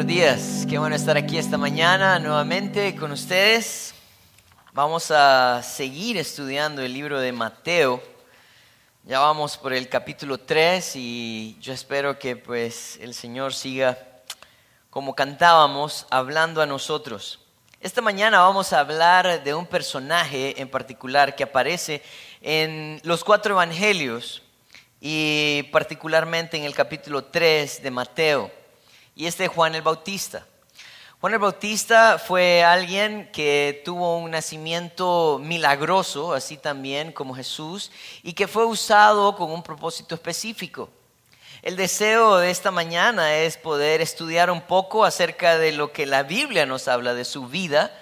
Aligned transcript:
Buenos 0.00 0.16
días, 0.16 0.66
qué 0.66 0.78
bueno 0.78 0.96
estar 0.96 1.18
aquí 1.18 1.36
esta 1.36 1.58
mañana 1.58 2.18
nuevamente 2.18 2.96
con 2.96 3.12
ustedes. 3.12 3.94
Vamos 4.72 5.10
a 5.10 5.62
seguir 5.62 6.16
estudiando 6.16 6.80
el 6.80 6.94
libro 6.94 7.20
de 7.20 7.32
Mateo. 7.32 8.02
Ya 9.04 9.20
vamos 9.20 9.58
por 9.58 9.74
el 9.74 9.90
capítulo 9.90 10.38
3 10.38 10.92
y 10.96 11.58
yo 11.60 11.74
espero 11.74 12.18
que 12.18 12.34
pues 12.34 12.98
el 13.02 13.12
Señor 13.12 13.52
siga 13.52 13.98
como 14.88 15.14
cantábamos 15.14 16.06
hablando 16.08 16.62
a 16.62 16.66
nosotros. 16.66 17.38
Esta 17.78 18.00
mañana 18.00 18.40
vamos 18.40 18.72
a 18.72 18.80
hablar 18.80 19.44
de 19.44 19.52
un 19.52 19.66
personaje 19.66 20.58
en 20.62 20.70
particular 20.70 21.36
que 21.36 21.44
aparece 21.44 22.02
en 22.40 23.02
los 23.04 23.22
cuatro 23.22 23.52
evangelios 23.52 24.42
y 24.98 25.64
particularmente 25.64 26.56
en 26.56 26.64
el 26.64 26.74
capítulo 26.74 27.24
3 27.24 27.82
de 27.82 27.90
Mateo 27.90 28.59
y 29.20 29.26
es 29.26 29.36
Juan 29.54 29.74
el 29.74 29.82
Bautista. 29.82 30.46
Juan 31.20 31.34
el 31.34 31.38
Bautista 31.38 32.18
fue 32.18 32.64
alguien 32.64 33.28
que 33.34 33.82
tuvo 33.84 34.16
un 34.16 34.30
nacimiento 34.30 35.38
milagroso, 35.38 36.32
así 36.32 36.56
también 36.56 37.12
como 37.12 37.34
Jesús, 37.34 37.92
y 38.22 38.32
que 38.32 38.48
fue 38.48 38.64
usado 38.64 39.36
con 39.36 39.50
un 39.50 39.62
propósito 39.62 40.14
específico. 40.14 40.88
El 41.60 41.76
deseo 41.76 42.38
de 42.38 42.50
esta 42.50 42.70
mañana 42.70 43.34
es 43.36 43.58
poder 43.58 44.00
estudiar 44.00 44.50
un 44.50 44.62
poco 44.62 45.04
acerca 45.04 45.58
de 45.58 45.72
lo 45.72 45.92
que 45.92 46.06
la 46.06 46.22
Biblia 46.22 46.64
nos 46.64 46.88
habla 46.88 47.12
de 47.12 47.26
su 47.26 47.46
vida, 47.46 47.94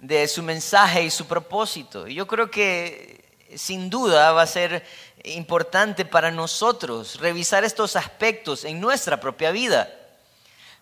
de 0.00 0.26
su 0.26 0.42
mensaje 0.42 1.04
y 1.04 1.10
su 1.10 1.26
propósito. 1.26 2.08
Yo 2.08 2.26
creo 2.26 2.50
que 2.50 3.24
sin 3.54 3.90
duda 3.90 4.32
va 4.32 4.42
a 4.42 4.48
ser 4.48 4.84
importante 5.22 6.04
para 6.04 6.32
nosotros 6.32 7.20
revisar 7.20 7.62
estos 7.62 7.94
aspectos 7.94 8.64
en 8.64 8.80
nuestra 8.80 9.20
propia 9.20 9.52
vida 9.52 10.00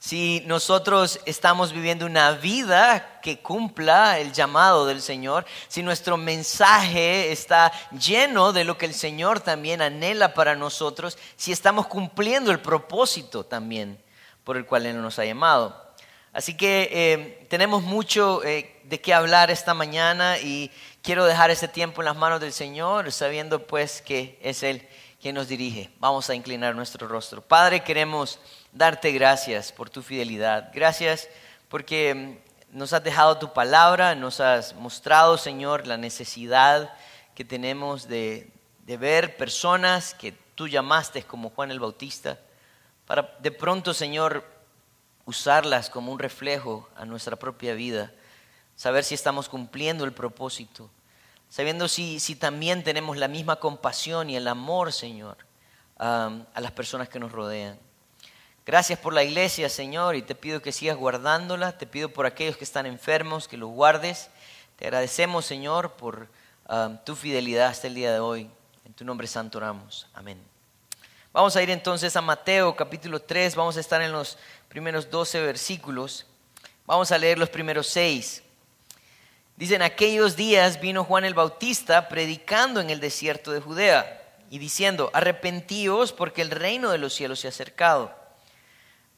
si 0.03 0.43
nosotros 0.47 1.21
estamos 1.27 1.73
viviendo 1.73 2.07
una 2.07 2.33
vida 2.33 3.21
que 3.23 3.39
cumpla 3.39 4.19
el 4.19 4.33
llamado 4.33 4.85
del 4.85 5.01
Señor, 5.01 5.47
si 5.69 5.81
nuestro 5.85 6.17
mensaje 6.17 7.31
está 7.31 7.71
lleno 7.93 8.53
de 8.53 8.65
lo 8.65 8.77
que 8.77 8.87
el 8.87 8.95
Señor 8.95 9.39
también 9.39 9.81
anhela 9.81 10.35
para 10.35 10.57
nosotros, 10.57 11.17
si 11.37 11.53
estamos 11.53 11.87
cumpliendo 11.87 12.51
el 12.51 12.59
propósito 12.59 13.45
también 13.47 13.97
por 14.43 14.57
el 14.57 14.67
cual 14.67 14.87
Él 14.87 15.01
nos 15.01 15.21
ha 15.21 15.25
llamado. 15.25 15.95
Así 16.33 16.57
que 16.57 16.89
eh, 16.91 17.47
tenemos 17.49 17.85
mucho 17.85 18.43
eh, 18.43 18.81
de 18.83 19.01
qué 19.01 19.15
hablar 19.15 19.53
esta 19.53 19.73
mañana 19.73 20.37
y 20.37 20.73
quiero 21.03 21.25
dejar 21.25 21.51
ese 21.51 21.69
tiempo 21.69 22.01
en 22.01 22.07
las 22.07 22.17
manos 22.17 22.41
del 22.41 22.53
Señor, 22.53 23.13
sabiendo 23.13 23.67
pues 23.67 24.01
que 24.01 24.39
es 24.43 24.63
Él 24.63 24.89
quien 25.21 25.35
nos 25.35 25.49
dirige. 25.49 25.91
Vamos 25.99 26.31
a 26.31 26.35
inclinar 26.35 26.75
nuestro 26.75 27.07
rostro. 27.07 27.43
Padre, 27.43 27.85
queremos 27.85 28.39
darte 28.73 29.13
gracias 29.13 29.71
por 29.73 29.91
tu 29.91 30.03
fidelidad. 30.03 30.71
Gracias 30.73 31.29
porque 31.69 32.15
mm, 32.15 32.79
nos 32.79 32.93
has 32.93 33.05
dejado 33.05 33.39
tu 33.39 33.53
palabra, 33.53 34.15
nos 34.15 34.41
has 34.41 34.75
mostrado, 34.75 35.37
Señor, 35.39 35.87
la 35.87 35.97
necesidad 35.97 36.95
que 37.35 37.45
tenemos 37.45 38.09
de, 38.09 38.51
ver 38.87 39.37
personas 39.37 40.15
que 40.15 40.33
tú 40.55 40.69
llamaste 40.69 41.23
como 41.23 41.51
Juan 41.51 41.71
el 41.71 41.81
Bautista, 41.81 42.39
para 43.07 43.37
de 43.41 43.51
pronto, 43.51 43.95
Señor, 43.95 44.45
usarlas 45.25 45.89
como 45.89 46.13
un 46.13 46.19
reflejo 46.19 46.89
a 46.97 47.05
nuestra 47.05 47.37
propia 47.37 47.75
vida, 47.75 48.13
saber 48.83 49.05
si 49.05 49.15
estamos 49.15 49.49
cumpliendo 49.49 50.05
el 50.05 50.11
propósito, 50.11 50.91
sabiendo 51.49 51.87
si, 51.87 52.19
si 52.19 52.35
también 52.35 52.83
tenemos 52.83 53.17
la 53.17 53.29
misma 53.29 53.55
compasión 53.55 54.29
y 54.29 54.35
el 54.35 54.49
amor, 54.49 54.93
Señor, 54.93 55.37
a 55.99 56.43
las 56.57 56.73
personas 56.73 57.09
que 57.09 57.21
nos 57.21 57.31
rodean. 57.31 57.79
Gracias 58.67 58.99
por 58.99 59.15
la 59.15 59.23
iglesia, 59.23 59.69
Señor, 59.69 60.17
y 60.17 60.23
te 60.23 60.35
pido 60.35 60.61
que 60.63 60.73
sigas 60.73 60.97
guardándola. 60.97 61.79
Te 61.79 61.87
pido 61.87 62.09
por 62.09 62.27
aquellos 62.27 62.57
que 62.57 62.65
están 62.65 62.87
enfermos, 62.87 63.47
que 63.47 63.57
los 63.57 63.71
guardes. 63.71 64.31
Te 64.75 64.87
agradecemos, 64.87 65.47
Señor, 65.47 65.93
por 65.93 66.27
tu 67.05 67.15
fidelidad 67.15 67.69
hasta 67.69 67.87
el 67.87 67.95
día 67.95 68.13
de 68.13 68.19
hoy. 68.19 68.51
En 68.85 68.95
tu 68.95 69.05
nombre 69.05 69.29
santo 69.29 69.59
oramos. 69.59 70.09
Amén. 70.13 70.43
Vamos 71.33 71.55
a 71.55 71.63
ir 71.63 71.71
entonces 71.71 72.17
a 72.17 72.21
Mateo 72.21 72.75
capítulo 72.75 73.23
3. 73.23 73.55
Vamos 73.55 73.77
a 73.77 73.81
estar 73.81 74.03
en 74.03 74.11
los 74.11 74.39
primeros 74.69 75.09
12 75.09 75.41
versículos. 75.41 76.27
Vamos 76.85 77.13
a 77.13 77.19
leer 77.19 77.39
los 77.39 77.49
primeros 77.49 77.87
6. 77.87 78.43
Dicen, 79.63 79.81
aquellos 79.81 80.35
días 80.35 80.81
vino 80.81 81.05
Juan 81.05 81.25
el 81.25 81.35
Bautista 81.35 82.09
predicando 82.09 82.81
en 82.81 82.91
el 82.91 82.99
desierto 82.99 83.53
de 83.53 83.61
Judea 83.61 84.21
y 84.51 84.59
diciendo, 84.59 85.09
arrepentíos 85.15 86.13
porque 86.13 86.43
el 86.43 86.51
reino 86.51 86.91
de 86.91 86.99
los 86.99 87.15
cielos 87.15 87.39
se 87.39 87.47
ha 87.47 87.51
acercado. 87.51 88.13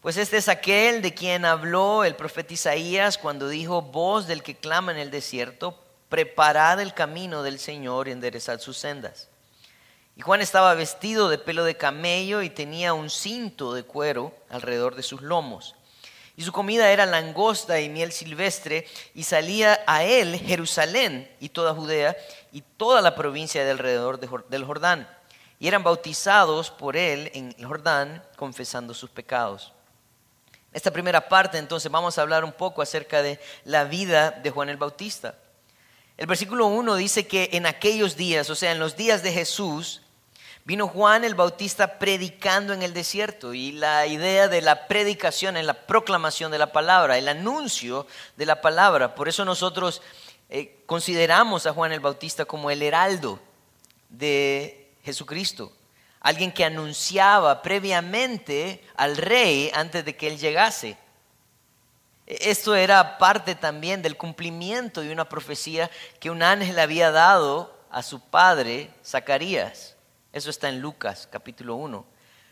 Pues 0.02 0.18
este 0.18 0.36
es 0.36 0.50
aquel 0.50 1.00
de 1.00 1.14
quien 1.14 1.46
habló 1.46 2.04
el 2.04 2.14
profeta 2.14 2.52
Isaías 2.52 3.16
cuando 3.16 3.48
dijo, 3.48 3.80
voz 3.80 4.26
del 4.26 4.42
que 4.42 4.54
clama 4.54 4.92
en 4.92 4.98
el 4.98 5.10
desierto, 5.10 5.82
preparad 6.10 6.78
el 6.78 6.92
camino 6.92 7.42
del 7.42 7.58
Señor 7.58 8.06
y 8.06 8.10
enderezad 8.10 8.60
sus 8.60 8.76
sendas. 8.76 9.30
Y 10.14 10.20
Juan 10.20 10.42
estaba 10.42 10.74
vestido 10.74 11.30
de 11.30 11.38
pelo 11.38 11.64
de 11.64 11.78
camello 11.78 12.42
y 12.42 12.50
tenía 12.50 12.92
un 12.92 13.08
cinto 13.08 13.72
de 13.72 13.84
cuero 13.84 14.34
alrededor 14.50 14.94
de 14.94 15.04
sus 15.04 15.22
lomos. 15.22 15.74
Y 16.36 16.42
su 16.42 16.52
comida 16.52 16.90
era 16.90 17.06
langosta 17.06 17.80
y 17.80 17.88
miel 17.88 18.10
silvestre, 18.10 18.86
y 19.14 19.22
salía 19.22 19.80
a 19.86 20.02
él 20.02 20.36
Jerusalén 20.38 21.30
y 21.40 21.48
toda 21.48 21.74
Judea 21.74 22.16
y 22.50 22.62
toda 22.62 23.00
la 23.00 23.14
provincia 23.14 23.64
de 23.64 23.70
alrededor 23.70 24.18
del 24.48 24.64
Jordán. 24.64 25.08
Y 25.60 25.68
eran 25.68 25.84
bautizados 25.84 26.70
por 26.70 26.96
él 26.96 27.30
en 27.34 27.54
el 27.56 27.66
Jordán, 27.66 28.24
confesando 28.36 28.94
sus 28.94 29.10
pecados. 29.10 29.72
Esta 30.72 30.90
primera 30.90 31.28
parte, 31.28 31.58
entonces, 31.58 31.90
vamos 31.90 32.18
a 32.18 32.22
hablar 32.22 32.44
un 32.44 32.52
poco 32.52 32.82
acerca 32.82 33.22
de 33.22 33.38
la 33.64 33.84
vida 33.84 34.32
de 34.32 34.50
Juan 34.50 34.68
el 34.68 34.76
Bautista. 34.76 35.36
El 36.16 36.26
versículo 36.26 36.66
1 36.66 36.96
dice 36.96 37.28
que 37.28 37.50
en 37.52 37.66
aquellos 37.66 38.16
días, 38.16 38.50
o 38.50 38.56
sea, 38.56 38.72
en 38.72 38.80
los 38.80 38.96
días 38.96 39.22
de 39.22 39.32
Jesús, 39.32 40.02
vino 40.64 40.88
Juan 40.88 41.24
el 41.24 41.34
Bautista 41.34 41.98
predicando 41.98 42.72
en 42.72 42.82
el 42.82 42.92
desierto. 42.92 43.54
Y 43.54 43.72
la 43.72 44.06
idea 44.06 44.48
de 44.48 44.62
la 44.62 44.86
predicación 44.86 45.56
es 45.56 45.64
la 45.64 45.86
proclamación 45.86 46.50
de 46.50 46.58
la 46.58 46.72
palabra, 46.72 47.18
el 47.18 47.28
anuncio 47.28 48.06
de 48.36 48.46
la 48.46 48.60
palabra. 48.60 49.14
Por 49.14 49.28
eso 49.28 49.44
nosotros 49.44 50.02
eh, 50.48 50.82
consideramos 50.86 51.66
a 51.66 51.72
Juan 51.72 51.92
el 51.92 52.00
Bautista 52.00 52.44
como 52.44 52.70
el 52.70 52.82
heraldo 52.82 53.40
de 54.08 54.92
Jesucristo 55.02 55.72
alguien 56.24 56.52
que 56.52 56.64
anunciaba 56.64 57.60
previamente 57.60 58.82
al 58.96 59.18
rey 59.18 59.70
antes 59.74 60.06
de 60.06 60.16
que 60.16 60.26
él 60.26 60.38
llegase. 60.38 60.96
Esto 62.26 62.74
era 62.74 63.18
parte 63.18 63.54
también 63.54 64.00
del 64.00 64.16
cumplimiento 64.16 65.02
de 65.02 65.12
una 65.12 65.28
profecía 65.28 65.90
que 66.18 66.30
un 66.30 66.42
ángel 66.42 66.78
había 66.78 67.10
dado 67.10 67.78
a 67.90 68.02
su 68.02 68.20
padre, 68.20 68.90
Zacarías. 69.04 69.93
Eso 70.34 70.50
está 70.50 70.68
en 70.68 70.80
Lucas 70.80 71.28
capítulo 71.30 71.76
1. 71.76 72.04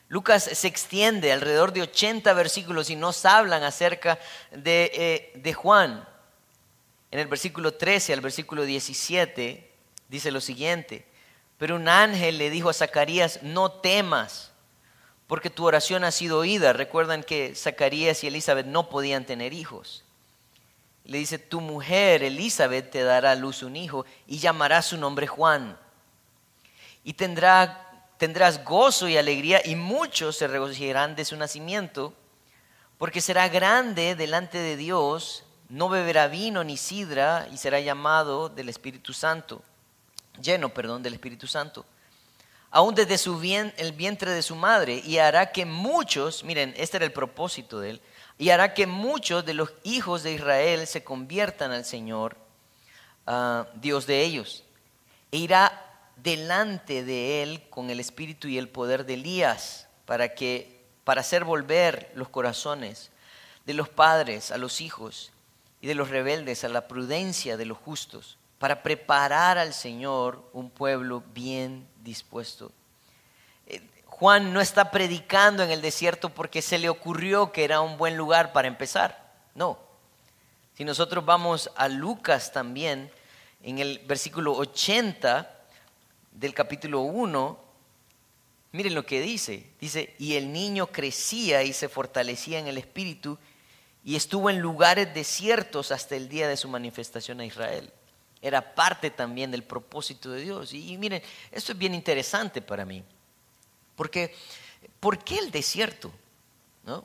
Lucas 0.06 0.44
se 0.44 0.68
extiende 0.68 1.32
alrededor 1.32 1.72
de 1.72 1.82
80 1.82 2.32
versículos 2.32 2.90
y 2.90 2.96
nos 2.96 3.24
hablan 3.24 3.64
acerca 3.64 4.20
de, 4.52 4.92
eh, 4.94 5.32
de 5.34 5.52
Juan. 5.52 6.08
En 7.10 7.18
el 7.18 7.26
versículo 7.26 7.74
13 7.74 8.12
al 8.12 8.20
versículo 8.20 8.62
17 8.62 9.68
dice 10.08 10.30
lo 10.30 10.40
siguiente. 10.40 11.04
Pero 11.58 11.74
un 11.74 11.88
ángel 11.88 12.38
le 12.38 12.50
dijo 12.50 12.70
a 12.70 12.72
Zacarías, 12.72 13.42
no 13.42 13.72
temas, 13.72 14.52
porque 15.26 15.50
tu 15.50 15.64
oración 15.64 16.04
ha 16.04 16.12
sido 16.12 16.38
oída. 16.38 16.72
Recuerdan 16.72 17.24
que 17.24 17.56
Zacarías 17.56 18.22
y 18.22 18.28
Elizabeth 18.28 18.66
no 18.66 18.90
podían 18.90 19.26
tener 19.26 19.52
hijos. 19.52 20.04
Le 21.04 21.18
dice, 21.18 21.40
tu 21.40 21.60
mujer 21.60 22.22
Elizabeth 22.22 22.92
te 22.92 23.02
dará 23.02 23.32
a 23.32 23.34
luz 23.34 23.64
un 23.64 23.74
hijo 23.74 24.06
y 24.28 24.38
llamará 24.38 24.82
su 24.82 24.96
nombre 24.96 25.26
Juan. 25.26 25.76
Y 27.04 27.14
tendrá, 27.14 28.08
tendrás 28.18 28.64
gozo 28.64 29.08
y 29.08 29.16
alegría 29.16 29.60
y 29.64 29.74
muchos 29.74 30.36
se 30.36 30.46
regocijarán 30.46 31.16
de 31.16 31.24
su 31.24 31.36
nacimiento, 31.36 32.14
porque 32.98 33.20
será 33.20 33.48
grande 33.48 34.14
delante 34.14 34.58
de 34.58 34.76
Dios, 34.76 35.44
no 35.68 35.88
beberá 35.88 36.28
vino 36.28 36.62
ni 36.62 36.76
sidra 36.76 37.48
y 37.52 37.56
será 37.56 37.80
llamado 37.80 38.48
del 38.48 38.68
Espíritu 38.68 39.12
Santo 39.12 39.62
lleno, 40.40 40.70
perdón, 40.70 41.02
del 41.02 41.14
Espíritu 41.14 41.46
Santo, 41.46 41.84
aún 42.70 42.94
desde 42.94 43.18
su 43.18 43.38
bien, 43.38 43.72
el 43.76 43.92
vientre 43.92 44.30
de 44.30 44.42
su 44.42 44.56
madre, 44.56 45.02
y 45.04 45.18
hará 45.18 45.52
que 45.52 45.64
muchos, 45.64 46.44
miren, 46.44 46.74
este 46.76 46.96
era 46.96 47.06
el 47.06 47.12
propósito 47.12 47.80
de 47.80 47.90
él, 47.90 48.02
y 48.38 48.50
hará 48.50 48.72
que 48.74 48.86
muchos 48.86 49.44
de 49.44 49.54
los 49.54 49.72
hijos 49.82 50.22
de 50.22 50.32
Israel 50.32 50.86
se 50.86 51.04
conviertan 51.04 51.72
al 51.72 51.84
Señor, 51.84 52.36
ah, 53.26 53.66
Dios 53.74 54.06
de 54.06 54.22
ellos, 54.22 54.64
e 55.30 55.38
irá 55.38 55.91
delante 56.22 57.04
de 57.04 57.42
él 57.42 57.62
con 57.70 57.90
el 57.90 58.00
espíritu 58.00 58.48
y 58.48 58.58
el 58.58 58.68
poder 58.68 59.06
de 59.06 59.14
Elías, 59.14 59.88
para 60.06 60.34
que, 60.34 60.84
para 61.04 61.20
hacer 61.20 61.44
volver 61.44 62.12
los 62.14 62.28
corazones 62.28 63.10
de 63.66 63.74
los 63.74 63.88
padres 63.88 64.50
a 64.50 64.58
los 64.58 64.80
hijos 64.80 65.32
y 65.80 65.86
de 65.86 65.94
los 65.94 66.10
rebeldes 66.10 66.64
a 66.64 66.68
la 66.68 66.88
prudencia 66.88 67.56
de 67.56 67.66
los 67.66 67.78
justos 67.78 68.38
para 68.62 68.84
preparar 68.84 69.58
al 69.58 69.74
Señor 69.74 70.48
un 70.52 70.70
pueblo 70.70 71.24
bien 71.34 71.88
dispuesto. 72.00 72.70
Eh, 73.66 73.82
Juan 74.06 74.52
no 74.52 74.60
está 74.60 74.92
predicando 74.92 75.64
en 75.64 75.72
el 75.72 75.82
desierto 75.82 76.28
porque 76.28 76.62
se 76.62 76.78
le 76.78 76.88
ocurrió 76.88 77.50
que 77.50 77.64
era 77.64 77.80
un 77.80 77.96
buen 77.96 78.16
lugar 78.16 78.52
para 78.52 78.68
empezar. 78.68 79.32
No. 79.56 79.80
Si 80.76 80.84
nosotros 80.84 81.24
vamos 81.24 81.72
a 81.74 81.88
Lucas 81.88 82.52
también, 82.52 83.10
en 83.64 83.80
el 83.80 83.98
versículo 84.06 84.52
80 84.54 85.61
del 86.32 86.54
capítulo 86.54 87.02
1, 87.02 87.58
miren 88.72 88.94
lo 88.94 89.06
que 89.06 89.20
dice. 89.20 89.70
Dice, 89.80 90.14
y 90.18 90.34
el 90.34 90.52
niño 90.52 90.88
crecía 90.88 91.62
y 91.62 91.72
se 91.72 91.88
fortalecía 91.88 92.58
en 92.58 92.66
el 92.66 92.78
espíritu 92.78 93.38
y 94.04 94.16
estuvo 94.16 94.50
en 94.50 94.58
lugares 94.58 95.14
desiertos 95.14 95.92
hasta 95.92 96.16
el 96.16 96.28
día 96.28 96.48
de 96.48 96.56
su 96.56 96.68
manifestación 96.68 97.40
a 97.40 97.44
Israel. 97.44 97.92
Era 98.40 98.74
parte 98.74 99.10
también 99.10 99.52
del 99.52 99.62
propósito 99.62 100.30
de 100.32 100.42
Dios. 100.42 100.74
Y, 100.74 100.98
miren, 100.98 101.22
esto 101.52 101.72
es 101.72 101.78
bien 101.78 101.94
interesante 101.94 102.60
para 102.60 102.84
mí. 102.84 103.04
Porque, 103.94 104.34
¿por 104.98 105.22
qué 105.22 105.38
el 105.38 105.52
desierto? 105.52 106.10
¿No? 106.84 107.04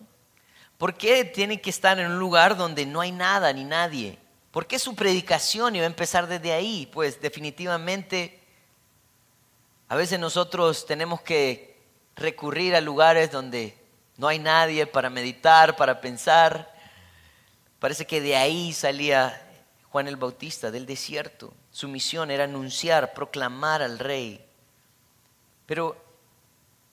¿Por 0.80 0.95
qué 0.95 1.23
tiene 1.25 1.62
que 1.62 1.69
estar 1.69 2.00
en 2.00 2.07
un 2.07 2.18
lugar 2.18 2.57
donde 2.57 2.88
no 2.88 3.01
hay 3.01 3.12
nada 3.12 3.53
ni 3.53 3.63
nadie? 3.63 4.18
¿Por 4.51 4.65
qué 4.65 4.80
su 4.80 4.95
predicación 4.95 5.75
iba 5.75 5.83
a 5.83 5.88
empezar 5.88 6.27
desde 6.27 6.53
ahí? 6.53 6.89
Pues 6.91 7.21
definitivamente 7.21 8.39
a 9.89 9.95
veces 9.95 10.19
nosotros 10.19 10.86
tenemos 10.86 11.22
que 11.22 11.78
recurrir 12.16 12.75
a 12.75 12.81
lugares 12.81 13.31
donde 13.31 13.78
no 14.18 14.28
hay 14.28 14.39
nadie 14.39 14.86
para 14.86 15.10
meditar, 15.10 15.75
para 15.75 16.01
pensar. 16.01 16.74
Parece 17.80 18.06
que 18.06 18.19
de 18.19 18.36
ahí 18.36 18.74
salía 18.74 19.42
Juan 19.89 20.07
el 20.07 20.18
Bautista, 20.18 20.72
del 20.72 20.86
desierto. 20.86 21.54
Su 21.72 21.88
misión 21.88 22.31
era 22.31 22.44
anunciar, 22.44 23.13
proclamar 23.13 23.81
al 23.81 24.00
rey. 24.00 24.44
Pero 25.66 25.95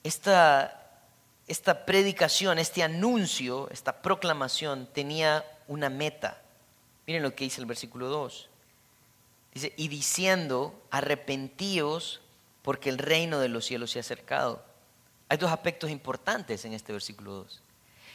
esta, 0.03 1.01
esta 1.47 1.85
predicación, 1.85 2.59
este 2.59 2.81
anuncio, 2.83 3.67
esta 3.71 4.01
proclamación 4.01 4.87
tenía 4.93 5.43
una 5.67 5.89
meta. 5.89 6.41
Miren 7.07 7.23
lo 7.23 7.35
que 7.35 7.43
dice 7.43 7.59
el 7.59 7.67
versículo 7.67 8.07
2. 8.07 8.49
Dice, 9.53 9.73
y 9.75 9.87
diciendo, 9.87 10.81
arrepentíos 10.91 12.21
porque 12.65 12.89
el 12.89 12.97
reino 12.97 13.39
de 13.39 13.47
los 13.47 13.63
cielos 13.63 13.91
se 13.91 13.99
ha 13.99 14.01
acercado. 14.01 14.65
Hay 15.29 15.37
dos 15.37 15.51
aspectos 15.51 15.91
importantes 15.91 16.65
en 16.65 16.73
este 16.73 16.93
versículo 16.93 17.33
2. 17.33 17.61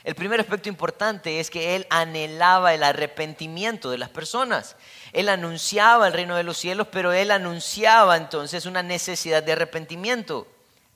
El 0.03 0.17
primer 0.17 0.41
aspecto 0.41 0.69
importante 0.69 1.39
es 1.39 1.51
que 1.51 1.77
él 1.77 1.87
anhelaba 1.89 2.75
el 2.75 2.83
arrepentimiento 2.83 3.93
de 3.93 3.99
las 3.99 4.09
personas. 4.09 4.75
Él 5.13 5.29
anunciaba 5.29 6.09
el 6.09 6.15
reino 6.15 6.35
de 6.35 6.43
los 6.43 6.57
cielos, 6.57 6.89
pero 6.91 7.13
él 7.13 7.31
anunciaba 7.31 8.17
entonces 8.17 8.67
una 8.67 8.83
necesidad 8.83 9.41
de 9.41 9.53
arrepentimiento. 9.53 10.49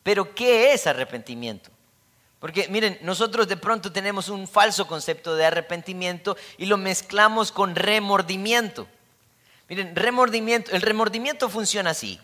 Pero 0.03 0.35
¿qué 0.35 0.73
es 0.73 0.89
arrepentimiento? 0.89 1.71
Porque 2.41 2.67
miren, 2.69 2.99
nosotros 3.03 3.47
de 3.47 3.57
pronto 3.57 3.93
tenemos 3.93 4.31
un 4.31 4.49
falso 4.49 4.89
concepto 4.89 5.37
de 5.37 5.47
arrepentimiento 5.47 6.37
y 6.59 6.67
lo 6.67 6.77
mezclamos 6.77 7.53
con 7.53 7.77
remordimiento. 7.77 8.89
Miren, 9.69 9.95
remordimiento, 9.95 10.73
el 10.73 10.83
remordimiento 10.83 11.49
funciona 11.49 11.91
así. 11.91 12.19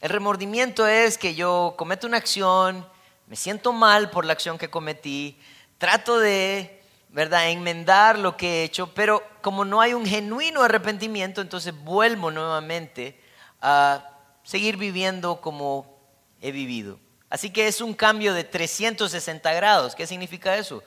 El 0.00 0.10
remordimiento 0.10 0.86
es 0.86 1.18
que 1.18 1.34
yo 1.34 1.74
cometo 1.76 2.06
una 2.06 2.18
acción, 2.18 2.86
me 3.26 3.34
siento 3.34 3.72
mal 3.72 4.10
por 4.10 4.24
la 4.24 4.32
acción 4.32 4.56
que 4.56 4.70
cometí, 4.70 5.36
trato 5.76 6.18
de, 6.18 6.80
¿verdad?, 7.08 7.50
enmendar 7.50 8.18
lo 8.18 8.36
que 8.36 8.60
he 8.60 8.64
hecho, 8.64 8.94
pero 8.94 9.22
como 9.42 9.64
no 9.64 9.80
hay 9.80 9.94
un 9.94 10.06
genuino 10.06 10.62
arrepentimiento, 10.62 11.40
entonces 11.40 11.74
vuelvo 11.74 12.30
nuevamente 12.30 13.20
a 13.60 14.10
seguir 14.44 14.76
viviendo 14.76 15.40
como 15.40 15.98
he 16.40 16.52
vivido. 16.52 17.00
Así 17.28 17.50
que 17.50 17.66
es 17.66 17.80
un 17.80 17.92
cambio 17.92 18.32
de 18.34 18.44
360 18.44 19.52
grados. 19.52 19.94
¿Qué 19.94 20.06
significa 20.06 20.56
eso? 20.56 20.82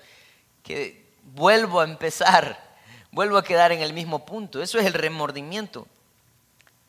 Que 0.64 1.06
vuelvo 1.36 1.82
a 1.82 1.84
empezar, 1.84 2.60
vuelvo 3.12 3.38
a 3.38 3.44
quedar 3.44 3.72
en 3.72 3.82
el 3.82 3.94
mismo 3.94 4.26
punto. 4.26 4.62
Eso 4.62 4.80
es 4.80 4.86
el 4.86 4.94
remordimiento. 4.94 5.86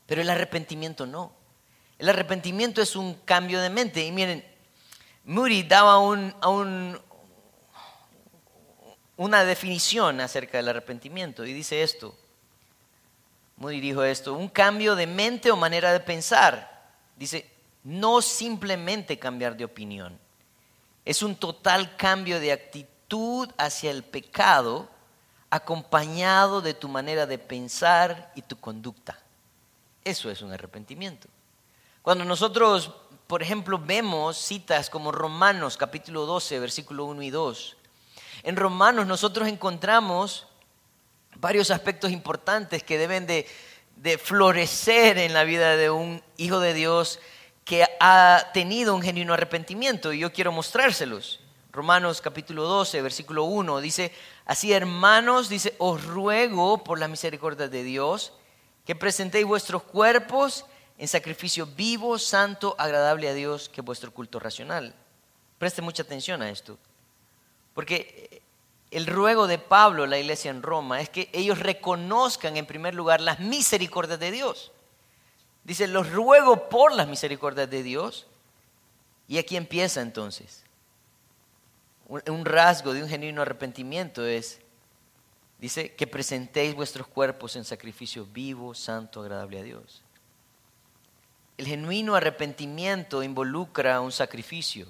Pero 0.07 0.23
el 0.23 0.31
arrepentimiento 0.31 1.05
no. 1.05 1.33
El 2.03 2.09
arrepentimiento 2.09 2.83
es 2.83 2.97
un 2.97 3.15
cambio 3.15 3.61
de 3.61 3.71
mente. 3.71 4.05
Y 4.05 4.11
miren, 4.11 4.45
Moody 5.25 5.63
daba 5.63 6.01
un, 6.01 6.35
un, 6.45 7.01
una 9.17 9.45
definición 9.45 10.21
acerca 10.21 10.59
del 10.59 10.67
arrepentimiento 10.67 11.47
y 11.47 11.53
dice 11.53 11.81
esto. 11.85 12.19
Moody 13.55 13.79
dijo 13.79 14.03
esto, 14.03 14.35
un 14.35 14.49
cambio 14.49 14.97
de 14.97 15.07
mente 15.07 15.53
o 15.53 15.57
manera 15.57 15.93
de 15.93 16.01
pensar. 16.01 16.91
Dice, 17.15 17.49
no 17.85 18.21
simplemente 18.21 19.21
cambiar 19.21 19.57
de 19.57 19.65
opinión, 19.65 20.19
es 21.05 21.23
un 21.23 21.37
total 21.37 21.95
cambio 21.95 22.41
de 22.41 22.51
actitud 22.51 23.49
hacia 23.57 23.93
el 23.93 24.03
pecado 24.03 24.89
acompañado 25.51 26.63
de 26.63 26.75
tu 26.75 26.89
manera 26.89 27.27
de 27.27 27.39
pensar 27.39 28.33
y 28.35 28.43
tu 28.43 28.59
conducta. 28.59 29.21
Eso 30.03 30.33
es 30.33 30.43
un 30.43 30.51
arrepentimiento. 30.51 31.29
Cuando 32.03 32.25
nosotros, 32.25 32.91
por 33.29 33.45
ejemplo, 33.45 33.79
vemos 33.79 34.37
citas 34.37 34.91
como 34.91 35.13
Romanos 35.13 35.77
capítulo 35.77 36.27
12, 36.27 36.59
versículo 36.59 37.05
1 37.05 37.23
y 37.23 37.31
2, 37.31 37.77
en 38.43 38.57
Romanos 38.57 39.07
nosotros 39.07 39.47
encontramos 39.47 40.49
varios 41.37 41.71
aspectos 41.71 42.11
importantes 42.11 42.83
que 42.83 42.99
deben 42.99 43.29
de, 43.29 43.47
florecer 44.19 45.17
en 45.17 45.33
la 45.33 45.45
vida 45.45 45.77
de 45.77 45.91
un 45.91 46.21
hijo 46.39 46.59
de 46.59 46.75
Dios 46.75 47.21
que 47.65 47.87
ha 48.01 48.51
tenido 48.53 48.97
un 48.97 49.03
genuino 49.03 49.35
arrepentimiento 49.35 50.13
y 50.13 50.19
yo 50.19 50.33
quiero 50.33 50.51
mostrárselos. 50.51 51.39
Romanos 51.71 52.21
capítulo 52.21 52.65
12, 52.65 53.01
versículo 53.01 53.45
1 53.45 53.81
dice, 53.81 54.13
así 54.45 54.73
hermanos, 54.73 55.49
dice, 55.49 55.77
os 55.79 56.05
ruego 56.05 56.83
por 56.83 56.99
la 56.99 57.07
misericordia 57.07 57.69
de 57.69 57.85
Dios 57.85 58.33
que 58.85 58.97
presentéis 58.97 59.47
vuestros 59.47 59.85
cuerpos 59.85 60.67
en 60.99 61.09
sacrificio 61.09 61.67
vivo, 61.67 62.19
santo, 62.19 62.75
agradable 62.79 63.29
a 63.29 63.35
Dios, 63.35 63.69
que 63.69 63.81
vuestro 63.81 64.13
culto 64.13 64.39
racional. 64.39 64.95
Preste 65.59 65.83
mucha 65.83 66.03
atención 66.03 66.43
a 66.43 66.51
esto. 66.51 66.79
Porque 67.75 68.43
el 68.91 69.07
ruego 69.07 69.47
de 69.47 69.59
Pablo, 69.59 70.07
la 70.07 70.19
iglesia 70.19 70.51
en 70.51 70.63
Roma, 70.63 71.01
es 71.01 71.09
que 71.09 71.31
ellos 71.33 71.59
reconozcan 71.59 72.57
en 72.57 72.67
primer 72.67 72.95
lugar 72.95 73.21
las 73.21 73.41
misericordias 73.41 74.21
de 74.21 74.31
Dios. 74.31 74.71
Dice, 75.65 75.87
los 75.87 76.11
ruego 76.11 76.69
por 76.69 76.93
las 76.93 77.09
misericordias 77.09 77.71
de 77.71 77.83
Dios. 77.83 78.27
Y 79.29 79.39
aquí 79.39 79.57
empieza 79.57 80.03
entonces. 80.03 80.63
Un, 82.07 82.45
rasgo 82.45 82.93
de 82.93 83.03
un 83.03 83.09
genuino 83.09 83.41
arrepentimiento 83.41 84.27
es, 84.27 84.61
dice, 85.59 85.95
que 85.95 86.07
presentéis 86.07 86.75
vuestros 86.75 87.07
cuerpos 87.07 87.57
en 87.57 87.65
sacrificio 87.65 88.27
vivo, 88.27 88.75
santo, 88.75 89.23
agradable 89.23 89.61
a 89.61 89.63
Dios. 89.63 90.03
El 91.63 91.69
genuino 91.69 92.17
arrepentimiento 92.17 93.23
involucra 93.23 94.01
un 94.01 94.11
sacrificio. 94.11 94.89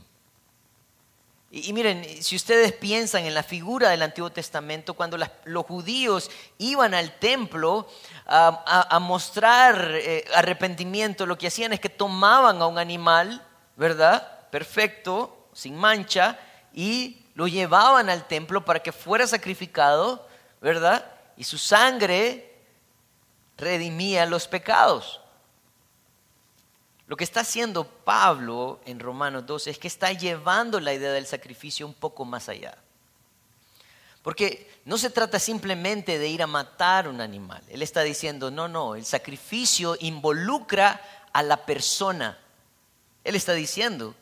Y, 1.51 1.71
miren, 1.75 2.03
si 2.23 2.35
ustedes 2.35 2.73
piensan 2.73 3.27
en 3.27 3.35
la 3.35 3.43
figura 3.43 3.91
del 3.91 4.01
Antiguo 4.01 4.33
Testamento, 4.33 4.95
cuando 4.95 5.19
los 5.45 5.67
judíos 5.67 6.31
iban 6.57 6.95
al 6.95 7.19
templo 7.19 7.87
a, 8.25 8.99
mostrar 9.03 9.87
eh, 9.97 10.25
arrepentimiento, 10.35 11.27
lo 11.27 11.37
que 11.37 11.49
hacían 11.49 11.75
es 11.75 11.81
que 11.81 11.91
tomaban 11.91 12.63
a 12.63 12.67
un 12.67 12.79
animal, 12.79 13.47
¿verdad? 13.77 14.49
Perfecto, 14.49 15.49
sin 15.53 15.77
mancha, 15.77 16.39
y 16.73 17.27
lo 17.35 17.49
llevaban 17.49 18.09
al 18.09 18.27
templo 18.27 18.65
para 18.65 18.81
que 18.81 18.93
fuera 18.93 19.27
sacrificado, 19.27 20.27
¿verdad? 20.63 21.05
Y 21.37 21.45
su 21.45 21.59
sangre 21.59 22.51
redimía 23.59 24.25
los 24.25 24.49
pecados. 24.49 25.22
Lo 27.13 27.17
que 27.17 27.25
está 27.25 27.41
haciendo 27.41 27.85
Pablo 27.85 28.81
en 28.87 28.99
Romanos 28.99 29.45
12 29.45 29.69
es 29.69 29.79
que 29.79 29.87
está 29.87 30.15
llevando 30.15 30.81
la 30.81 30.95
idea 30.95 31.13
del 31.13 31.27
sacrificio 31.27 31.87
un 31.87 31.93
poco 31.93 32.25
más 32.25 32.49
allá. 32.49 32.79
Porque 34.23 34.81
no 34.87 34.97
se 34.97 35.11
trata 35.11 35.39
simplemente 35.39 36.19
de 36.19 36.29
ir 36.29 36.43
a 36.43 36.47
matar 36.47 37.09
un 37.09 37.21
animal. 37.21 37.63
Él 37.69 37.83
está 37.83 38.03
diciendo, 38.03 38.51
no, 38.51 38.67
no, 38.67 38.95
el 38.95 39.05
sacrificio 39.05 39.95
involucra 40.01 41.03
a 41.35 41.43
la 41.43 41.67
persona. 41.67 42.39
Él 43.25 43.37
está 43.37 43.53
diciendo, 43.53 44.15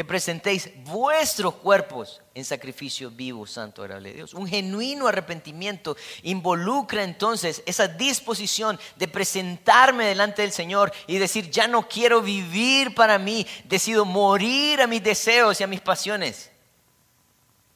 que 0.00 0.04
presentéis 0.06 0.70
vuestros 0.84 1.56
cuerpos 1.56 2.22
en 2.32 2.42
sacrificio 2.42 3.10
vivo, 3.10 3.46
santo, 3.46 3.82
agradable 3.82 4.08
a 4.08 4.14
Dios. 4.14 4.32
Un 4.32 4.48
genuino 4.48 5.06
arrepentimiento 5.06 5.94
involucra 6.22 7.04
entonces 7.04 7.62
esa 7.66 7.86
disposición 7.86 8.80
de 8.96 9.08
presentarme 9.08 10.06
delante 10.06 10.40
del 10.40 10.52
Señor 10.52 10.90
y 11.06 11.18
decir, 11.18 11.50
ya 11.50 11.68
no 11.68 11.86
quiero 11.86 12.22
vivir 12.22 12.94
para 12.94 13.18
mí, 13.18 13.46
decido 13.64 14.06
morir 14.06 14.80
a 14.80 14.86
mis 14.86 15.02
deseos 15.02 15.60
y 15.60 15.64
a 15.64 15.66
mis 15.66 15.82
pasiones. 15.82 16.50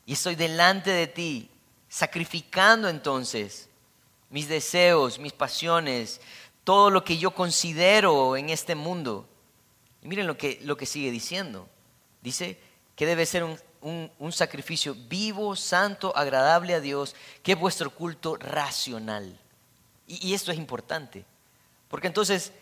Y 0.06 0.14
estoy 0.14 0.34
delante 0.34 0.92
de 0.92 1.08
ti, 1.08 1.50
sacrificando 1.90 2.88
entonces 2.88 3.68
mis 4.30 4.48
deseos, 4.48 5.18
mis 5.18 5.34
pasiones, 5.34 6.22
todo 6.64 6.88
lo 6.88 7.04
que 7.04 7.18
yo 7.18 7.32
considero 7.32 8.34
en 8.34 8.48
este 8.48 8.74
mundo. 8.74 9.28
Y 10.00 10.08
miren 10.08 10.26
lo 10.26 10.38
que, 10.38 10.58
lo 10.62 10.78
que 10.78 10.86
sigue 10.86 11.10
diciendo 11.10 11.68
Dice 12.24 12.58
que 12.96 13.04
debe 13.04 13.26
ser 13.26 13.44
un, 13.44 14.32
sacrificio 14.32 14.96
vivo, 15.08 15.54
santo, 15.54 16.16
agradable 16.16 16.72
a 16.72 16.80
Dios, 16.80 17.14
que 17.42 17.52
es 17.52 17.58
vuestro 17.58 17.90
culto 17.90 18.36
racional. 18.36 19.38
Y, 20.06 20.28
y 20.28 20.34
esto 20.34 20.50
es 20.50 20.56
importante, 20.56 21.26
porque 21.88 22.06
entonces 22.06 22.52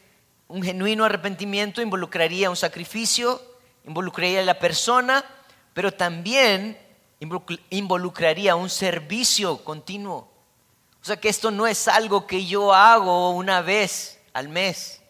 un 0.49 0.65
genuino 0.65 1.05
arrepentimiento 1.05 1.81
involucraría 1.81 2.51
un 2.51 2.57
sacrificio, 2.57 3.41
involucraría 3.87 4.41
a 4.41 4.45
la 4.45 4.59
persona, 4.59 5.25
pero 5.75 5.93
también 5.93 6.77
involucraría 7.71 8.57
un 8.57 8.69
servicio 8.69 9.63
continuo. 9.63 10.29
O 11.01 11.05
sea 11.05 11.21
que 11.21 11.29
esto 11.29 11.53
no 11.53 11.69
es 11.69 11.87
algo 11.87 12.27
que 12.27 12.47
yo 12.47 12.75
hago 12.75 13.31
una 13.31 13.61
vez 13.61 14.21
al 14.33 14.49
mes. 14.49 15.02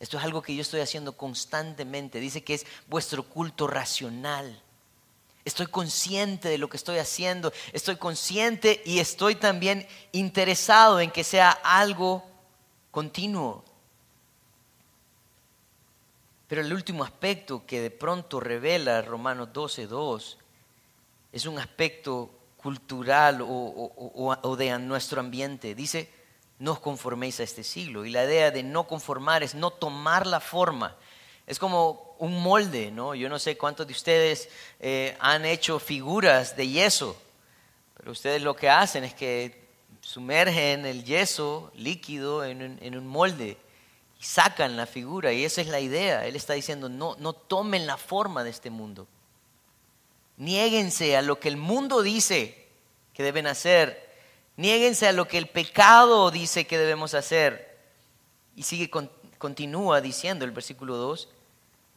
Esto 0.00 0.16
es 0.16 0.24
algo 0.24 0.42
que 0.42 0.54
yo 0.54 0.62
estoy 0.62 0.80
haciendo 0.80 1.16
constantemente. 1.16 2.20
Dice 2.20 2.44
que 2.44 2.54
es 2.54 2.66
vuestro 2.86 3.24
culto 3.24 3.66
racional. 3.66 4.62
Estoy 5.44 5.66
consciente 5.66 6.48
de 6.48 6.58
lo 6.58 6.68
que 6.68 6.76
estoy 6.76 6.98
haciendo. 6.98 7.52
Estoy 7.72 7.96
consciente 7.96 8.82
y 8.84 8.98
estoy 8.98 9.34
también 9.34 9.86
interesado 10.12 11.00
en 11.00 11.10
que 11.10 11.24
sea 11.24 11.50
algo 11.50 12.24
continuo. 12.90 13.64
Pero 16.48 16.62
el 16.62 16.72
último 16.72 17.04
aspecto 17.04 17.64
que 17.66 17.80
de 17.80 17.90
pronto 17.90 18.40
revela 18.40 19.02
Romanos 19.02 19.48
12.2 19.52 20.36
es 21.32 21.46
un 21.46 21.58
aspecto 21.58 22.30
cultural 22.56 23.40
o, 23.42 24.56
de 24.58 24.78
nuestro 24.78 25.20
ambiente. 25.20 25.74
Dice, 25.74 26.10
no 26.58 26.72
os 26.72 26.80
conforméis 26.80 27.40
a 27.40 27.44
este 27.44 27.62
siglo. 27.62 28.04
Y 28.04 28.10
la 28.10 28.24
idea 28.24 28.50
de 28.50 28.62
no 28.62 28.86
conformar 28.86 29.42
es 29.42 29.54
no 29.54 29.70
tomar 29.70 30.26
la 30.26 30.40
forma. 30.40 30.96
Es 31.46 31.58
como 31.58 32.14
un 32.18 32.42
molde, 32.42 32.90
¿no? 32.90 33.14
Yo 33.14 33.28
no 33.28 33.38
sé 33.38 33.56
cuántos 33.56 33.86
de 33.86 33.92
ustedes 33.92 34.48
eh, 34.80 35.16
han 35.20 35.44
hecho 35.44 35.78
figuras 35.78 36.56
de 36.56 36.68
yeso, 36.68 37.16
pero 37.96 38.12
ustedes 38.12 38.42
lo 38.42 38.54
que 38.54 38.68
hacen 38.68 39.04
es 39.04 39.14
que 39.14 39.66
sumergen 40.00 40.84
el 40.86 41.04
yeso 41.04 41.70
líquido 41.74 42.44
en 42.44 42.96
un 42.96 43.06
molde 43.06 43.56
y 44.18 44.24
sacan 44.24 44.76
la 44.76 44.86
figura. 44.86 45.32
Y 45.32 45.44
esa 45.44 45.60
es 45.60 45.68
la 45.68 45.80
idea. 45.80 46.26
Él 46.26 46.36
está 46.36 46.54
diciendo, 46.54 46.88
no, 46.88 47.16
no 47.18 47.32
tomen 47.32 47.86
la 47.86 47.96
forma 47.96 48.42
de 48.42 48.50
este 48.50 48.70
mundo. 48.70 49.06
Niéguense 50.36 51.16
a 51.16 51.22
lo 51.22 51.38
que 51.38 51.48
el 51.48 51.56
mundo 51.56 52.02
dice 52.02 52.66
que 53.14 53.22
deben 53.22 53.46
hacer. 53.46 54.07
Niéguense 54.58 55.08
a 55.08 55.12
lo 55.12 55.26
que 55.26 55.38
el 55.38 55.46
pecado 55.46 56.30
dice 56.30 56.66
que 56.66 56.76
debemos 56.76 57.14
hacer. 57.14 57.78
Y 58.54 58.64
sigue, 58.64 58.90
continúa 59.38 60.02
diciendo 60.02 60.44
el 60.44 60.50
versículo 60.50 60.96
2, 60.96 61.28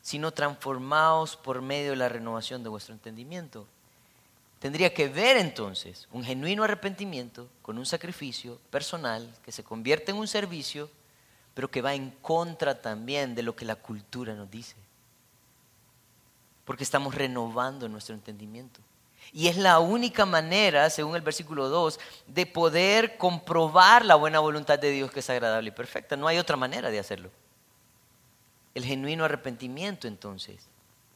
sino 0.01 0.31
transformaos 0.31 1.35
por 1.35 1.61
medio 1.61 1.89
de 1.89 1.97
la 1.97 2.07
renovación 2.07 2.63
de 2.63 2.69
vuestro 2.69 2.93
entendimiento. 2.93 3.67
Tendría 4.59 4.93
que 4.93 5.09
ver 5.09 5.35
entonces 5.35 6.07
un 6.13 6.23
genuino 6.23 6.63
arrepentimiento 6.63 7.49
con 7.61 7.77
un 7.77 7.85
sacrificio 7.85 8.57
personal 8.69 9.29
que 9.43 9.51
se 9.51 9.65
convierte 9.65 10.11
en 10.11 10.17
un 10.19 10.29
servicio, 10.29 10.89
pero 11.53 11.69
que 11.69 11.81
va 11.81 11.95
en 11.95 12.11
contra 12.21 12.79
también 12.79 13.35
de 13.35 13.43
lo 13.43 13.57
que 13.57 13.65
la 13.65 13.75
cultura 13.75 14.33
nos 14.33 14.49
dice 14.49 14.77
porque 16.71 16.85
estamos 16.85 17.15
renovando 17.15 17.89
nuestro 17.89 18.15
entendimiento. 18.15 18.79
Y 19.33 19.47
es 19.47 19.57
la 19.57 19.79
única 19.79 20.25
manera, 20.25 20.89
según 20.89 21.15
el 21.15 21.21
versículo 21.21 21.69
2, 21.69 22.00
de 22.27 22.45
poder 22.45 23.17
comprobar 23.17 24.03
la 24.03 24.15
buena 24.15 24.39
voluntad 24.39 24.77
de 24.77 24.91
Dios 24.91 25.11
que 25.11 25.21
es 25.21 25.29
agradable 25.29 25.69
y 25.69 25.71
perfecta. 25.71 26.17
No 26.17 26.27
hay 26.27 26.38
otra 26.38 26.57
manera 26.57 26.89
de 26.89 27.00
hacerlo. 27.00 27.31
El 28.73 28.83
genuino 28.83 29.23
arrepentimiento 29.23 30.07
entonces 30.07 30.67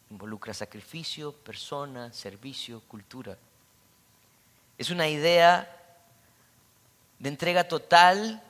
involucra 0.10 0.54
sacrificio, 0.54 1.34
persona, 1.34 2.14
servicio, 2.14 2.82
cultura. 2.88 3.38
Es 4.78 4.90
una 4.90 5.08
idea 5.08 5.72
de 7.20 7.30
entrega 7.30 7.68
total, 7.68 8.42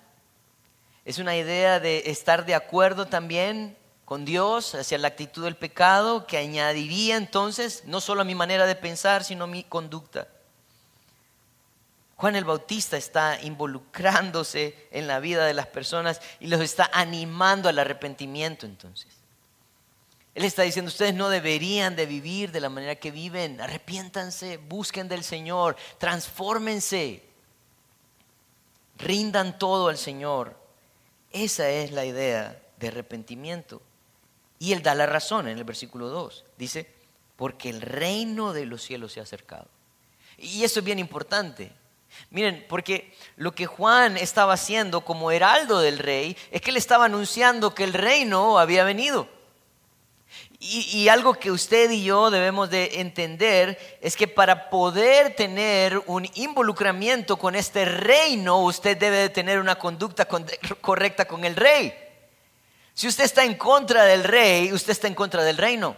es 1.05 1.19
una 1.19 1.35
idea 1.35 1.79
de 1.79 2.03
estar 2.09 2.45
de 2.45 2.55
acuerdo 2.55 3.07
también 3.07 3.77
con 4.05 4.23
Dios, 4.23 4.75
hacia 4.75 4.99
la 4.99 5.09
actitud 5.09 5.43
del 5.43 5.55
pecado, 5.55 6.27
que 6.27 6.37
añadiría 6.37 7.17
entonces 7.17 7.83
no 7.85 7.99
solo 7.99 8.21
a 8.21 8.25
mi 8.25 8.35
manera 8.35 8.67
de 8.67 8.75
pensar, 8.75 9.23
sino 9.23 9.45
a 9.45 9.47
mi 9.47 9.63
conducta. 9.63 10.27
Juan 12.15 12.35
el 12.35 12.45
Bautista 12.45 12.95
está 12.95 13.41
involucrándose 13.41 14.87
en 14.91 15.07
la 15.07 15.19
vida 15.19 15.45
de 15.45 15.53
las 15.53 15.67
personas 15.67 16.21
y 16.39 16.47
los 16.47 16.61
está 16.61 16.89
animando 16.93 17.67
al 17.67 17.79
arrepentimiento 17.79 18.65
entonces. 18.65 19.07
Él 20.33 20.43
está 20.43 20.63
diciendo, 20.63 20.89
ustedes 20.89 21.13
no 21.13 21.29
deberían 21.29 21.95
de 21.95 22.05
vivir 22.05 22.51
de 22.51 22.59
la 22.59 22.69
manera 22.69 22.95
que 22.95 23.09
viven, 23.09 23.59
arrepiéntanse, 23.59 24.57
busquen 24.57 25.07
del 25.07 25.23
Señor, 25.23 25.77
transfórmense, 25.97 27.23
rindan 28.97 29.57
todo 29.57 29.87
al 29.87 29.97
Señor. 29.97 30.57
Esa 31.31 31.69
es 31.69 31.91
la 31.91 32.05
idea 32.05 32.61
de 32.77 32.87
arrepentimiento. 32.89 33.81
Y 34.59 34.73
él 34.73 34.81
da 34.81 34.95
la 34.95 35.05
razón 35.05 35.47
en 35.47 35.57
el 35.57 35.63
versículo 35.63 36.07
2. 36.09 36.45
Dice, 36.57 36.89
porque 37.35 37.69
el 37.69 37.81
reino 37.81 38.53
de 38.53 38.65
los 38.65 38.81
cielos 38.81 39.13
se 39.13 39.19
ha 39.19 39.23
acercado. 39.23 39.67
Y 40.37 40.63
eso 40.63 40.79
es 40.79 40.85
bien 40.85 40.99
importante. 40.99 41.71
Miren, 42.29 42.65
porque 42.69 43.13
lo 43.35 43.53
que 43.53 43.65
Juan 43.65 44.17
estaba 44.17 44.53
haciendo 44.53 45.01
como 45.01 45.31
heraldo 45.31 45.79
del 45.79 45.99
rey 45.99 46.37
es 46.51 46.61
que 46.61 46.69
él 46.69 46.77
estaba 46.77 47.05
anunciando 47.05 47.75
que 47.75 47.83
el 47.83 47.93
reino 47.93 48.57
había 48.57 48.83
venido. 48.83 49.27
Y, 50.59 50.87
y, 50.97 51.09
algo 51.09 51.33
que 51.33 51.51
usted 51.51 51.91
y 51.91 52.05
yo 52.05 52.31
debemos 52.31 52.69
de 52.69 53.01
entender 53.01 53.77
es 54.01 54.15
que 54.15 54.27
para 54.27 54.69
poder 54.69 55.35
tener 55.35 56.01
un 56.07 56.27
involucramiento 56.33 57.37
con 57.37 57.55
este 57.55 57.85
reino, 57.85 58.63
usted 58.63 58.97
debe 58.97 59.17
de 59.17 59.29
tener 59.29 59.59
una 59.59 59.75
conducta 59.75 60.25
correcta 60.25 61.25
con 61.25 61.43
el 61.43 61.55
rey. 61.55 61.93
Si 62.95 63.09
usted 63.09 63.25
está 63.25 63.43
en 63.43 63.55
contra 63.55 64.05
del 64.05 64.23
rey, 64.23 64.71
usted 64.71 64.91
está 64.91 65.07
en 65.07 65.15
contra 65.15 65.43
del 65.43 65.57
reino. 65.57 65.97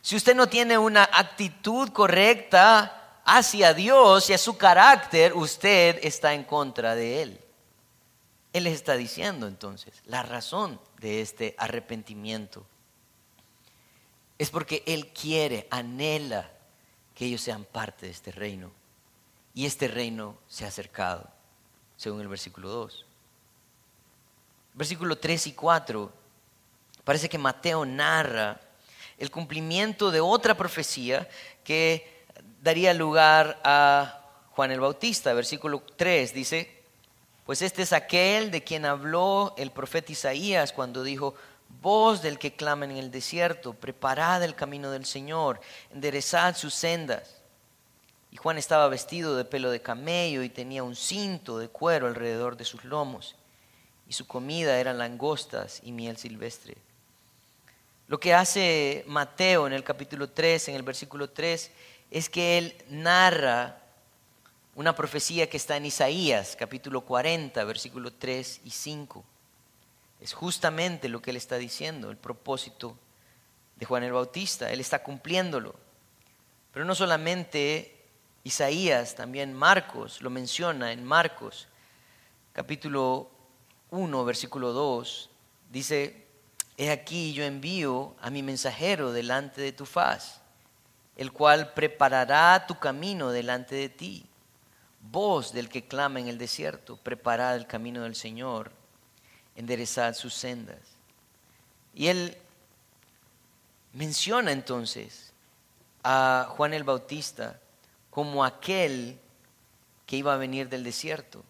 Si 0.00 0.16
usted 0.16 0.34
no 0.34 0.48
tiene 0.48 0.78
una 0.78 1.04
actitud 1.04 1.90
correcta 1.90 3.20
hacia 3.22 3.74
Dios 3.74 4.30
y 4.30 4.32
a 4.32 4.38
su 4.38 4.56
carácter, 4.56 5.34
usted 5.34 5.98
está 6.02 6.32
en 6.32 6.44
contra 6.44 6.94
de 6.94 7.22
él. 7.22 7.40
Él 8.54 8.64
les 8.64 8.72
está 8.72 8.96
diciendo 8.96 9.46
entonces 9.46 9.92
la 10.06 10.22
razón 10.22 10.80
de 11.00 11.20
este 11.20 11.54
arrepentimiento. 11.58 12.66
Es 14.38 14.48
porque 14.48 14.82
Él 14.86 15.08
quiere, 15.08 15.66
anhela 15.70 16.50
que 17.14 17.26
ellos 17.26 17.42
sean 17.42 17.64
parte 17.64 18.06
de 18.06 18.12
este 18.12 18.32
reino. 18.32 18.70
Y 19.52 19.66
este 19.66 19.88
reino 19.88 20.38
se 20.48 20.64
ha 20.64 20.68
acercado, 20.68 21.28
según 21.96 22.22
el 22.22 22.28
versículo 22.28 22.70
2 22.70 23.05
versículo 24.76 25.16
3 25.16 25.48
y 25.48 25.52
4, 25.52 26.12
parece 27.02 27.28
que 27.28 27.38
Mateo 27.38 27.84
narra 27.84 28.60
el 29.18 29.30
cumplimiento 29.30 30.10
de 30.10 30.20
otra 30.20 30.54
profecía 30.54 31.28
que 31.64 32.24
daría 32.62 32.92
lugar 32.92 33.58
a 33.64 34.20
Juan 34.50 34.70
el 34.70 34.80
Bautista. 34.80 35.32
Versículo 35.32 35.82
3 35.96 36.34
dice, 36.34 36.82
pues 37.46 37.62
este 37.62 37.82
es 37.82 37.92
aquel 37.92 38.50
de 38.50 38.62
quien 38.62 38.84
habló 38.84 39.54
el 39.56 39.70
profeta 39.70 40.12
Isaías 40.12 40.72
cuando 40.72 41.02
dijo, 41.02 41.34
voz 41.80 42.20
del 42.20 42.38
que 42.38 42.54
clama 42.54 42.84
en 42.84 42.92
el 42.92 43.10
desierto, 43.10 43.72
preparad 43.72 44.42
el 44.42 44.54
camino 44.54 44.90
del 44.90 45.06
Señor, 45.06 45.60
enderezad 45.90 46.54
sus 46.54 46.74
sendas. 46.74 47.36
Y 48.30 48.36
Juan 48.36 48.58
estaba 48.58 48.88
vestido 48.88 49.36
de 49.36 49.46
pelo 49.46 49.70
de 49.70 49.80
camello 49.80 50.42
y 50.42 50.50
tenía 50.50 50.82
un 50.82 50.96
cinto 50.96 51.58
de 51.58 51.68
cuero 51.68 52.08
alrededor 52.08 52.58
de 52.58 52.66
sus 52.66 52.84
lomos 52.84 53.36
y 54.08 54.12
su 54.12 54.26
comida 54.26 54.78
eran 54.78 54.98
langostas 54.98 55.80
y 55.82 55.92
miel 55.92 56.16
silvestre. 56.16 56.76
Lo 58.08 58.20
que 58.20 58.34
hace 58.34 59.04
Mateo 59.08 59.66
en 59.66 59.72
el 59.72 59.82
capítulo 59.82 60.30
3, 60.30 60.68
en 60.68 60.76
el 60.76 60.82
versículo 60.82 61.30
3, 61.30 61.70
es 62.10 62.28
que 62.28 62.58
él 62.58 62.76
narra 62.88 63.82
una 64.76 64.94
profecía 64.94 65.48
que 65.48 65.56
está 65.56 65.76
en 65.76 65.86
Isaías, 65.86 66.54
capítulo 66.56 67.00
40, 67.00 67.64
versículo 67.64 68.12
3 68.12 68.60
y 68.64 68.70
5. 68.70 69.24
Es 70.20 70.32
justamente 70.32 71.08
lo 71.08 71.20
que 71.20 71.30
él 71.30 71.36
está 71.36 71.56
diciendo, 71.56 72.10
el 72.10 72.16
propósito 72.16 72.96
de 73.76 73.86
Juan 73.86 74.04
el 74.04 74.12
Bautista. 74.12 74.70
Él 74.70 74.80
está 74.80 75.02
cumpliéndolo. 75.02 75.74
Pero 76.72 76.84
no 76.84 76.94
solamente 76.94 78.04
Isaías, 78.44 79.14
también 79.14 79.52
Marcos 79.52 80.22
lo 80.22 80.30
menciona 80.30 80.92
en 80.92 81.04
Marcos, 81.04 81.68
capítulo 82.52 83.30
1, 83.90 84.24
versículo 84.24 84.72
2, 84.72 85.30
dice, 85.70 86.26
He 86.76 86.90
aquí 86.90 87.32
yo 87.32 87.44
envío 87.44 88.14
a 88.20 88.30
mi 88.30 88.42
mensajero 88.42 89.12
delante 89.12 89.60
de 89.60 89.72
tu 89.72 89.86
faz, 89.86 90.40
el 91.16 91.32
cual 91.32 91.72
preparará 91.72 92.66
tu 92.66 92.78
camino 92.78 93.30
delante 93.30 93.74
de 93.74 93.88
ti. 93.88 94.26
Voz 95.00 95.52
del 95.52 95.68
que 95.68 95.86
clama 95.86 96.20
en 96.20 96.28
el 96.28 96.36
desierto, 96.36 96.96
preparad 96.96 97.56
el 97.56 97.66
camino 97.66 98.02
del 98.02 98.14
Señor, 98.14 98.72
enderezad 99.54 100.14
sus 100.14 100.34
sendas. 100.34 100.80
Y 101.94 102.08
él 102.08 102.36
menciona 103.94 104.52
entonces 104.52 105.32
a 106.02 106.46
Juan 106.50 106.74
el 106.74 106.84
Bautista 106.84 107.58
como 108.10 108.44
aquel 108.44 109.18
que 110.04 110.16
iba 110.16 110.34
a 110.34 110.38
venir 110.38 110.68
del 110.68 110.84
desierto. 110.84 111.42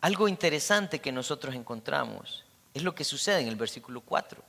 Algo 0.00 0.28
interesante 0.28 1.00
que 1.00 1.10
nosotros 1.10 1.54
encontramos 1.54 2.44
es 2.72 2.82
lo 2.82 2.94
que 2.94 3.04
sucede 3.04 3.40
en 3.40 3.48
el 3.48 3.56
versículo 3.56 4.00
4. 4.00 4.42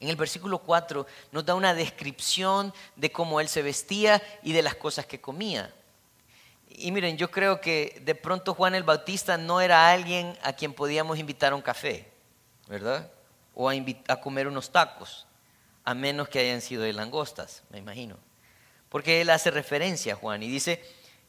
En 0.00 0.08
el 0.08 0.16
versículo 0.16 0.58
4 0.58 1.06
nos 1.32 1.44
da 1.44 1.54
una 1.54 1.74
descripción 1.74 2.72
de 2.96 3.12
cómo 3.12 3.40
él 3.40 3.48
se 3.48 3.62
vestía 3.62 4.22
y 4.42 4.52
de 4.52 4.62
las 4.62 4.76
cosas 4.76 5.06
que 5.06 5.20
comía. 5.20 5.74
Y 6.70 6.92
miren, 6.92 7.16
yo 7.16 7.30
creo 7.30 7.60
que 7.60 8.00
de 8.04 8.14
pronto 8.14 8.54
Juan 8.54 8.74
el 8.74 8.84
Bautista 8.84 9.36
no 9.36 9.60
era 9.60 9.90
alguien 9.90 10.38
a 10.42 10.52
quien 10.52 10.72
podíamos 10.72 11.18
invitar 11.18 11.52
a 11.52 11.56
un 11.56 11.62
café, 11.62 12.10
¿verdad? 12.68 13.10
O 13.54 13.68
a, 13.68 13.74
a 14.08 14.20
comer 14.20 14.46
unos 14.46 14.70
tacos, 14.70 15.26
a 15.84 15.94
menos 15.94 16.28
que 16.28 16.38
hayan 16.38 16.60
sido 16.60 16.82
de 16.82 16.92
langostas, 16.92 17.64
me 17.70 17.78
imagino. 17.78 18.16
Porque 18.88 19.20
él 19.20 19.30
hace 19.30 19.50
referencia 19.50 20.14
a 20.14 20.16
Juan 20.16 20.42
y 20.42 20.48
dice, 20.48 20.82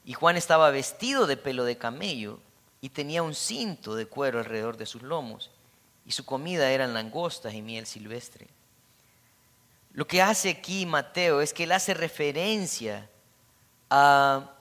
y 0.06 0.14
Juan 0.14 0.38
estaba 0.38 0.70
vestido 0.70 1.28
de 1.28 1.38
pelo 1.38 1.66
de 1.66 1.78
camello 1.78 2.40
y 2.82 2.90
tenía 2.90 3.24
un 3.24 3.36
cinto 3.36 3.96
de 3.96 4.06
cuero 4.06 4.40
alrededor 4.40 4.78
de 4.78 4.86
sus 4.86 5.02
lomos, 5.02 5.52
y 6.06 6.12
su 6.12 6.26
comida 6.26 6.72
eran 6.72 6.94
langostas 6.94 7.54
y 7.54 7.62
miel 7.62 7.86
silvestre. 7.86 8.48
Lo 9.94 10.08
que 10.08 10.22
hace 10.22 10.50
aquí 10.50 10.86
Mateo 10.86 11.42
es 11.42 11.54
que 11.54 11.64
él 11.64 11.72
hace 11.72 11.94
referencia 11.94 13.10
a, 13.90 14.54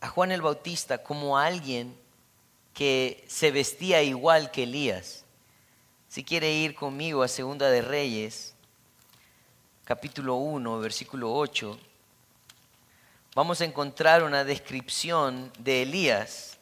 a 0.00 0.08
Juan 0.08 0.32
el 0.32 0.42
Bautista 0.42 1.02
como 1.02 1.38
alguien 1.38 1.96
que 2.74 3.24
se 3.28 3.50
vestía 3.50 4.02
igual 4.02 4.50
que 4.50 4.62
Elías. 4.62 5.24
Si 6.08 6.24
quiere 6.24 6.52
ir 6.52 6.74
conmigo 6.74 7.22
a 7.22 7.28
Segunda 7.28 7.70
de 7.70 7.82
Reyes, 7.82 8.54
capítulo 9.84 10.36
1, 10.36 10.78
versículo 10.78 11.32
8, 11.34 11.78
vamos 13.34 13.62
a 13.62 13.64
encontrar 13.64 14.22
una 14.22 14.44
descripción 14.44 15.50
de 15.58 15.82
Elías 15.82 16.58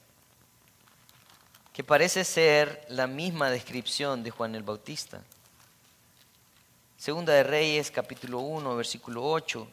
que 1.72 1.82
parece 1.82 2.24
ser 2.24 2.84
la 2.88 3.06
misma 3.06 3.50
descripción 3.50 4.22
de 4.22 4.30
Juan 4.30 4.54
el 4.54 4.62
Bautista. 4.62 5.22
Segunda 6.96 7.32
de 7.32 7.42
Reyes, 7.42 7.90
capítulo 7.90 8.40
1, 8.40 8.76
versículo 8.76 9.24
8. 9.24 9.66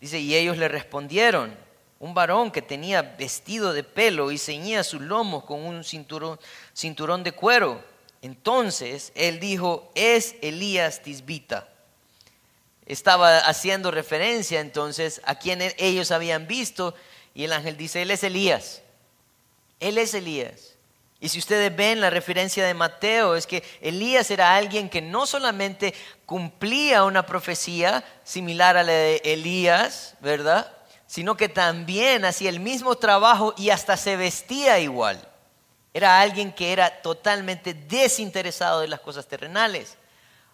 Dice, 0.00 0.20
y 0.20 0.34
ellos 0.34 0.58
le 0.58 0.68
respondieron, 0.68 1.56
un 1.98 2.14
varón 2.14 2.50
que 2.50 2.62
tenía 2.62 3.02
vestido 3.02 3.72
de 3.72 3.84
pelo 3.84 4.30
y 4.30 4.38
ceñía 4.38 4.84
sus 4.84 5.00
lomos 5.00 5.44
con 5.44 5.60
un 5.60 5.84
cinturón, 5.84 6.38
cinturón 6.72 7.22
de 7.22 7.32
cuero. 7.32 7.82
Entonces 8.22 9.12
él 9.14 9.40
dijo, 9.40 9.90
es 9.94 10.34
Elías 10.40 11.02
Tisbita. 11.02 11.69
Estaba 12.90 13.38
haciendo 13.38 13.92
referencia 13.92 14.58
entonces 14.58 15.20
a 15.24 15.36
quien 15.36 15.60
ellos 15.78 16.10
habían 16.10 16.48
visto 16.48 16.96
y 17.34 17.44
el 17.44 17.52
ángel 17.52 17.76
dice, 17.76 18.02
él 18.02 18.10
es 18.10 18.24
Elías. 18.24 18.82
Él 19.78 19.96
es 19.96 20.12
Elías. 20.12 20.74
Y 21.20 21.28
si 21.28 21.38
ustedes 21.38 21.74
ven 21.76 22.00
la 22.00 22.10
referencia 22.10 22.66
de 22.66 22.74
Mateo, 22.74 23.36
es 23.36 23.46
que 23.46 23.62
Elías 23.80 24.28
era 24.32 24.56
alguien 24.56 24.88
que 24.88 25.00
no 25.00 25.24
solamente 25.24 25.94
cumplía 26.26 27.04
una 27.04 27.24
profecía 27.24 28.02
similar 28.24 28.76
a 28.76 28.82
la 28.82 28.90
de 28.90 29.22
Elías, 29.24 30.16
¿verdad? 30.18 30.76
Sino 31.06 31.36
que 31.36 31.48
también 31.48 32.24
hacía 32.24 32.50
el 32.50 32.58
mismo 32.58 32.96
trabajo 32.96 33.54
y 33.56 33.70
hasta 33.70 33.96
se 33.96 34.16
vestía 34.16 34.80
igual. 34.80 35.20
Era 35.94 36.20
alguien 36.20 36.52
que 36.52 36.72
era 36.72 37.02
totalmente 37.02 37.72
desinteresado 37.72 38.80
de 38.80 38.88
las 38.88 38.98
cosas 38.98 39.28
terrenales, 39.28 39.96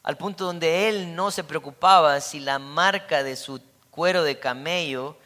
al 0.06 0.16
punto 0.16 0.44
donde 0.44 0.88
él 0.88 1.16
no 1.16 1.32
se 1.32 1.42
preocupaba 1.42 2.20
si 2.20 2.38
la 2.38 2.60
marca 2.60 3.24
de 3.24 3.34
su 3.34 3.60
cuero 3.90 4.22
de 4.22 4.38
camello 4.38 5.16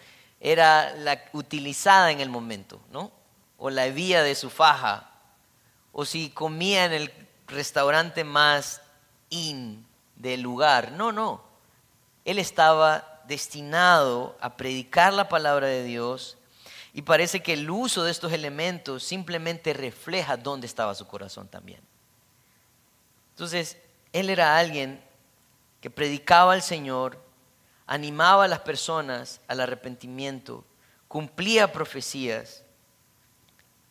era 0.40 0.96
la 0.96 1.22
utilizada 1.34 2.10
en 2.10 2.20
el 2.20 2.30
momento, 2.30 2.80
¿no? 2.90 3.12
O 3.58 3.68
la 3.68 3.88
vía 3.88 4.22
de 4.22 4.34
su 4.34 4.48
faja 4.48 5.10
o 5.92 6.06
si 6.06 6.30
comía 6.30 6.86
en 6.86 6.94
el 6.94 7.12
restaurante 7.46 8.24
más 8.24 8.80
in 9.28 9.86
del 10.16 10.40
lugar. 10.40 10.92
No, 10.92 11.12
no. 11.12 11.44
Él 12.24 12.38
estaba 12.38 13.20
destinado 13.28 14.38
a 14.40 14.56
predicar 14.56 15.12
la 15.12 15.28
palabra 15.28 15.66
de 15.66 15.84
Dios 15.84 16.38
y 16.94 17.02
parece 17.02 17.42
que 17.42 17.52
el 17.52 17.68
uso 17.68 18.02
de 18.02 18.12
estos 18.12 18.32
elementos 18.32 19.04
simplemente 19.04 19.74
refleja 19.74 20.38
dónde 20.38 20.66
estaba 20.66 20.94
su 20.94 21.06
corazón 21.06 21.48
también. 21.48 21.82
Entonces, 23.34 23.76
él 24.12 24.30
era 24.30 24.58
alguien 24.58 25.00
que 25.80 25.90
predicaba 25.90 26.52
al 26.52 26.62
Señor, 26.62 27.18
animaba 27.86 28.44
a 28.44 28.48
las 28.48 28.60
personas 28.60 29.40
al 29.48 29.60
arrepentimiento, 29.60 30.64
cumplía 31.08 31.72
profecías. 31.72 32.62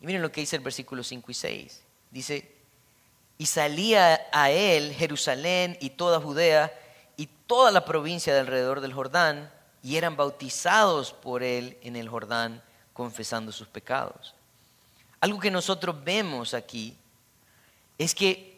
Y 0.02 0.06
miren 0.06 0.22
lo 0.22 0.32
que 0.32 0.42
dice 0.42 0.56
el 0.56 0.62
versículo 0.62 1.04
5 1.04 1.32
y 1.32 1.34
6. 1.34 1.84
Dice, 2.12 2.56
y 3.38 3.46
salía 3.46 4.28
a 4.32 4.52
él 4.52 4.94
Jerusalén 4.94 5.78
y 5.80 5.92
toda 5.92 6.22
Judea 6.22 6.74
y 7.18 7.28
toda 7.48 7.72
la 7.72 7.86
provincia 7.86 8.34
de 8.34 8.40
alrededor 8.40 8.82
del 8.82 8.94
Jordán, 8.94 9.52
y 9.82 9.96
eran 9.96 10.16
bautizados 10.16 11.14
por 11.14 11.44
él 11.44 11.78
en 11.82 11.96
el 11.96 12.10
Jordán, 12.10 12.62
confesando 12.94 13.52
sus 13.52 13.68
pecados. 13.68 14.36
Algo 15.22 15.40
que 15.40 15.52
nosotros 15.52 16.02
vemos 16.04 16.54
aquí 16.54 16.96
es 17.98 18.16
que 18.16 18.49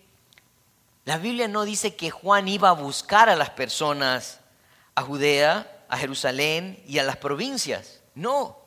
la 1.05 1.17
Biblia 1.17 1.47
no 1.47 1.63
dice 1.63 1.95
que 1.95 2.11
Juan 2.11 2.47
iba 2.47 2.69
a 2.69 2.73
buscar 2.73 3.29
a 3.29 3.35
las 3.35 3.49
personas 3.49 4.39
a 4.95 5.01
Judea, 5.01 5.85
a 5.89 5.97
Jerusalén 5.97 6.81
y 6.87 6.99
a 6.99 7.03
las 7.03 7.17
provincias. 7.17 8.01
No, 8.13 8.61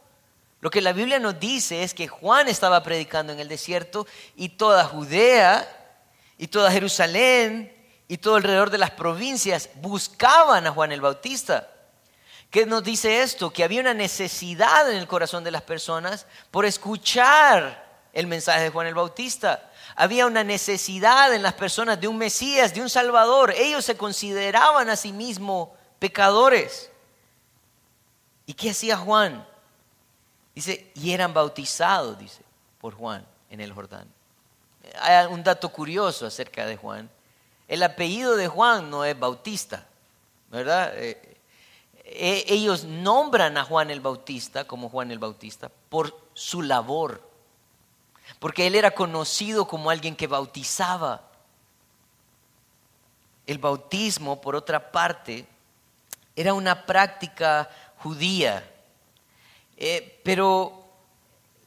lo 0.61 0.71
que 0.71 0.81
la 0.81 0.95
Biblia 0.95 1.19
nos 1.19 1.39
dice 1.39 1.83
es 1.83 1.93
que 1.93 2.09
Juan 2.09 2.49
estaba 2.49 2.83
predicando 2.83 3.35
en 3.35 3.39
el 3.39 3.49
desierto 3.49 4.07
y 4.35 4.49
toda 4.49 4.85
Judea 4.85 5.69
y 6.39 6.49
toda 6.49 6.73
Jerusalén 6.73 7.71
y 8.09 8.17
todo 8.17 8.37
alrededor 8.37 8.71
de 8.71 8.79
las 8.79 8.91
provincias 8.91 9.69
buscaban 9.75 10.67
a 10.67 10.73
Juan 10.73 10.91
el 10.93 11.03
Bautista. 11.03 11.71
¿Qué 12.51 12.65
nos 12.67 12.83
dice 12.83 13.21
esto? 13.21 13.53
Que 13.53 13.63
había 13.63 13.83
una 13.83 13.95
necesidad 13.95 14.91
en 14.91 14.97
el 14.97 15.07
corazón 15.07 15.45
de 15.45 15.51
las 15.51 15.63
personas 15.63 16.27
por 16.51 16.65
escuchar 16.65 17.85
el 18.13 18.27
mensaje 18.27 18.63
de 18.63 18.71
Juan 18.71 18.87
el 18.87 18.95
Bautista. 18.95 19.71
Había 19.97 20.27
una 20.27 20.43
necesidad 20.43 21.33
en 21.33 21.43
las 21.43 21.55
personas 21.55 22.01
de 22.01 22.09
un 22.09 22.19
Mesías, 22.19 22.75
de 22.75 22.81
un 22.81 22.91
Salvador. 22.91 23.53
Ellos 23.57 23.85
se 23.85 23.97
consideraban 23.97 24.91
a 24.91 24.97
sí 24.97 25.13
mismos 25.13 25.69
pecadores. 25.99 26.91
¿Y 28.47 28.55
qué 28.55 28.71
hacía 28.71 28.97
Juan? 28.97 29.47
Dice, 30.55 30.91
y 30.95 31.13
eran 31.13 31.33
bautizados, 31.33 32.19
dice, 32.19 32.43
por 32.81 32.95
Juan 32.95 33.27
en 33.51 33.61
el 33.61 33.73
Jordán. 33.73 34.09
Hay 35.01 35.27
un 35.27 35.43
dato 35.43 35.69
curioso 35.71 36.27
acerca 36.27 36.67
de 36.67 36.77
Juan. 36.77 37.09
El 37.67 37.83
apellido 37.83 38.37
de 38.37 38.49
Juan 38.49 38.91
no 38.91 39.05
es 39.05 39.19
Bautista, 39.19 39.87
¿verdad? 40.51 40.93
Eh, 40.97 41.35
eh, 42.05 42.45
ellos 42.49 42.85
nombran 42.85 43.57
a 43.57 43.65
Juan 43.65 43.91
el 43.91 44.01
Bautista 44.01 44.67
como 44.67 44.91
Juan 44.91 45.11
el 45.11 45.19
Bautista 45.19 45.71
por 45.89 46.17
su 46.35 46.63
labor, 46.63 47.23
porque 48.39 48.67
él 48.67 48.75
era 48.75 48.93
conocido 48.93 49.67
como 49.67 49.91
alguien 49.91 50.17
que 50.17 50.27
bautizaba. 50.27 51.23
El 53.47 53.59
bautismo, 53.59 54.41
por 54.41 54.57
otra 54.57 54.91
parte, 54.91 55.47
era 56.35 56.55
una 56.55 56.87
práctica 56.87 57.69
judía 57.99 58.71
eh, 59.77 60.21
pero 60.23 60.85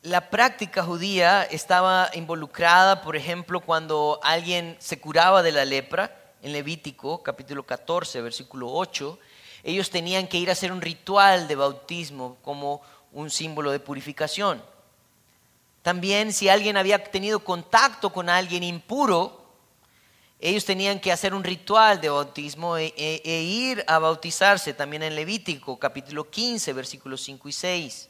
la 0.01 0.29
práctica 0.29 0.83
judía 0.83 1.43
estaba 1.43 2.09
involucrada, 2.13 3.01
por 3.01 3.15
ejemplo, 3.15 3.59
cuando 3.59 4.19
alguien 4.23 4.77
se 4.79 4.99
curaba 4.99 5.43
de 5.43 5.51
la 5.51 5.65
lepra, 5.65 6.13
en 6.41 6.53
Levítico 6.53 7.23
capítulo 7.23 7.63
14, 7.63 8.21
versículo 8.21 8.71
8, 8.71 9.19
ellos 9.63 9.89
tenían 9.89 10.27
que 10.27 10.37
ir 10.37 10.49
a 10.49 10.53
hacer 10.53 10.71
un 10.71 10.81
ritual 10.81 11.47
de 11.47 11.55
bautismo 11.55 12.37
como 12.41 12.81
un 13.11 13.29
símbolo 13.29 13.71
de 13.71 13.79
purificación. 13.79 14.63
También 15.87 16.33
si 16.33 16.49
alguien 16.49 16.75
había 16.75 17.01
tenido 17.01 17.39
contacto 17.39 18.11
con 18.11 18.27
alguien 18.27 18.61
impuro, 18.61 19.41
ellos 20.37 20.65
tenían 20.65 20.99
que 20.99 21.13
hacer 21.13 21.33
un 21.33 21.45
ritual 21.45 22.01
de 22.01 22.09
bautismo 22.09 22.75
e, 22.75 22.93
e, 22.97 23.21
e, 23.23 23.41
ir 23.43 23.85
a 23.87 23.97
bautizarse 23.97 24.73
también 24.73 25.03
en 25.03 25.15
Levítico 25.15 25.79
capítulo 25.79 26.29
15 26.29 26.73
versículos 26.73 27.21
5 27.21 27.47
y 27.47 27.53
6. 27.53 28.09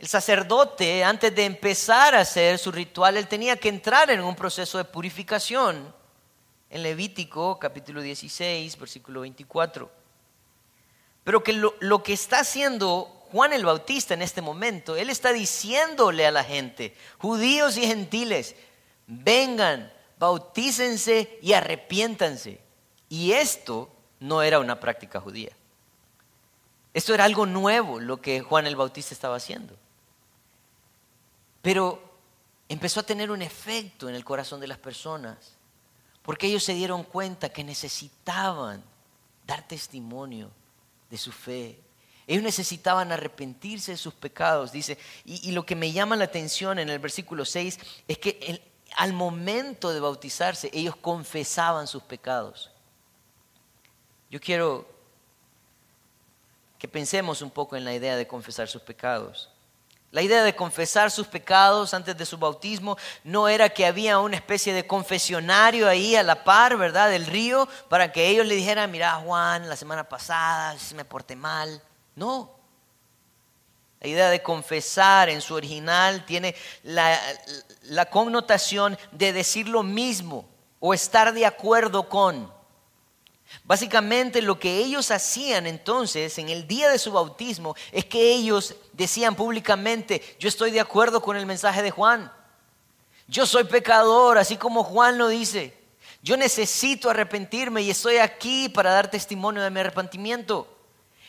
El 0.00 0.06
sacerdote, 0.06 1.02
antes 1.02 1.34
de 1.34 1.46
empezar 1.46 2.14
a 2.14 2.20
hacer 2.20 2.58
su 2.58 2.70
ritual, 2.70 3.16
él 3.16 3.26
tenía 3.26 3.56
que 3.56 3.70
entrar 3.70 4.10
en 4.10 4.20
un 4.20 4.36
proceso 4.36 4.76
de 4.76 4.84
purificación. 4.84 5.94
En 6.68 6.82
Levítico 6.82 7.58
capítulo 7.58 8.02
16 8.02 8.78
versículo 8.78 9.22
24. 9.22 9.90
Pero 11.24 11.42
que 11.42 11.54
lo, 11.54 11.74
lo 11.80 12.02
que 12.02 12.12
está 12.12 12.40
haciendo 12.40 13.21
Juan 13.32 13.54
el 13.54 13.64
Bautista 13.64 14.14
en 14.14 14.22
este 14.22 14.42
momento, 14.42 14.94
él 14.94 15.08
está 15.10 15.32
diciéndole 15.32 16.26
a 16.26 16.30
la 16.30 16.44
gente, 16.44 16.94
judíos 17.18 17.78
y 17.78 17.86
gentiles, 17.86 18.54
vengan 19.06 19.90
bautícense 20.18 21.38
y 21.42 21.54
arrepiéntanse. 21.54 22.60
Y 23.08 23.32
esto 23.32 23.90
no 24.20 24.42
era 24.42 24.60
una 24.60 24.78
práctica 24.78 25.20
judía. 25.20 25.50
Esto 26.94 27.14
era 27.14 27.24
algo 27.24 27.46
nuevo, 27.46 27.98
lo 27.98 28.20
que 28.20 28.40
Juan 28.40 28.66
el 28.66 28.76
Bautista 28.76 29.14
estaba 29.14 29.36
haciendo. 29.36 29.74
Pero 31.62 32.00
empezó 32.68 33.00
a 33.00 33.04
tener 33.04 33.30
un 33.30 33.42
efecto 33.42 34.08
en 34.08 34.14
el 34.14 34.24
corazón 34.24 34.60
de 34.60 34.68
las 34.68 34.78
personas, 34.78 35.56
porque 36.22 36.46
ellos 36.46 36.62
se 36.62 36.74
dieron 36.74 37.02
cuenta 37.02 37.48
que 37.48 37.64
necesitaban 37.64 38.84
dar 39.46 39.66
testimonio 39.66 40.50
de 41.10 41.18
su 41.18 41.32
fe. 41.32 41.80
Ellos 42.26 42.42
necesitaban 42.42 43.12
arrepentirse 43.12 43.92
de 43.92 43.98
sus 43.98 44.14
pecados, 44.14 44.72
dice. 44.72 44.98
Y, 45.24 45.52
lo 45.52 45.66
que 45.66 45.76
me 45.76 45.92
llama 45.92 46.16
la 46.16 46.24
atención 46.24 46.78
en 46.78 46.88
el 46.88 46.98
versículo 46.98 47.44
6 47.44 47.78
es 48.08 48.18
que 48.18 48.62
al 48.96 49.12
momento 49.12 49.92
de 49.92 50.00
bautizarse 50.00 50.70
ellos 50.72 50.96
confesaban 50.96 51.86
sus 51.86 52.02
pecados. 52.02 52.70
Yo 54.30 54.40
quiero 54.40 54.86
que 56.78 56.88
pensemos 56.88 57.42
un 57.42 57.50
poco 57.50 57.76
en 57.76 57.84
la 57.84 57.94
idea 57.94 58.16
de 58.16 58.26
confesar 58.26 58.68
sus 58.68 58.82
pecados. 58.82 59.48
La 60.10 60.20
idea 60.20 60.44
de 60.44 60.54
confesar 60.54 61.10
sus 61.10 61.26
pecados 61.26 61.94
antes 61.94 62.16
de 62.16 62.26
su 62.26 62.36
bautismo 62.36 62.98
no 63.24 63.48
era 63.48 63.70
que 63.70 63.86
había 63.86 64.18
una 64.18 64.36
especie 64.36 64.74
de 64.74 64.86
confesionario 64.86 65.88
ahí 65.88 66.16
a 66.16 66.22
la 66.22 66.44
par, 66.44 66.76
¿verdad? 66.76 67.08
Del 67.08 67.26
río, 67.26 67.66
para 67.88 68.12
que 68.12 68.28
ellos 68.28 68.46
le 68.46 68.54
dijeran, 68.54 68.90
mira 68.90 69.14
Juan, 69.14 69.68
la 69.70 69.76
semana 69.76 70.04
pasada 70.04 70.76
me 70.94 71.06
porté 71.06 71.34
mal. 71.34 71.82
No. 72.14 72.58
La 74.00 74.08
idea 74.08 74.30
de 74.30 74.42
confesar 74.42 75.28
en 75.28 75.40
su 75.40 75.54
original 75.54 76.26
tiene 76.26 76.56
la, 76.82 77.18
la 77.82 78.06
connotación 78.06 78.98
de 79.12 79.32
decir 79.32 79.68
lo 79.68 79.82
mismo 79.82 80.48
o 80.80 80.92
estar 80.92 81.32
de 81.32 81.46
acuerdo 81.46 82.08
con. 82.08 82.52
Básicamente 83.64 84.42
lo 84.42 84.58
que 84.58 84.78
ellos 84.78 85.10
hacían 85.10 85.66
entonces 85.66 86.36
en 86.38 86.48
el 86.48 86.66
día 86.66 86.88
de 86.88 86.98
su 86.98 87.12
bautismo 87.12 87.76
es 87.92 88.04
que 88.04 88.32
ellos 88.32 88.74
decían 88.92 89.36
públicamente, 89.36 90.36
yo 90.38 90.48
estoy 90.48 90.70
de 90.70 90.80
acuerdo 90.80 91.22
con 91.22 91.36
el 91.36 91.46
mensaje 91.46 91.82
de 91.82 91.90
Juan. 91.90 92.32
Yo 93.28 93.46
soy 93.46 93.64
pecador, 93.64 94.36
así 94.38 94.56
como 94.56 94.82
Juan 94.82 95.16
lo 95.16 95.28
dice. 95.28 95.78
Yo 96.22 96.36
necesito 96.36 97.10
arrepentirme 97.10 97.82
y 97.82 97.90
estoy 97.90 98.18
aquí 98.18 98.68
para 98.68 98.92
dar 98.92 99.10
testimonio 99.10 99.62
de 99.62 99.70
mi 99.70 99.80
arrepentimiento. 99.80 100.68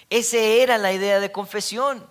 Esa 0.10 0.38
era 0.38 0.78
la 0.78 0.92
idea 0.92 1.20
de 1.20 1.32
confesión. 1.32 2.06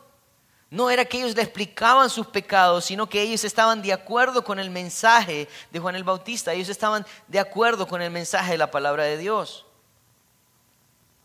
No 0.71 0.89
era 0.89 1.05
que 1.05 1.19
ellos 1.19 1.37
le 1.37 1.43
explicaban 1.43 2.09
sus 2.09 2.27
pecados, 2.27 2.87
sino 2.87 3.07
que 3.07 3.21
ellos 3.21 3.45
estaban 3.45 3.83
de 3.83 3.93
acuerdo 3.93 4.43
con 4.43 4.59
el 4.59 4.71
mensaje 4.71 5.47
de 5.71 5.79
Juan 5.79 5.97
el 5.97 6.05
Bautista. 6.05 6.55
Ellos 6.55 6.71
estaban 6.71 7.05
de 7.29 7.39
acuerdo 7.39 7.87
con 7.87 8.01
el 8.01 8.11
mensaje 8.11 8.53
de 8.53 8.59
la 8.59 8.71
palabra 8.71 9.05
de 9.05 9.19
Dios. 9.19 9.67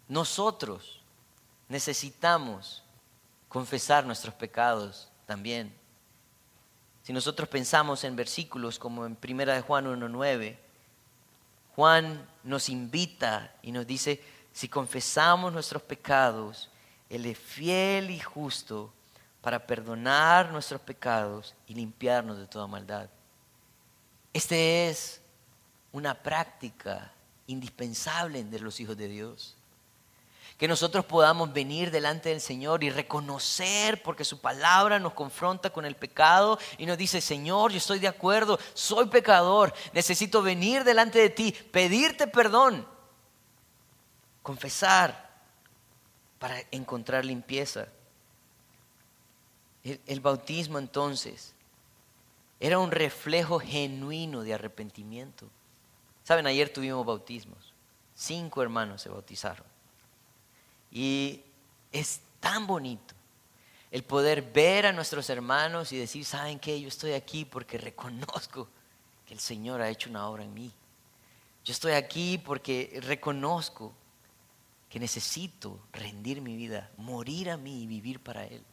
Nosotros 0.10 1.02
necesitamos 1.70 2.84
confesar 3.48 4.06
nuestros 4.06 4.34
pecados 4.34 5.10
también. 5.26 5.74
Si 7.04 7.14
nosotros 7.14 7.48
pensamos 7.48 8.04
en 8.04 8.18
versículos 8.18 8.78
como 8.78 9.06
en 9.06 9.18
1 9.24 9.46
de 9.46 9.62
Juan 9.62 9.86
1.9, 9.86 10.58
Juan 11.74 12.28
nos 12.44 12.68
invita 12.68 13.54
y 13.62 13.72
nos 13.72 13.88
dice, 13.88 14.22
si 14.58 14.68
confesamos 14.68 15.54
nuestros 15.54 15.84
pecados, 15.84 16.68
Él 17.12 17.28
es 17.28 17.38
fiel 17.38 18.10
y 18.10 18.20
justo 18.20 18.92
para 19.40 19.68
perdonar 19.68 20.52
nuestros 20.52 20.82
pecados 20.82 21.54
y 21.68 21.76
limpiarnos 21.76 22.40
de 22.40 22.48
toda 22.48 22.66
maldad. 22.66 23.08
Esta 24.34 24.56
es 24.56 25.22
una 25.92 26.16
práctica 26.16 27.12
indispensable 27.46 28.44
de 28.46 28.60
los 28.60 28.80
hijos 28.80 28.98
de 28.98 29.08
Dios 29.08 29.56
que 30.58 30.68
nosotros 30.68 31.06
podamos 31.06 31.54
venir 31.54 31.92
delante 31.92 32.30
del 32.30 32.42
Señor 32.42 32.84
y 32.84 32.90
reconocer, 32.90 34.02
porque 34.02 34.26
su 34.26 34.42
palabra 34.42 34.98
nos 34.98 35.14
confronta 35.14 35.70
con 35.70 35.86
el 35.86 35.96
pecado 35.96 36.58
y 36.80 36.88
nos 36.88 36.98
dice, 36.98 37.22
Señor, 37.22 37.72
yo 37.72 37.78
estoy 37.78 38.00
de 38.00 38.08
acuerdo, 38.08 38.58
soy 38.74 39.06
pecador, 39.06 39.72
necesito 39.94 40.42
venir 40.42 40.84
delante 40.84 41.20
de 41.20 41.30
ti, 41.30 41.52
pedirte 41.52 42.26
perdón, 42.26 42.88
confesar 44.48 45.30
para 46.40 46.58
encontrar 46.72 47.26
limpieza. 47.26 47.90
El, 49.84 50.22
bautismo 50.22 50.80
entonces 50.80 51.54
era 52.58 52.80
un 52.80 52.92
reflejo 52.92 53.60
genuino 53.60 54.44
de 54.44 54.54
arrepentimiento. 54.54 55.50
Saben, 56.24 56.48
ayer 56.48 56.72
tuvimos 56.72 57.06
bautismos, 57.06 57.74
cinco 58.16 58.62
hermanos 58.62 59.02
se 59.02 59.10
bautizaron. 59.10 59.66
Y 60.92 61.44
es 61.92 62.22
tan 62.40 62.66
bonito 62.68 63.16
el 63.92 64.06
poder 64.06 64.42
ver 64.42 64.86
a 64.86 64.94
nuestros 64.94 65.30
hermanos 65.30 65.92
y 65.92 65.98
decir, 65.98 66.24
¿saben 66.24 66.58
qué? 66.58 66.80
Yo 66.80 66.88
estoy 66.88 67.12
aquí 67.12 67.44
porque 67.44 67.78
reconozco 67.78 68.70
que 69.26 69.34
el 69.34 69.42
Señor 69.42 69.82
ha 69.82 69.90
hecho 69.90 70.10
una 70.10 70.26
obra 70.30 70.46
en 70.46 70.54
mí. 70.54 70.72
Yo 71.66 71.74
estoy 71.74 71.92
aquí 71.92 72.38
porque 72.38 72.98
reconozco 73.04 73.94
que 74.98 75.02
necesito 75.02 75.80
rendir 75.94 76.42
mi 76.42 76.56
vida, 76.56 76.90
morir 76.98 77.52
a 77.52 77.58
mí 77.58 77.84
y 77.84 77.86
vivir 77.86 78.20
para 78.20 78.48
Él. 78.48 78.64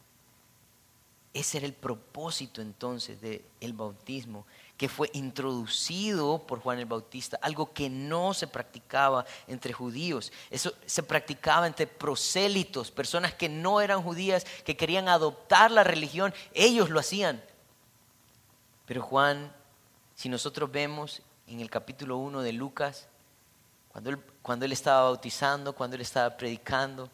Ese 1.35 1.59
era 1.59 1.67
el 1.67 1.73
propósito 1.73 2.63
entonces 2.63 3.21
del 3.21 3.73
bautismo 3.73 4.47
que 4.75 4.89
fue 4.89 5.11
introducido 5.13 6.39
por 6.47 6.61
Juan 6.61 6.79
el 6.79 6.87
Bautista, 6.87 7.37
algo 7.43 7.73
que 7.73 7.91
no 7.91 8.33
se 8.33 8.47
practicaba 8.47 9.23
entre 9.45 9.71
judíos. 9.71 10.31
Eso 10.49 10.73
se 10.87 11.03
practicaba 11.03 11.67
entre 11.67 11.85
prosélitos, 11.85 12.89
personas 12.89 13.35
que 13.35 13.47
no 13.47 13.79
eran 13.79 14.01
judías, 14.01 14.45
que 14.65 14.75
querían 14.75 15.07
adoptar 15.07 15.69
la 15.69 15.83
religión, 15.83 16.33
ellos 16.55 16.89
lo 16.89 16.99
hacían. 16.99 17.39
Pero 18.87 19.03
Juan, 19.03 19.53
si 20.15 20.27
nosotros 20.27 20.71
vemos 20.71 21.21
en 21.45 21.59
el 21.59 21.69
capítulo 21.69 22.17
1 22.17 22.41
de 22.41 22.53
Lucas, 22.53 23.09
cuando 23.89 24.09
él, 24.09 24.17
cuando 24.45 24.63
él 24.63 24.73
estaba 24.73 25.05
bautizando, 25.05 25.73
cuando 25.73 25.95
él 25.95 26.03
estaba 26.03 26.37
predicando, 26.37 27.09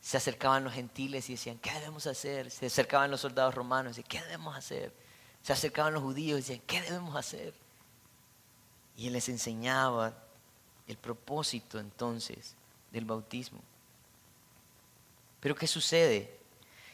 se 0.00 0.16
acercaban 0.16 0.64
los 0.64 0.72
gentiles 0.72 1.30
y 1.30 1.34
decían, 1.34 1.56
¿qué 1.58 1.72
debemos 1.72 2.04
hacer? 2.08 2.50
Se 2.50 2.66
acercaban 2.66 3.12
los 3.12 3.20
soldados 3.20 3.54
romanos 3.54 3.92
y 3.92 4.02
decían, 4.02 4.08
¿qué 4.08 4.26
debemos 4.26 4.56
hacer? 4.56 4.92
Se 5.40 5.52
acercaban 5.52 5.94
los 5.94 6.02
judíos 6.02 6.36
y 6.36 6.42
decían, 6.42 6.62
¿qué 6.66 6.82
debemos 6.82 7.14
hacer? 7.14 7.54
Y 8.96 9.06
él 9.06 9.12
les 9.12 9.28
enseñaba 9.28 10.14
el 10.88 10.96
propósito 10.96 11.78
entonces 11.78 12.56
del 12.90 13.04
bautismo. 13.04 13.60
Pero 15.38 15.54
¿qué 15.54 15.68
sucede? 15.68 16.40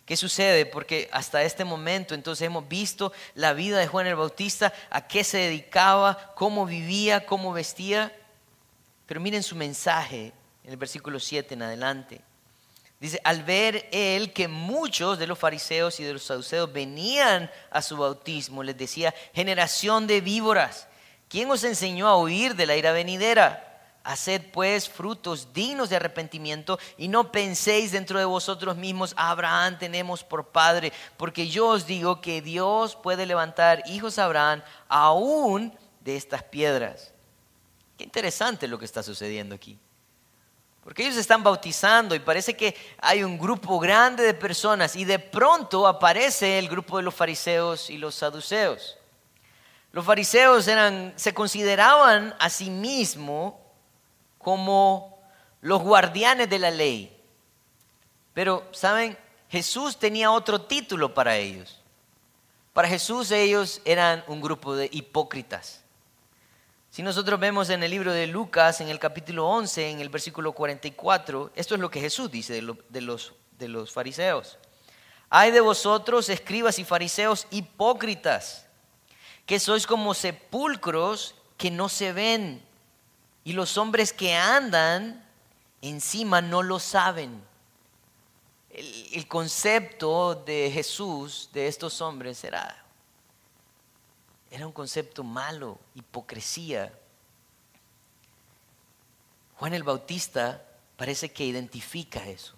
¿Qué 0.04 0.14
sucede? 0.14 0.66
Porque 0.66 1.08
hasta 1.10 1.42
este 1.42 1.64
momento 1.64 2.14
entonces 2.14 2.44
hemos 2.44 2.68
visto 2.68 3.14
la 3.34 3.54
vida 3.54 3.78
de 3.78 3.86
Juan 3.86 4.06
el 4.06 4.16
Bautista, 4.16 4.74
a 4.90 5.08
qué 5.08 5.24
se 5.24 5.38
dedicaba, 5.38 6.34
cómo 6.34 6.66
vivía, 6.66 7.24
cómo 7.24 7.54
vestía. 7.54 8.14
Pero 9.10 9.20
miren 9.20 9.42
su 9.42 9.56
mensaje 9.56 10.32
en 10.62 10.70
el 10.70 10.76
versículo 10.76 11.18
7 11.18 11.54
en 11.54 11.62
adelante. 11.62 12.20
Dice, 13.00 13.20
al 13.24 13.42
ver 13.42 13.88
él 13.90 14.32
que 14.32 14.46
muchos 14.46 15.18
de 15.18 15.26
los 15.26 15.36
fariseos 15.36 15.98
y 15.98 16.04
de 16.04 16.12
los 16.12 16.22
saduceos 16.22 16.72
venían 16.72 17.50
a 17.72 17.82
su 17.82 17.96
bautismo, 17.96 18.62
les 18.62 18.78
decía, 18.78 19.12
generación 19.34 20.06
de 20.06 20.20
víboras, 20.20 20.86
¿quién 21.28 21.50
os 21.50 21.64
enseñó 21.64 22.06
a 22.06 22.18
huir 22.18 22.54
de 22.54 22.66
la 22.66 22.76
ira 22.76 22.92
venidera? 22.92 23.98
Haced 24.04 24.42
pues 24.52 24.88
frutos 24.88 25.52
dignos 25.52 25.90
de 25.90 25.96
arrepentimiento 25.96 26.78
y 26.96 27.08
no 27.08 27.32
penséis 27.32 27.90
dentro 27.90 28.16
de 28.16 28.26
vosotros 28.26 28.76
mismos, 28.76 29.12
Abraham 29.16 29.76
tenemos 29.76 30.22
por 30.22 30.50
padre, 30.50 30.92
porque 31.16 31.48
yo 31.48 31.66
os 31.66 31.84
digo 31.84 32.20
que 32.20 32.42
Dios 32.42 32.94
puede 32.94 33.26
levantar 33.26 33.82
hijos 33.86 34.20
a 34.20 34.26
Abraham 34.26 34.62
aún 34.88 35.76
de 35.98 36.16
estas 36.16 36.44
piedras. 36.44 37.12
Qué 38.00 38.04
interesante 38.04 38.66
lo 38.66 38.78
que 38.78 38.86
está 38.86 39.02
sucediendo 39.02 39.54
aquí. 39.54 39.78
Porque 40.82 41.02
ellos 41.02 41.18
están 41.18 41.42
bautizando 41.42 42.14
y 42.14 42.18
parece 42.18 42.56
que 42.56 42.74
hay 42.96 43.22
un 43.22 43.38
grupo 43.38 43.78
grande 43.78 44.22
de 44.22 44.32
personas 44.32 44.96
y 44.96 45.04
de 45.04 45.18
pronto 45.18 45.86
aparece 45.86 46.58
el 46.58 46.70
grupo 46.70 46.96
de 46.96 47.02
los 47.02 47.14
fariseos 47.14 47.90
y 47.90 47.98
los 47.98 48.14
saduceos. 48.14 48.96
Los 49.92 50.06
fariseos 50.06 50.66
eran, 50.66 51.12
se 51.16 51.34
consideraban 51.34 52.34
a 52.38 52.48
sí 52.48 52.70
mismos 52.70 53.52
como 54.38 55.20
los 55.60 55.82
guardianes 55.82 56.48
de 56.48 56.58
la 56.58 56.70
ley. 56.70 57.14
Pero, 58.32 58.66
¿saben? 58.72 59.18
Jesús 59.50 59.98
tenía 59.98 60.30
otro 60.30 60.62
título 60.62 61.12
para 61.12 61.36
ellos. 61.36 61.82
Para 62.72 62.88
Jesús 62.88 63.30
ellos 63.30 63.82
eran 63.84 64.24
un 64.26 64.40
grupo 64.40 64.74
de 64.74 64.88
hipócritas. 64.90 65.79
Si 66.90 67.02
nosotros 67.02 67.38
vemos 67.38 67.70
en 67.70 67.84
el 67.84 67.90
libro 67.90 68.12
de 68.12 68.26
Lucas, 68.26 68.80
en 68.80 68.88
el 68.88 68.98
capítulo 68.98 69.46
11, 69.46 69.90
en 69.90 70.00
el 70.00 70.08
versículo 70.08 70.52
44, 70.52 71.52
esto 71.54 71.74
es 71.74 71.80
lo 71.80 71.88
que 71.88 72.00
Jesús 72.00 72.30
dice 72.30 72.54
de, 72.54 72.62
los, 73.00 73.32
de 73.58 73.68
los 73.68 73.92
fariseos. 73.92 74.58
Hay 75.28 75.52
de 75.52 75.60
vosotros, 75.60 76.28
escribas 76.28 76.80
y 76.80 76.84
fariseos 76.84 77.46
hipócritas, 77.52 78.66
que 79.46 79.60
sois 79.60 79.86
como 79.86 80.14
sepulcros 80.14 81.36
que 81.56 81.70
no 81.70 81.88
se 81.88 82.12
ven, 82.12 82.60
y 83.44 83.52
los 83.52 83.78
hombres 83.78 84.12
que 84.12 84.34
andan 84.34 85.24
encima 85.82 86.40
no 86.40 86.62
lo 86.62 86.80
saben. 86.80 87.40
El, 88.70 89.26
concepto 89.28 90.34
de 90.34 90.70
Jesús, 90.72 91.50
de 91.52 91.68
estos 91.68 92.00
hombres, 92.00 92.42
era, 92.44 92.79
era 94.50 94.66
un 94.66 94.72
concepto 94.72 95.22
malo, 95.22 95.78
hipocresía. 95.94 96.92
Juan 99.56 99.74
el 99.74 99.82
Bautista 99.82 100.64
parece 100.96 101.30
que 101.32 101.44
identifica 101.44 102.26
eso. 102.26 102.54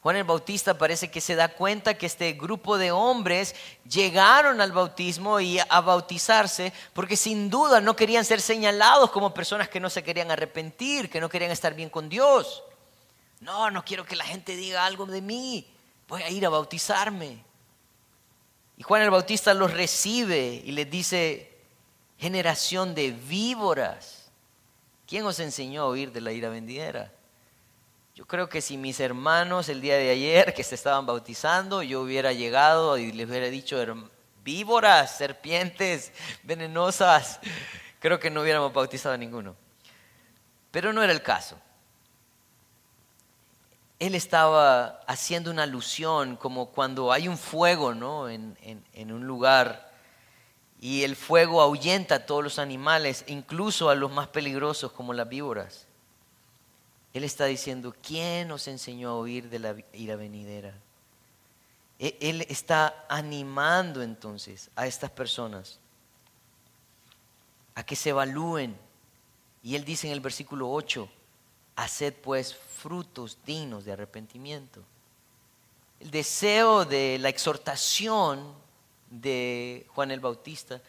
Juan 0.00 0.16
el 0.16 0.24
Bautista 0.24 0.78
parece 0.78 1.10
que 1.10 1.20
se 1.20 1.34
da 1.34 1.48
cuenta 1.48 1.98
que 1.98 2.06
este 2.06 2.32
grupo 2.32 2.78
de 2.78 2.92
hombres 2.92 3.54
llegaron 3.86 4.60
al 4.60 4.72
bautismo 4.72 5.40
y 5.40 5.58
a 5.58 5.80
bautizarse 5.80 6.72
porque 6.94 7.16
sin 7.16 7.50
duda 7.50 7.80
no 7.80 7.96
querían 7.96 8.24
ser 8.24 8.40
señalados 8.40 9.10
como 9.10 9.34
personas 9.34 9.68
que 9.68 9.80
no 9.80 9.90
se 9.90 10.04
querían 10.04 10.30
arrepentir, 10.30 11.10
que 11.10 11.20
no 11.20 11.28
querían 11.28 11.50
estar 11.50 11.74
bien 11.74 11.90
con 11.90 12.08
Dios. 12.08 12.62
No, 13.40 13.70
no 13.70 13.84
quiero 13.84 14.06
que 14.06 14.16
la 14.16 14.24
gente 14.24 14.56
diga 14.56 14.86
algo 14.86 15.04
de 15.04 15.20
mí, 15.20 15.66
voy 16.06 16.22
a 16.22 16.30
ir 16.30 16.46
a 16.46 16.48
bautizarme. 16.48 17.47
Y 18.78 18.84
Juan 18.84 19.02
el 19.02 19.10
Bautista 19.10 19.52
los 19.54 19.74
recibe 19.74 20.62
y 20.64 20.70
les 20.70 20.88
dice, 20.88 21.50
generación 22.16 22.94
de 22.94 23.10
víboras, 23.10 24.30
¿quién 25.04 25.26
os 25.26 25.40
enseñó 25.40 25.82
a 25.82 25.86
oír 25.86 26.12
de 26.12 26.20
la 26.20 26.30
ira 26.30 26.48
vendidera? 26.48 27.12
Yo 28.14 28.24
creo 28.24 28.48
que 28.48 28.60
si 28.60 28.76
mis 28.76 29.00
hermanos 29.00 29.68
el 29.68 29.80
día 29.80 29.96
de 29.96 30.10
ayer 30.10 30.54
que 30.54 30.62
se 30.62 30.76
estaban 30.76 31.06
bautizando, 31.06 31.82
yo 31.82 32.02
hubiera 32.02 32.32
llegado 32.32 32.96
y 32.98 33.10
les 33.10 33.28
hubiera 33.28 33.48
dicho, 33.48 33.84
víboras, 34.44 35.18
serpientes, 35.18 36.12
venenosas, 36.44 37.40
creo 37.98 38.20
que 38.20 38.30
no 38.30 38.42
hubiéramos 38.42 38.72
bautizado 38.72 39.16
a 39.16 39.18
ninguno. 39.18 39.56
Pero 40.70 40.92
no 40.92 41.02
era 41.02 41.12
el 41.12 41.22
caso. 41.22 41.58
Él 43.98 44.14
estaba 44.14 45.00
haciendo 45.06 45.50
una 45.50 45.64
alusión 45.64 46.36
como 46.36 46.66
cuando 46.66 47.12
hay 47.12 47.26
un 47.28 47.36
fuego 47.36 47.94
¿no? 47.94 48.28
en, 48.28 48.56
en 48.62 49.12
un 49.12 49.26
lugar 49.26 49.88
y 50.80 51.02
el 51.02 51.16
fuego 51.16 51.60
ahuyenta 51.60 52.16
a 52.16 52.26
todos 52.26 52.44
los 52.44 52.58
animales, 52.58 53.24
incluso 53.26 53.90
a 53.90 53.94
los 53.94 54.12
más 54.12 54.28
peligrosos 54.28 54.92
como 54.92 55.12
las 55.12 55.28
víboras. 55.28 55.86
Él 57.12 57.24
está 57.24 57.46
diciendo, 57.46 57.94
¿quién 58.00 58.48
nos 58.48 58.68
enseñó 58.68 59.10
a 59.10 59.14
oír 59.14 59.48
de 59.50 59.58
la 59.58 59.74
ira 59.92 60.14
venidera? 60.14 60.74
E-, 61.98 62.16
él 62.20 62.46
está 62.48 63.06
animando 63.08 64.02
entonces 64.02 64.70
a 64.76 64.86
estas 64.86 65.10
personas 65.10 65.80
a 67.74 67.82
que 67.84 67.96
se 67.96 68.10
evalúen. 68.10 68.76
Y 69.62 69.74
él 69.74 69.84
dice 69.84 70.06
en 70.06 70.12
el 70.12 70.20
versículo 70.20 70.70
8, 70.70 71.08
haced 71.78 72.14
pues 72.14 72.54
frutos 72.54 73.38
dignos 73.46 73.84
de 73.84 73.92
arrepentimiento. 73.92 74.82
El 76.00 76.10
deseo 76.10 76.84
de 76.84 77.18
la 77.18 77.28
exhortación 77.28 78.52
de 79.10 79.86
Juan 79.94 80.10
el 80.10 80.20
Bautista 80.20 80.80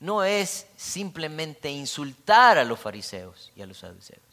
no 0.00 0.24
es 0.24 0.66
simplemente 0.76 1.70
insultar 1.70 2.58
a 2.58 2.64
los 2.64 2.78
fariseos 2.78 3.52
y 3.54 3.62
a 3.62 3.66
los 3.66 3.78
saduceos 3.78 4.26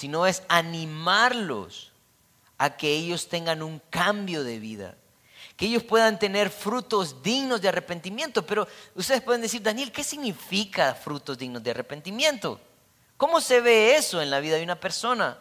sino 0.00 0.26
es 0.26 0.42
animarlos 0.48 1.92
a 2.56 2.76
que 2.76 2.90
ellos 2.90 3.28
tengan 3.28 3.62
un 3.62 3.82
cambio 3.90 4.44
de 4.44 4.58
vida, 4.58 4.96
que 5.58 5.66
ellos 5.66 5.82
puedan 5.82 6.18
tener 6.18 6.48
frutos 6.48 7.22
dignos 7.22 7.60
de 7.60 7.68
arrepentimiento. 7.68 8.46
Pero 8.46 8.66
ustedes 8.94 9.20
pueden 9.20 9.42
decir, 9.42 9.60
Daniel, 9.60 9.92
¿qué 9.92 10.02
significa 10.02 10.94
frutos 10.94 11.36
dignos 11.36 11.62
de 11.62 11.72
arrepentimiento? 11.72 12.58
¿Cómo 13.20 13.42
se 13.42 13.60
ve 13.60 13.96
eso 13.96 14.22
en 14.22 14.30
la 14.30 14.40
vida 14.40 14.56
de 14.56 14.62
una 14.62 14.80
persona? 14.80 15.36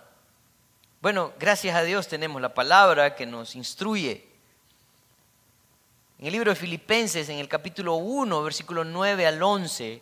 Bueno, 1.01 1.31
gracias 1.39 1.77
a 1.77 1.83
Dios 1.83 2.09
tenemos 2.09 2.41
la 2.41 2.53
palabra 2.53 3.15
que 3.15 3.25
nos 3.25 3.55
instruye. 3.55 4.27
En 6.17 6.25
el 6.25 6.33
libro 6.33 6.51
de 6.51 6.57
Filipenses, 6.57 7.29
en 7.29 7.39
el 7.39 7.47
capítulo 7.47 7.95
1, 7.95 8.43
versículo 8.43 8.83
9 8.83 9.25
al 9.25 9.41
11, 9.41 10.01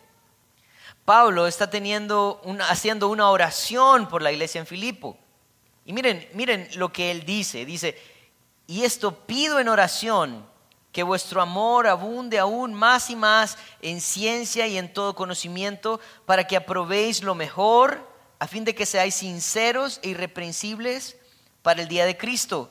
Pablo 1.04 1.46
está 1.46 1.70
teniendo 1.70 2.42
haciendo 2.68 3.06
una 3.06 3.30
oración 3.30 4.08
por 4.08 4.22
la 4.22 4.32
iglesia 4.32 4.58
en 4.58 4.66
Filipo. 4.66 5.16
Y 5.84 5.92
miren, 5.92 6.28
miren 6.34 6.68
lo 6.74 6.92
que 6.92 7.12
él 7.12 7.24
dice. 7.24 7.64
Dice, 7.64 7.96
y 8.66 8.82
esto 8.82 9.20
pido 9.24 9.60
en 9.60 9.68
oración, 9.68 10.44
que 10.92 11.02
vuestro 11.02 11.40
amor 11.40 11.86
abunde 11.86 12.38
aún 12.38 12.74
más 12.74 13.10
y 13.10 13.16
más 13.16 13.58
en 13.82 14.00
ciencia 14.00 14.66
y 14.66 14.78
en 14.78 14.92
todo 14.92 15.14
conocimiento, 15.14 16.00
para 16.26 16.46
que 16.46 16.56
aprobéis 16.56 17.22
lo 17.22 17.34
mejor, 17.34 18.06
a 18.38 18.46
fin 18.46 18.64
de 18.64 18.74
que 18.74 18.86
seáis 18.86 19.16
sinceros 19.16 20.00
e 20.02 20.10
irreprensibles 20.10 21.16
para 21.62 21.82
el 21.82 21.88
día 21.88 22.06
de 22.06 22.16
Cristo. 22.16 22.70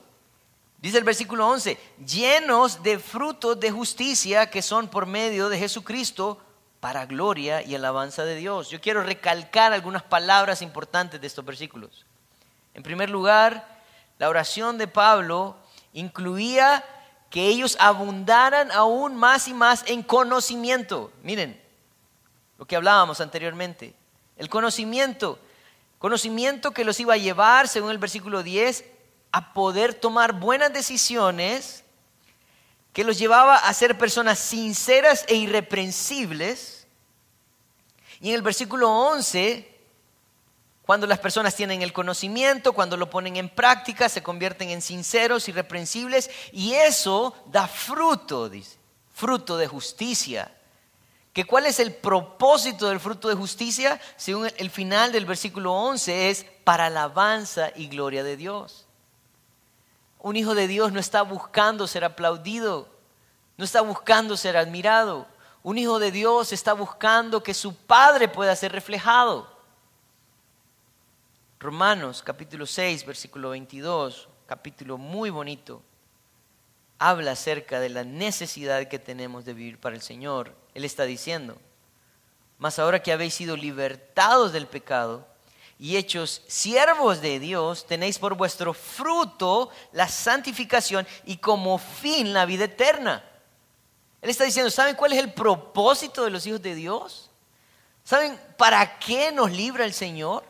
Dice 0.79 0.97
el 0.97 1.03
versículo 1.03 1.47
11, 1.47 1.77
llenos 2.05 2.83
de 2.83 2.99
frutos 2.99 3.59
de 3.59 3.71
justicia 3.71 4.49
que 4.49 4.61
son 4.61 4.87
por 4.87 5.05
medio 5.05 5.49
de 5.49 5.57
Jesucristo 5.57 6.39
para 6.79 7.05
gloria 7.05 7.63
y 7.63 7.75
alabanza 7.75 8.25
de 8.25 8.35
Dios. 8.35 8.69
Yo 8.69 8.79
quiero 8.79 9.03
recalcar 9.03 9.73
algunas 9.73 10.03
palabras 10.03 10.61
importantes 10.61 11.19
de 11.19 11.27
estos 11.27 11.43
versículos. 11.43 12.05
En 12.73 12.83
primer 12.83 13.09
lugar, 13.09 13.81
la 14.19 14.29
oración 14.29 14.77
de 14.77 14.87
Pablo 14.87 15.57
incluía 15.93 16.85
que 17.29 17.47
ellos 17.47 17.75
abundaran 17.79 18.71
aún 18.71 19.15
más 19.15 19.47
y 19.47 19.53
más 19.53 19.83
en 19.87 20.03
conocimiento. 20.03 21.11
Miren, 21.23 21.61
lo 22.57 22.65
que 22.65 22.75
hablábamos 22.75 23.21
anteriormente. 23.21 23.93
El 24.37 24.49
conocimiento, 24.49 25.39
conocimiento 25.99 26.71
que 26.71 26.85
los 26.85 26.99
iba 26.99 27.15
a 27.15 27.17
llevar, 27.17 27.67
según 27.67 27.91
el 27.91 27.97
versículo 27.97 28.43
10, 28.43 28.85
a 29.31 29.53
poder 29.53 29.93
tomar 29.93 30.33
buenas 30.33 30.71
decisiones, 30.71 31.83
que 32.93 33.03
los 33.03 33.19
llevaba 33.19 33.57
a 33.57 33.73
ser 33.73 33.97
personas 33.97 34.39
sinceras 34.39 35.25
e 35.27 35.35
irreprensibles, 35.35 36.87
y 38.19 38.29
en 38.29 38.35
el 38.35 38.41
versículo 38.41 38.89
11, 38.91 39.76
cuando 40.87 41.05
las 41.05 41.19
personas 41.19 41.53
tienen 41.53 41.81
el 41.81 41.91
conocimiento, 41.91 42.71
cuando 42.71 42.95
lo 42.95 43.09
ponen 43.09 43.35
en 43.35 43.49
práctica, 43.49 44.07
se 44.07 44.23
convierten 44.23 44.69
en 44.69 44.81
sinceros, 44.81 45.49
irreprensibles, 45.49 46.29
y 46.53 46.75
eso 46.75 47.35
da 47.47 47.67
fruto, 47.67 48.47
dice, 48.47 48.77
fruto 49.13 49.57
de 49.57 49.67
justicia. 49.67 50.49
¿Que 51.33 51.43
¿Cuál 51.43 51.65
es 51.65 51.81
el 51.81 51.93
propósito 51.93 52.87
del 52.87 53.01
fruto 53.01 53.27
de 53.27 53.35
justicia? 53.35 53.99
Según 54.15 54.49
el 54.55 54.69
final 54.69 55.11
del 55.11 55.25
versículo 55.25 55.73
11 55.73 56.29
es 56.29 56.45
para 56.63 56.85
alabanza 56.85 57.69
y 57.75 57.89
gloria 57.89 58.23
de 58.23 58.37
Dios. 58.37 58.85
Un 60.19 60.37
hijo 60.37 60.55
de 60.55 60.69
Dios 60.69 60.93
no 60.93 61.01
está 61.01 61.21
buscando 61.21 61.85
ser 61.85 62.05
aplaudido, 62.05 62.87
no 63.57 63.65
está 63.65 63.81
buscando 63.81 64.37
ser 64.37 64.55
admirado. 64.55 65.27
Un 65.63 65.77
hijo 65.77 65.99
de 65.99 66.11
Dios 66.11 66.53
está 66.53 66.71
buscando 66.71 67.43
que 67.43 67.53
su 67.53 67.75
Padre 67.75 68.29
pueda 68.29 68.55
ser 68.55 68.71
reflejado. 68.71 69.56
Romanos 71.59 72.21
capítulo 72.23 72.65
6, 72.65 73.05
versículo 73.05 73.49
22, 73.49 74.29
capítulo 74.45 74.97
muy 74.97 75.29
bonito, 75.29 75.81
habla 76.99 77.31
acerca 77.31 77.79
de 77.79 77.89
la 77.89 78.03
necesidad 78.03 78.87
que 78.87 78.99
tenemos 78.99 79.45
de 79.45 79.53
vivir 79.53 79.79
para 79.79 79.95
el 79.95 80.01
Señor. 80.01 80.55
Él 80.73 80.85
está 80.85 81.03
diciendo, 81.03 81.57
mas 82.57 82.79
ahora 82.79 83.01
que 83.01 83.11
habéis 83.11 83.33
sido 83.33 83.57
libertados 83.57 84.53
del 84.53 84.67
pecado 84.67 85.27
y 85.79 85.97
hechos 85.97 86.43
siervos 86.47 87.21
de 87.21 87.39
Dios, 87.39 87.87
tenéis 87.87 88.19
por 88.19 88.35
vuestro 88.35 88.73
fruto 88.73 89.69
la 89.91 90.07
santificación 90.07 91.07
y 91.25 91.37
como 91.37 91.77
fin 91.77 92.33
la 92.33 92.45
vida 92.45 92.65
eterna 92.65 93.23
él 94.21 94.29
está 94.29 94.43
diciendo, 94.43 94.71
¿saben 94.71 94.95
cuál 94.95 95.13
es 95.13 95.19
el 95.19 95.31
propósito 95.31 96.23
de 96.23 96.31
los 96.31 96.45
hijos 96.47 96.61
de 96.61 96.75
Dios? 96.75 97.29
¿Saben 98.03 98.39
para 98.57 98.99
qué 98.99 99.31
nos 99.31 99.51
libra 99.51 99.85
el 99.85 99.93
Señor 99.93 100.43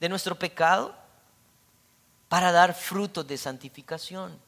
de 0.00 0.08
nuestro 0.08 0.38
pecado? 0.38 0.94
Para 2.28 2.52
dar 2.52 2.74
frutos 2.74 3.26
de 3.26 3.36
santificación. 3.36 4.38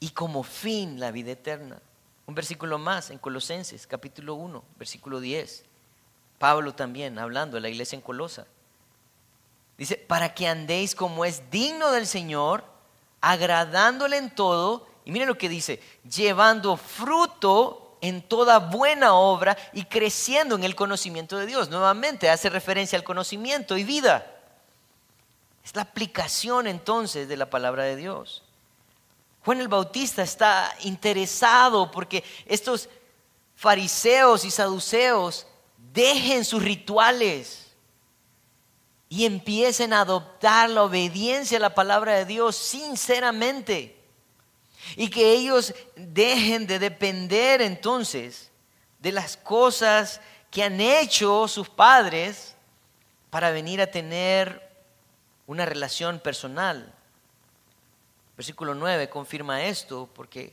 Y 0.00 0.10
como 0.10 0.42
fin 0.42 0.98
la 0.98 1.10
vida 1.10 1.32
eterna. 1.32 1.80
Un 2.26 2.34
versículo 2.34 2.78
más 2.78 3.10
en 3.10 3.18
Colosenses, 3.18 3.86
capítulo 3.86 4.34
1, 4.34 4.64
versículo 4.78 5.20
10. 5.20 5.64
Pablo 6.38 6.74
también 6.74 7.18
hablando 7.18 7.56
de 7.56 7.60
la 7.60 7.68
iglesia 7.68 7.96
en 7.96 8.02
Colosa. 8.02 8.46
Dice, 9.76 9.96
para 9.96 10.34
que 10.34 10.46
andéis 10.46 10.94
como 10.94 11.24
es 11.24 11.50
digno 11.50 11.90
del 11.90 12.06
Señor, 12.06 12.64
agradándole 13.20 14.16
en 14.16 14.34
todo 14.34 14.86
y 15.04 15.10
miren 15.10 15.28
lo 15.28 15.38
que 15.38 15.48
dice, 15.48 15.82
llevando 16.08 16.76
fruto 16.76 17.83
en 18.04 18.20
toda 18.20 18.58
buena 18.58 19.14
obra 19.14 19.56
y 19.72 19.86
creciendo 19.86 20.56
en 20.56 20.64
el 20.64 20.74
conocimiento 20.74 21.38
de 21.38 21.46
Dios. 21.46 21.70
Nuevamente 21.70 22.28
hace 22.28 22.50
referencia 22.50 22.98
al 22.98 23.04
conocimiento 23.04 23.78
y 23.78 23.84
vida. 23.84 24.30
Es 25.64 25.74
la 25.74 25.82
aplicación 25.82 26.66
entonces 26.66 27.28
de 27.28 27.38
la 27.38 27.48
palabra 27.48 27.84
de 27.84 27.96
Dios. 27.96 28.42
Juan 29.42 29.58
el 29.58 29.68
Bautista 29.68 30.22
está 30.22 30.70
interesado 30.82 31.90
porque 31.90 32.22
estos 32.44 32.90
fariseos 33.56 34.44
y 34.44 34.50
saduceos 34.50 35.46
dejen 35.78 36.44
sus 36.44 36.62
rituales 36.62 37.72
y 39.08 39.24
empiecen 39.24 39.94
a 39.94 40.02
adoptar 40.02 40.68
la 40.68 40.82
obediencia 40.82 41.56
a 41.56 41.60
la 41.60 41.74
palabra 41.74 42.16
de 42.16 42.26
Dios 42.26 42.54
sinceramente. 42.54 44.03
Y 44.96 45.08
que 45.08 45.32
ellos 45.32 45.74
dejen 45.96 46.66
de 46.66 46.78
depender 46.78 47.62
entonces 47.62 48.50
de 48.98 49.12
las 49.12 49.36
cosas 49.36 50.20
que 50.50 50.62
han 50.62 50.80
hecho 50.80 51.48
sus 51.48 51.68
padres 51.68 52.54
para 53.30 53.50
venir 53.50 53.80
a 53.80 53.86
tener 53.86 54.70
una 55.46 55.66
relación 55.66 56.20
personal. 56.20 56.94
Versículo 58.36 58.74
9 58.74 59.08
confirma 59.08 59.64
esto 59.64 60.08
porque 60.14 60.52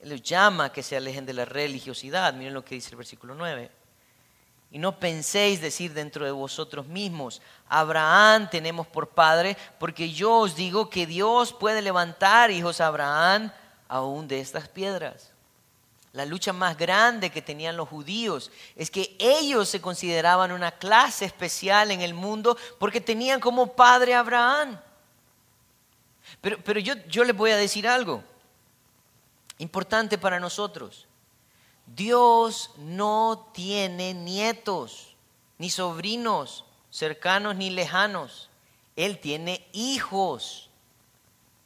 Él 0.00 0.22
llama 0.22 0.66
a 0.66 0.72
que 0.72 0.82
se 0.82 0.96
alejen 0.96 1.26
de 1.26 1.32
la 1.32 1.44
religiosidad. 1.44 2.34
Miren 2.34 2.54
lo 2.54 2.64
que 2.64 2.74
dice 2.74 2.90
el 2.90 2.96
versículo 2.96 3.34
9. 3.34 3.70
Y 4.70 4.78
no 4.78 4.98
penséis 4.98 5.60
decir 5.60 5.94
dentro 5.94 6.26
de 6.26 6.30
vosotros 6.30 6.86
mismos, 6.86 7.40
Abraham 7.68 8.50
tenemos 8.50 8.86
por 8.86 9.08
padre, 9.08 9.56
porque 9.78 10.10
yo 10.12 10.40
os 10.40 10.54
digo 10.54 10.90
que 10.90 11.06
Dios 11.06 11.54
puede 11.54 11.80
levantar 11.80 12.50
hijos 12.50 12.80
a 12.80 12.88
Abraham 12.88 13.50
aún 13.88 14.28
de 14.28 14.40
estas 14.40 14.68
piedras. 14.68 15.30
La 16.12 16.24
lucha 16.24 16.52
más 16.52 16.76
grande 16.76 17.30
que 17.30 17.42
tenían 17.42 17.76
los 17.76 17.88
judíos 17.88 18.50
es 18.76 18.90
que 18.90 19.16
ellos 19.18 19.68
se 19.68 19.80
consideraban 19.80 20.52
una 20.52 20.72
clase 20.72 21.24
especial 21.24 21.90
en 21.90 22.00
el 22.00 22.14
mundo 22.14 22.56
porque 22.78 23.00
tenían 23.00 23.40
como 23.40 23.74
padre 23.74 24.14
a 24.14 24.20
Abraham. 24.20 24.80
Pero, 26.40 26.58
pero 26.64 26.80
yo, 26.80 26.94
yo 27.08 27.24
les 27.24 27.36
voy 27.36 27.50
a 27.50 27.56
decir 27.56 27.86
algo 27.86 28.22
importante 29.58 30.18
para 30.18 30.40
nosotros. 30.40 31.06
Dios 31.86 32.70
no 32.76 33.50
tiene 33.52 34.14
nietos, 34.14 35.16
ni 35.58 35.70
sobrinos 35.70 36.64
cercanos 36.90 37.56
ni 37.56 37.70
lejanos. 37.70 38.48
Él 38.96 39.18
tiene 39.18 39.66
hijos, 39.72 40.70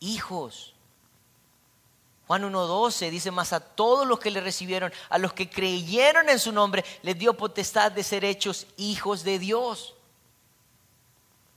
hijos. 0.01 0.72
Juan 2.27 2.43
1.12 2.43 3.11
dice 3.11 3.31
más 3.31 3.53
a 3.53 3.61
todos 3.61 4.07
los 4.07 4.19
que 4.19 4.31
le 4.31 4.41
recibieron, 4.41 4.93
a 5.09 5.19
los 5.19 5.33
que 5.33 5.51
creyeron 5.51 6.29
en 6.29 6.39
su 6.39 6.53
nombre, 6.53 6.85
les 7.03 7.19
dio 7.19 7.37
potestad 7.37 7.93
de 7.93 8.03
ser 8.03 8.25
hechos 8.25 8.67
hijos 8.77 9.25
de 9.25 9.39
Dios. 9.39 9.95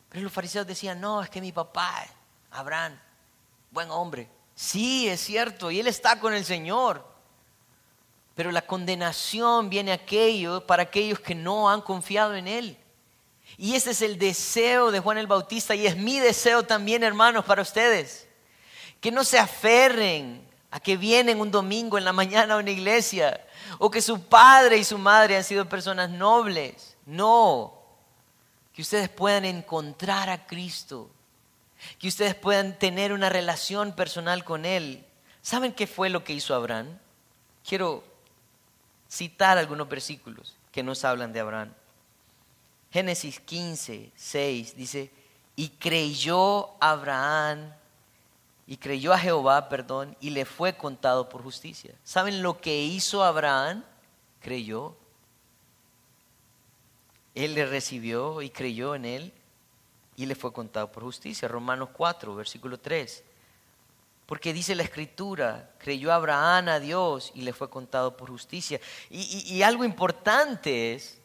Pero 0.09 0.23
los 0.23 0.33
fariseos 0.33 0.65
decían, 0.65 0.99
no, 0.99 1.21
es 1.21 1.29
que 1.29 1.41
mi 1.41 1.51
papá, 1.51 2.05
Abraham, 2.51 2.99
buen 3.71 3.91
hombre. 3.91 4.29
Sí, 4.55 5.07
es 5.07 5.19
cierto, 5.21 5.69
y 5.69 5.79
él 5.79 5.87
está 5.87 6.19
con 6.19 6.33
el 6.33 6.45
Señor. 6.45 7.05
Pero 8.35 8.51
la 8.51 8.65
condenación 8.65 9.69
viene 9.69 9.93
aquello, 9.93 10.65
para 10.65 10.83
aquellos 10.83 11.19
que 11.19 11.35
no 11.35 11.69
han 11.69 11.81
confiado 11.81 12.35
en 12.35 12.47
Él. 12.47 12.77
Y 13.57 13.75
ese 13.75 13.91
es 13.91 14.01
el 14.01 14.19
deseo 14.19 14.91
de 14.91 14.99
Juan 14.99 15.17
el 15.17 15.27
Bautista 15.27 15.75
y 15.75 15.87
es 15.87 15.95
mi 15.95 16.19
deseo 16.19 16.63
también, 16.63 17.03
hermanos, 17.03 17.45
para 17.45 17.61
ustedes. 17.61 18.27
Que 18.99 19.11
no 19.11 19.23
se 19.23 19.39
aferren 19.39 20.45
a 20.75 20.79
que 20.81 20.97
vienen 20.97 21.39
un 21.39 21.51
domingo 21.51 21.97
en 21.97 22.03
la 22.03 22.11
mañana 22.11 22.55
a 22.55 22.57
una 22.57 22.69
iglesia 22.69 23.39
o 23.77 23.89
que 23.89 24.01
su 24.01 24.25
padre 24.25 24.77
y 24.77 24.83
su 24.83 24.97
madre 24.97 25.37
han 25.37 25.43
sido 25.45 25.69
personas 25.69 26.09
nobles. 26.09 26.97
No, 27.05 27.81
que 28.73 28.81
ustedes 28.81 29.07
puedan 29.07 29.45
encontrar 29.45 30.29
a 30.29 30.45
Cristo, 30.45 31.09
que 31.97 32.09
ustedes 32.09 32.35
puedan 32.35 32.77
tener 32.77 33.13
una 33.13 33.29
relación 33.29 33.93
personal 33.93 34.43
con 34.43 34.65
Él. 34.65 35.05
¿Saben 35.41 35.71
qué 35.71 35.87
fue 35.87 36.09
lo 36.09 36.25
que 36.25 36.33
hizo 36.33 36.53
Abraham? 36.53 36.99
Quiero 37.65 38.03
citar 39.09 39.57
algunos 39.57 39.87
versículos 39.87 40.57
que 40.73 40.83
nos 40.83 41.05
hablan 41.05 41.31
de 41.31 41.39
Abraham. 41.39 41.73
Génesis 42.91 43.39
15, 43.39 44.11
6 44.13 44.75
dice, 44.75 45.09
y 45.55 45.69
creyó 45.69 46.71
Abraham, 46.81 47.73
y 48.67 48.77
creyó 48.77 49.13
a 49.13 49.19
Jehová, 49.19 49.69
perdón, 49.69 50.17
y 50.19 50.31
le 50.31 50.45
fue 50.45 50.75
contado 50.75 51.29
por 51.29 51.43
justicia. 51.43 51.93
¿Saben 52.03 52.41
lo 52.41 52.59
que 52.59 52.83
hizo 52.83 53.23
Abraham? 53.23 53.83
Creyó. 54.41 54.95
Él 57.35 57.53
le 57.53 57.65
recibió 57.65 58.41
y 58.41 58.49
creyó 58.49 58.95
en 58.95 59.05
él 59.05 59.33
y 60.15 60.25
le 60.25 60.35
fue 60.35 60.53
contado 60.53 60.91
por 60.91 61.03
justicia. 61.03 61.47
Romanos 61.47 61.89
4, 61.93 62.33
versículo 62.33 62.79
3. 62.79 63.23
Porque 64.25 64.53
dice 64.53 64.73
la 64.73 64.83
escritura, 64.83 65.71
creyó 65.77 66.11
Abraham 66.11 66.69
a 66.69 66.79
Dios 66.79 67.31
y 67.35 67.41
le 67.41 67.53
fue 67.53 67.69
contado 67.69 68.17
por 68.17 68.29
justicia. 68.29 68.79
Y, 69.09 69.61
algo 69.61 69.83
importante 69.83 70.95
es 70.95 71.19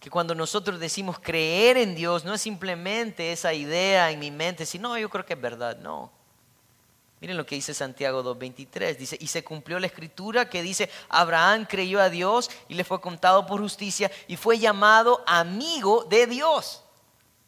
que 0.00 0.10
cuando 0.10 0.34
nosotros 0.34 0.78
decimos 0.78 1.18
creer 1.18 1.76
en 1.76 1.94
Dios, 1.94 2.24
no 2.24 2.34
es 2.34 2.40
simplemente 2.40 3.32
esa 3.32 3.52
idea 3.52 4.10
en 4.10 4.20
mi 4.20 4.30
mente, 4.30 4.64
sino 4.64 4.96
yo 4.96 5.08
creo 5.10 5.26
que 5.26 5.34
es 5.34 5.40
verdad, 5.40 5.76
no. 5.78 6.12
Miren 7.20 7.36
lo 7.36 7.44
que 7.44 7.56
dice 7.56 7.74
Santiago 7.74 8.22
2.23, 8.22 8.96
dice, 8.96 9.16
y 9.20 9.26
se 9.26 9.42
cumplió 9.42 9.80
la 9.80 9.88
escritura 9.88 10.48
que 10.48 10.62
dice, 10.62 10.88
Abraham 11.08 11.66
creyó 11.68 12.00
a 12.00 12.10
Dios 12.10 12.48
y 12.68 12.74
le 12.74 12.84
fue 12.84 13.00
contado 13.00 13.44
por 13.44 13.60
justicia 13.60 14.08
y 14.28 14.36
fue 14.36 14.58
llamado 14.60 15.24
amigo 15.26 16.04
de 16.04 16.28
Dios. 16.28 16.84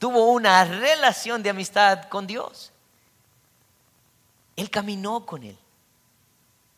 Tuvo 0.00 0.32
una 0.32 0.64
relación 0.64 1.42
de 1.42 1.50
amistad 1.50 2.08
con 2.08 2.26
Dios. 2.26 2.72
Él 4.56 4.70
caminó 4.70 5.24
con 5.24 5.44
Él. 5.44 5.56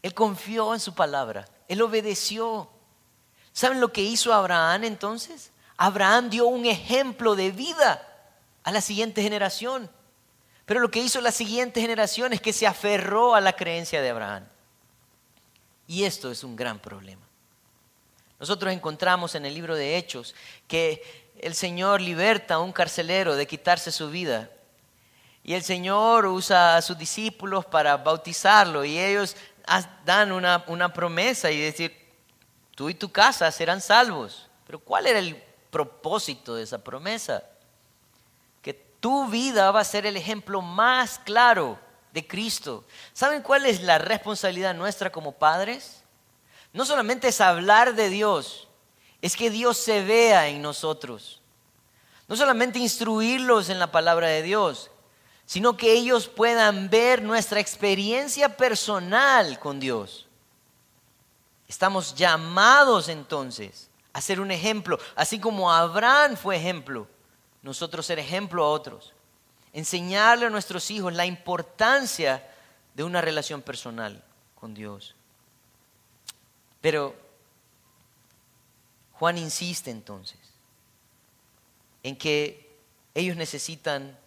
Él 0.03 0.13
confió 0.13 0.75
en 0.75 0.81
su 0.81 0.95
palabra. 0.95 1.49
Él 1.69 1.81
obedeció. 1.81 2.69
¿Saben 3.53 3.81
lo 3.81 3.93
que 3.93 4.03
hizo 4.03 4.35
Abraham 4.35 4.85
entonces? 4.85 5.52
Abraham 5.83 6.31
dio 6.31 6.47
un 6.47 6.65
ejemplo 6.65 7.35
de 7.35 7.51
vida 7.51 8.07
a 8.63 8.71
la 8.71 8.81
siguiente 8.81 9.21
generación. 9.21 9.91
Pero 10.65 10.79
lo 10.79 10.93
que 10.93 11.01
hizo 11.01 11.21
la 11.21 11.33
siguiente 11.33 11.81
generación 11.81 12.33
es 12.33 12.41
que 12.41 12.53
se 12.53 12.69
aferró 12.69 13.35
a 13.35 13.41
la 13.41 13.55
creencia 13.55 14.01
de 14.01 14.11
Abraham. 14.11 14.47
Y 15.89 16.05
esto 16.05 16.31
es 16.31 16.45
un 16.45 16.55
gran 16.55 16.79
problema. 16.79 17.27
Nosotros 18.39 18.73
encontramos 18.73 19.35
en 19.35 19.45
el 19.45 19.55
libro 19.55 19.75
de 19.75 19.97
Hechos 19.97 20.37
que 20.69 21.33
el 21.41 21.57
Señor 21.57 22.01
liberta 22.01 22.55
a 22.55 22.61
un 22.61 22.71
carcelero 22.71 23.35
de 23.35 23.49
quitarse 23.49 23.91
su 23.91 24.09
vida 24.09 24.51
y 25.43 25.55
el 25.55 25.65
Señor 25.65 26.27
usa 26.27 26.77
a 26.77 26.83
sus 26.83 26.97
discípulos 26.97 27.67
para 27.67 27.97
bautizarlo 27.97 28.85
y 28.85 29.01
ellos 29.01 29.35
dan 30.05 30.31
una, 30.31 30.63
una 30.69 30.93
promesa 30.93 31.51
y 31.51 31.61
decir, 31.61 31.93
tú 32.77 32.89
y 32.89 32.95
tu 32.95 33.11
casa 33.11 33.51
serán 33.51 33.81
salvos. 33.81 34.49
Pero 34.65 34.79
¿cuál 34.79 35.09
era 35.09 35.19
el 35.19 35.43
propósito 35.73 36.55
de 36.55 36.63
esa 36.63 36.85
promesa? 36.85 37.43
Que 38.61 38.75
tu 38.75 39.27
vida 39.27 39.73
va 39.73 39.81
a 39.81 39.85
ser 39.85 40.07
el 40.07 40.17
ejemplo 40.17 40.61
más 40.61 41.19
claro 41.19 41.81
de 42.13 42.25
Cristo. 42.25 42.85
¿Saben 43.13 43.43
cuál 43.43 43.67
es 43.67 43.83
la 43.83 43.99
responsabilidad 43.99 44.75
nuestra 44.75 45.11
como 45.11 45.33
padres? 45.33 46.05
No 46.73 46.85
solamente 46.85 47.29
es 47.29 47.41
hablar 47.41 47.95
de 47.95 48.11
Dios, 48.11 48.69
es 49.21 49.35
que 49.35 49.51
Dios 49.51 49.79
se 49.79 50.05
vea 50.05 50.47
en 50.49 50.63
nosotros. 50.63 51.41
No 52.29 52.37
solamente 52.37 52.79
instruirlos 52.79 53.69
en 53.69 53.79
la 53.79 53.91
palabra 53.91 54.29
de 54.29 54.43
Dios, 54.43 54.91
sino 55.47 55.77
que 55.77 55.93
ellos 55.93 56.29
puedan 56.29 56.89
ver 56.91 57.23
nuestra 57.23 57.61
experiencia 57.61 58.57
personal 58.57 59.59
con 59.59 59.81
Dios. 59.81 60.29
Estamos 61.67 62.15
llamados 62.15 63.09
entonces 63.09 63.89
a 64.13 64.21
ser 64.21 64.41
un 64.41 64.51
ejemplo, 64.51 64.99
así 65.17 65.39
como 65.39 65.73
Abraham 65.73 66.37
fue 66.37 66.57
ejemplo, 66.57 67.09
nosotros 67.63 68.05
ser 68.05 68.19
ejemplo 68.19 68.65
a 68.65 68.71
otros. 68.71 69.13
Enseñarle 69.73 70.47
a 70.47 70.51
nuestros 70.51 70.91
hijos 70.91 71.13
la 71.15 71.25
importancia 71.25 72.47
de 72.95 73.05
una 73.05 73.21
relación 73.21 73.63
personal 73.63 74.23
con 74.55 74.75
Dios. 74.75 75.15
Pero 76.81 77.17
Juan 79.13 79.39
insiste 79.39 79.91
entonces 79.91 80.39
en 82.03 82.17
que 82.17 82.77
ellos 83.15 83.37
necesitan 83.37 84.19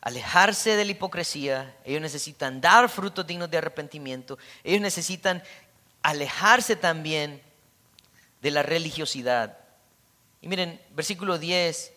alejarse 0.00 0.74
de 0.74 0.84
la 0.84 0.90
hipocresía, 0.90 1.76
ellos 1.84 2.02
necesitan 2.02 2.60
dar 2.60 2.88
frutos 2.88 3.24
dignos 3.24 3.50
de 3.50 3.58
arrepentimiento, 3.58 4.36
ellos 4.64 4.80
necesitan 4.80 5.42
alejarse 6.02 6.74
también 6.74 7.40
de 8.42 8.50
la 8.50 8.62
religiosidad. 8.62 9.56
Y 10.42 10.48
miren, 10.48 10.82
versículo 10.90 11.38
10 11.38 11.92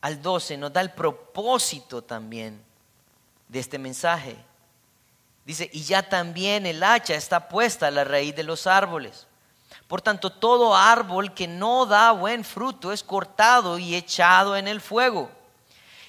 al 0.00 0.22
12 0.22 0.56
nos 0.56 0.72
da 0.72 0.80
el 0.80 0.92
propósito 0.92 2.02
también 2.02 2.62
de 3.48 3.58
este 3.58 3.78
mensaje. 3.78 4.36
Dice, 5.44 5.68
y 5.72 5.82
ya 5.82 6.08
también 6.08 6.66
el 6.66 6.82
hacha 6.82 7.14
está 7.14 7.48
puesta 7.48 7.88
a 7.88 7.90
la 7.90 8.04
raíz 8.04 8.34
de 8.36 8.44
los 8.44 8.66
árboles. 8.66 9.26
Por 9.88 10.00
tanto, 10.00 10.30
todo 10.30 10.76
árbol 10.76 11.34
que 11.34 11.48
no 11.48 11.84
da 11.86 12.12
buen 12.12 12.44
fruto 12.44 12.92
es 12.92 13.02
cortado 13.02 13.78
y 13.78 13.94
echado 13.94 14.56
en 14.56 14.68
el 14.68 14.80
fuego. 14.80 15.30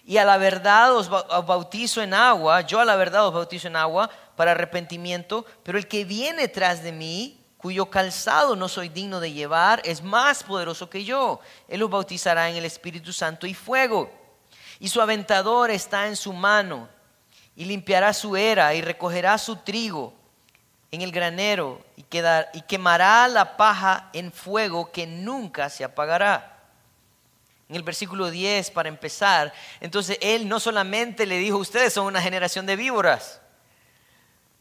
Y 0.05 0.17
a 0.17 0.25
la 0.25 0.37
verdad 0.37 0.95
os 0.95 1.09
bautizo 1.09 2.01
en 2.01 2.13
agua, 2.13 2.61
yo 2.61 2.79
a 2.79 2.85
la 2.85 2.95
verdad 2.95 3.27
os 3.27 3.33
bautizo 3.33 3.67
en 3.67 3.75
agua 3.75 4.09
para 4.35 4.51
arrepentimiento, 4.51 5.45
pero 5.63 5.77
el 5.77 5.87
que 5.87 6.03
viene 6.03 6.47
tras 6.47 6.83
de 6.83 6.91
mí 6.91 7.38
cuyo 7.60 7.89
calzado 7.89 8.55
no 8.55 8.70
soy 8.70 8.88
digno 8.88 9.20
de 9.20 9.34
llevar, 9.34 9.82
es 9.84 10.01
más 10.01 10.43
poderoso 10.43 10.89
que 10.89 11.03
yo. 11.03 11.41
Él 11.68 11.82
los 11.82 11.89
bautizará 11.89 12.49
en 12.49 12.55
el 12.55 12.64
Espíritu 12.64 13.12
Santo 13.12 13.45
y 13.45 13.53
fuego. 13.53 14.10
Y 14.80 14.88
su 14.88 15.01
aventador 15.01 15.70
está 15.70 16.07
en 16.07 16.16
su 16.16 16.32
mano, 16.32 16.88
y 17.57 17.66
limpiará 17.66 18.14
su 18.14 18.38
era, 18.38 18.74
y 18.74 18.82
recogerá 18.82 19.38
su 19.38 19.57
trigo 19.57 20.14
en 20.89 21.01
el 21.01 21.12
granero, 21.12 21.82
y, 21.97 22.05
y 22.53 22.62
quemará 22.62 23.28
la 23.28 23.57
paja 23.57 24.10
en 24.14 24.32
fuego 24.32 24.89
que 24.89 25.05
nunca 25.05 25.70
se 25.70 25.84
apagará. 25.84 26.62
En 27.68 27.76
el 27.76 27.84
versículo 27.84 28.32
10, 28.32 28.72
para 28.72 28.88
empezar, 28.88 29.51
entonces 29.82 30.18
él 30.22 30.47
no 30.47 30.62
solamente 30.62 31.26
le 31.26 31.38
dijo, 31.38 31.57
ustedes 31.57 31.91
son 31.91 32.05
una 32.05 32.22
generación 32.22 32.66
de 32.66 32.78
víboras, 32.78 33.41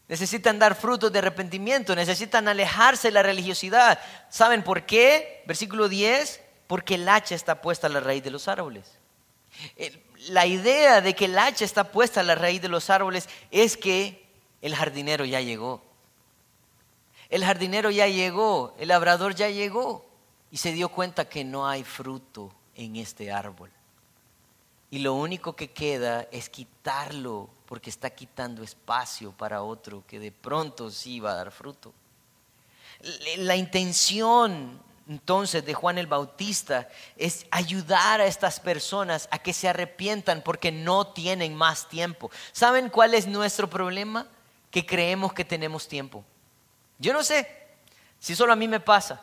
Necesitan 0.09 0.57
dar 0.57 0.73
frutos 0.73 1.11
de 1.11 1.19
arrepentimiento, 1.19 1.95
necesitan 1.95 2.47
alejarse 2.47 3.09
de 3.09 3.11
la 3.13 3.21
religiosidad. 3.21 3.99
¿Saben 4.27 4.63
por 4.63 4.87
qué? 4.87 5.43
Versículo 5.45 5.87
10, 5.87 6.41
porque 6.65 6.95
el 6.95 7.07
hacha 7.07 7.35
está 7.35 7.61
puesta 7.61 7.85
a 7.85 7.91
la 7.91 7.99
raíz 7.99 8.23
de 8.23 8.31
los 8.31 8.47
árboles. 8.47 8.97
La 10.29 10.47
idea 10.47 11.01
de 11.01 11.13
que 11.13 11.25
el 11.25 11.37
hacha 11.37 11.63
está 11.63 11.91
puesta 11.91 12.21
a 12.21 12.23
la 12.23 12.33
raíz 12.33 12.59
de 12.59 12.69
los 12.69 12.89
árboles 12.89 13.29
es 13.51 13.77
que 13.77 14.25
el 14.63 14.75
jardinero 14.75 15.25
ya 15.25 15.41
llegó. 15.41 15.83
El 17.29 17.45
jardinero 17.45 17.91
ya 17.91 18.07
llegó, 18.07 18.75
el 18.79 18.87
labrador 18.87 19.35
ya 19.35 19.49
llegó 19.49 20.09
y 20.49 20.57
se 20.57 20.71
dio 20.71 20.89
cuenta 20.89 21.29
que 21.29 21.43
no 21.43 21.67
hay 21.67 21.83
fruto 21.83 22.51
en 22.73 22.95
este 22.95 23.31
árbol. 23.31 23.69
Y 24.89 24.99
lo 24.99 25.13
único 25.13 25.55
que 25.55 25.69
queda 25.69 26.27
es 26.31 26.49
quitarlo 26.49 27.51
porque 27.69 27.91
está 27.91 28.09
quitando 28.09 28.63
espacio 28.63 29.31
para 29.31 29.61
otro 29.61 30.03
que 30.07 30.19
de 30.19 30.31
pronto 30.31 30.89
sí 30.89 31.19
va 31.19 31.33
a 31.33 31.35
dar 31.35 31.51
fruto. 31.51 31.93
La 33.37 33.55
intención 33.55 34.81
entonces 35.07 35.63
de 35.63 35.75
Juan 35.75 35.99
el 35.99 36.07
Bautista 36.07 36.89
es 37.15 37.45
ayudar 37.51 38.21
a 38.21 38.25
estas 38.25 38.59
personas 38.59 39.29
a 39.29 39.37
que 39.37 39.53
se 39.53 39.69
arrepientan 39.69 40.41
porque 40.41 40.71
no 40.71 41.13
tienen 41.13 41.53
más 41.53 41.87
tiempo. 41.87 42.31
¿Saben 42.53 42.89
cuál 42.89 43.13
es 43.13 43.27
nuestro 43.27 43.69
problema? 43.69 44.25
Que 44.71 44.83
creemos 44.83 45.31
que 45.31 45.45
tenemos 45.45 45.87
tiempo. 45.87 46.25
Yo 46.97 47.13
no 47.13 47.21
sé 47.21 47.47
si 48.17 48.35
solo 48.35 48.51
a 48.51 48.55
mí 48.55 48.67
me 48.67 48.79
pasa, 48.79 49.21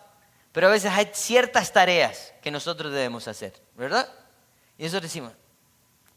pero 0.53 0.68
a 0.68 0.70
veces 0.70 0.92
hay 0.92 1.11
ciertas 1.12 1.72
tareas 1.72 2.32
que 2.40 2.53
nosotros 2.53 2.92
debemos 2.92 3.26
hacer, 3.26 3.61
¿verdad? 3.74 4.09
Y 4.78 4.84
nosotros 4.84 5.11
decimos, 5.11 5.32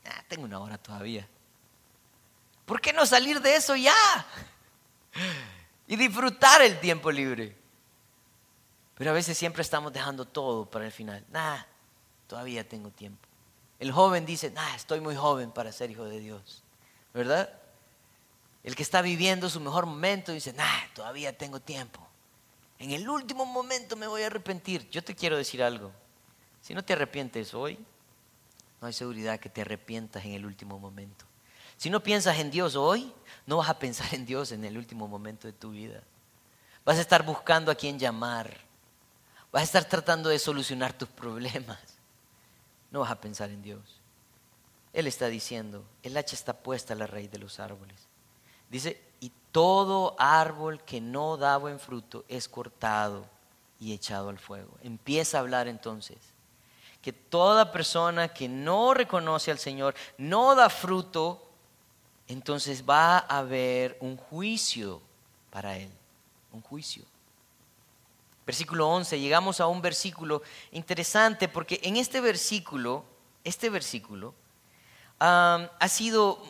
ah, 0.05 0.23
tengo 0.27 0.45
una 0.45 0.59
hora 0.59 0.77
todavía. 0.77 1.27
¿Por 2.69 2.81
qué 2.81 2.93
no 2.93 3.03
salir 3.07 3.41
de 3.41 3.55
eso 3.55 3.75
ya? 3.75 3.95
Y 5.87 5.95
disfrutar 5.95 6.61
el 6.61 6.79
tiempo 6.79 7.11
libre. 7.11 7.57
Pero 8.93 9.09
a 9.09 9.13
veces 9.15 9.35
siempre 9.35 9.63
estamos 9.63 9.91
dejando 9.91 10.25
todo 10.25 10.69
para 10.69 10.85
el 10.85 10.91
final. 10.91 11.25
Nah, 11.31 11.63
todavía 12.27 12.69
tengo 12.69 12.91
tiempo. 12.91 13.27
El 13.79 13.91
joven 13.91 14.23
dice, 14.23 14.51
nah, 14.51 14.75
estoy 14.75 14.99
muy 14.99 15.15
joven 15.15 15.51
para 15.51 15.71
ser 15.71 15.89
hijo 15.89 16.05
de 16.05 16.19
Dios. 16.19 16.61
¿Verdad? 17.11 17.51
El 18.63 18.75
que 18.75 18.83
está 18.83 19.01
viviendo 19.01 19.49
su 19.49 19.59
mejor 19.59 19.87
momento 19.87 20.31
dice, 20.31 20.53
nah, 20.53 20.93
todavía 20.93 21.35
tengo 21.35 21.59
tiempo. 21.59 22.07
En 22.77 22.91
el 22.91 23.09
último 23.09 23.47
momento 23.47 23.95
me 23.95 24.05
voy 24.05 24.21
a 24.21 24.27
arrepentir. 24.27 24.87
Yo 24.91 25.03
te 25.03 25.15
quiero 25.15 25.37
decir 25.37 25.63
algo. 25.63 25.91
Si 26.61 26.75
no 26.75 26.85
te 26.85 26.93
arrepientes 26.93 27.55
hoy, 27.55 27.83
no 28.79 28.85
hay 28.85 28.93
seguridad 28.93 29.39
que 29.39 29.49
te 29.49 29.61
arrepientas 29.61 30.23
en 30.23 30.33
el 30.33 30.45
último 30.45 30.77
momento. 30.77 31.28
Si 31.79 31.89
no 31.89 32.03
piensas 32.03 32.37
en 32.39 32.51
Dios 32.51 32.75
hoy, 32.75 33.09
no 33.45 33.55
vas 33.55 33.69
a 33.69 33.79
pensar 33.79 34.13
en 34.13 34.25
Dios 34.25 34.51
en 34.51 34.65
el 34.65 34.77
último 34.77 35.07
momento 35.07 35.47
de 35.47 35.53
tu 35.53 35.71
vida. 35.71 36.03
Vas 36.83 36.97
a 36.97 37.01
estar 37.01 37.23
buscando 37.25 37.71
a 37.71 37.75
quién 37.75 37.97
llamar. 37.97 38.53
Vas 39.49 39.61
a 39.61 39.63
estar 39.63 39.85
tratando 39.85 40.27
de 40.27 40.39
solucionar 40.39 40.91
tus 40.91 41.07
problemas. 41.07 41.79
No 42.91 42.99
vas 42.99 43.11
a 43.11 43.21
pensar 43.21 43.49
en 43.49 43.61
Dios. 43.61 43.79
Él 44.91 45.07
está 45.07 45.27
diciendo, 45.27 45.85
el 46.03 46.17
hacha 46.17 46.35
está 46.35 46.51
puesta 46.51 46.93
a 46.93 46.97
la 46.97 47.07
raíz 47.07 47.31
de 47.31 47.37
los 47.37 47.61
árboles. 47.61 47.95
Dice, 48.69 49.01
y 49.21 49.31
todo 49.53 50.17
árbol 50.19 50.83
que 50.83 50.99
no 50.99 51.37
da 51.37 51.55
buen 51.55 51.79
fruto 51.79 52.25
es 52.27 52.49
cortado 52.49 53.25
y 53.79 53.93
echado 53.93 54.27
al 54.27 54.37
fuego. 54.37 54.77
Empieza 54.83 55.37
a 55.37 55.41
hablar 55.41 55.69
entonces 55.69 56.17
que 57.01 57.13
toda 57.13 57.71
persona 57.71 58.27
que 58.27 58.49
no 58.49 58.93
reconoce 58.93 59.49
al 59.49 59.59
Señor, 59.59 59.95
no 60.17 60.55
da 60.55 60.69
fruto, 60.69 61.48
entonces 62.29 62.87
va 62.87 63.17
a 63.17 63.39
haber 63.39 63.97
un 63.99 64.15
juicio 64.15 65.01
para 65.49 65.75
él, 65.77 65.89
un 66.53 66.61
juicio. 66.61 67.03
Versículo 68.45 68.87
11, 68.87 69.19
llegamos 69.19 69.59
a 69.59 69.67
un 69.67 69.81
versículo 69.81 70.43
interesante 70.71 71.47
porque 71.47 71.79
en 71.83 71.97
este 71.97 72.21
versículo, 72.21 73.03
este 73.43 73.69
versículo, 73.69 74.33
ha 75.19 75.87
sido, 75.89 76.41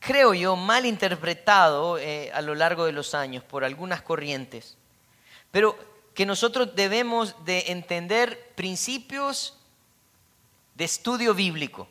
creo 0.00 0.34
yo, 0.34 0.56
mal 0.56 0.86
interpretado 0.86 1.98
eh, 1.98 2.32
a 2.32 2.40
lo 2.40 2.54
largo 2.54 2.86
de 2.86 2.92
los 2.92 3.14
años 3.14 3.44
por 3.44 3.62
algunas 3.62 4.02
corrientes, 4.02 4.76
pero 5.50 5.78
que 6.14 6.26
nosotros 6.26 6.74
debemos 6.74 7.44
de 7.44 7.64
entender 7.68 8.52
principios 8.54 9.58
de 10.74 10.84
estudio 10.84 11.34
bíblico. 11.34 11.88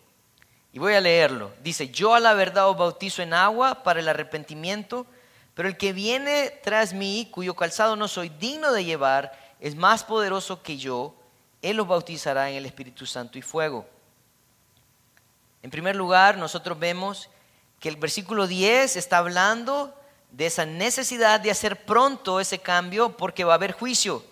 Y 0.75 0.79
voy 0.79 0.93
a 0.93 0.99
leerlo. 0.99 1.53
Dice, 1.63 1.87
yo 1.87 2.15
a 2.15 2.19
la 2.19 2.33
verdad 2.33 2.67
os 2.67 2.75
bautizo 2.75 3.21
en 3.21 3.33
agua 3.33 3.81
para 3.81 4.01
el 4.01 4.09
arrepentimiento, 4.09 5.05
pero 5.53 5.69
el 5.69 5.77
que 5.77 5.93
viene 5.93 6.49
tras 6.61 6.91
mí, 6.91 7.29
cuyo 7.31 7.55
calzado 7.55 7.95
no 7.95 8.09
soy 8.09 8.27
digno 8.27 8.73
de 8.73 8.83
llevar, 8.83 9.31
es 9.61 9.73
más 9.73 10.03
poderoso 10.03 10.61
que 10.61 10.75
yo, 10.75 11.15
él 11.61 11.77
los 11.77 11.87
bautizará 11.87 12.49
en 12.49 12.57
el 12.57 12.65
Espíritu 12.65 13.05
Santo 13.05 13.37
y 13.37 13.41
fuego. 13.41 13.87
En 15.63 15.71
primer 15.71 15.95
lugar, 15.95 16.37
nosotros 16.37 16.77
vemos 16.77 17.29
que 17.79 17.87
el 17.87 17.95
versículo 17.95 18.45
10 18.45 18.97
está 18.97 19.19
hablando 19.19 19.97
de 20.29 20.47
esa 20.47 20.65
necesidad 20.65 21.39
de 21.39 21.51
hacer 21.51 21.85
pronto 21.85 22.41
ese 22.41 22.59
cambio 22.59 23.15
porque 23.15 23.45
va 23.45 23.53
a 23.53 23.55
haber 23.55 23.71
juicio. 23.71 24.25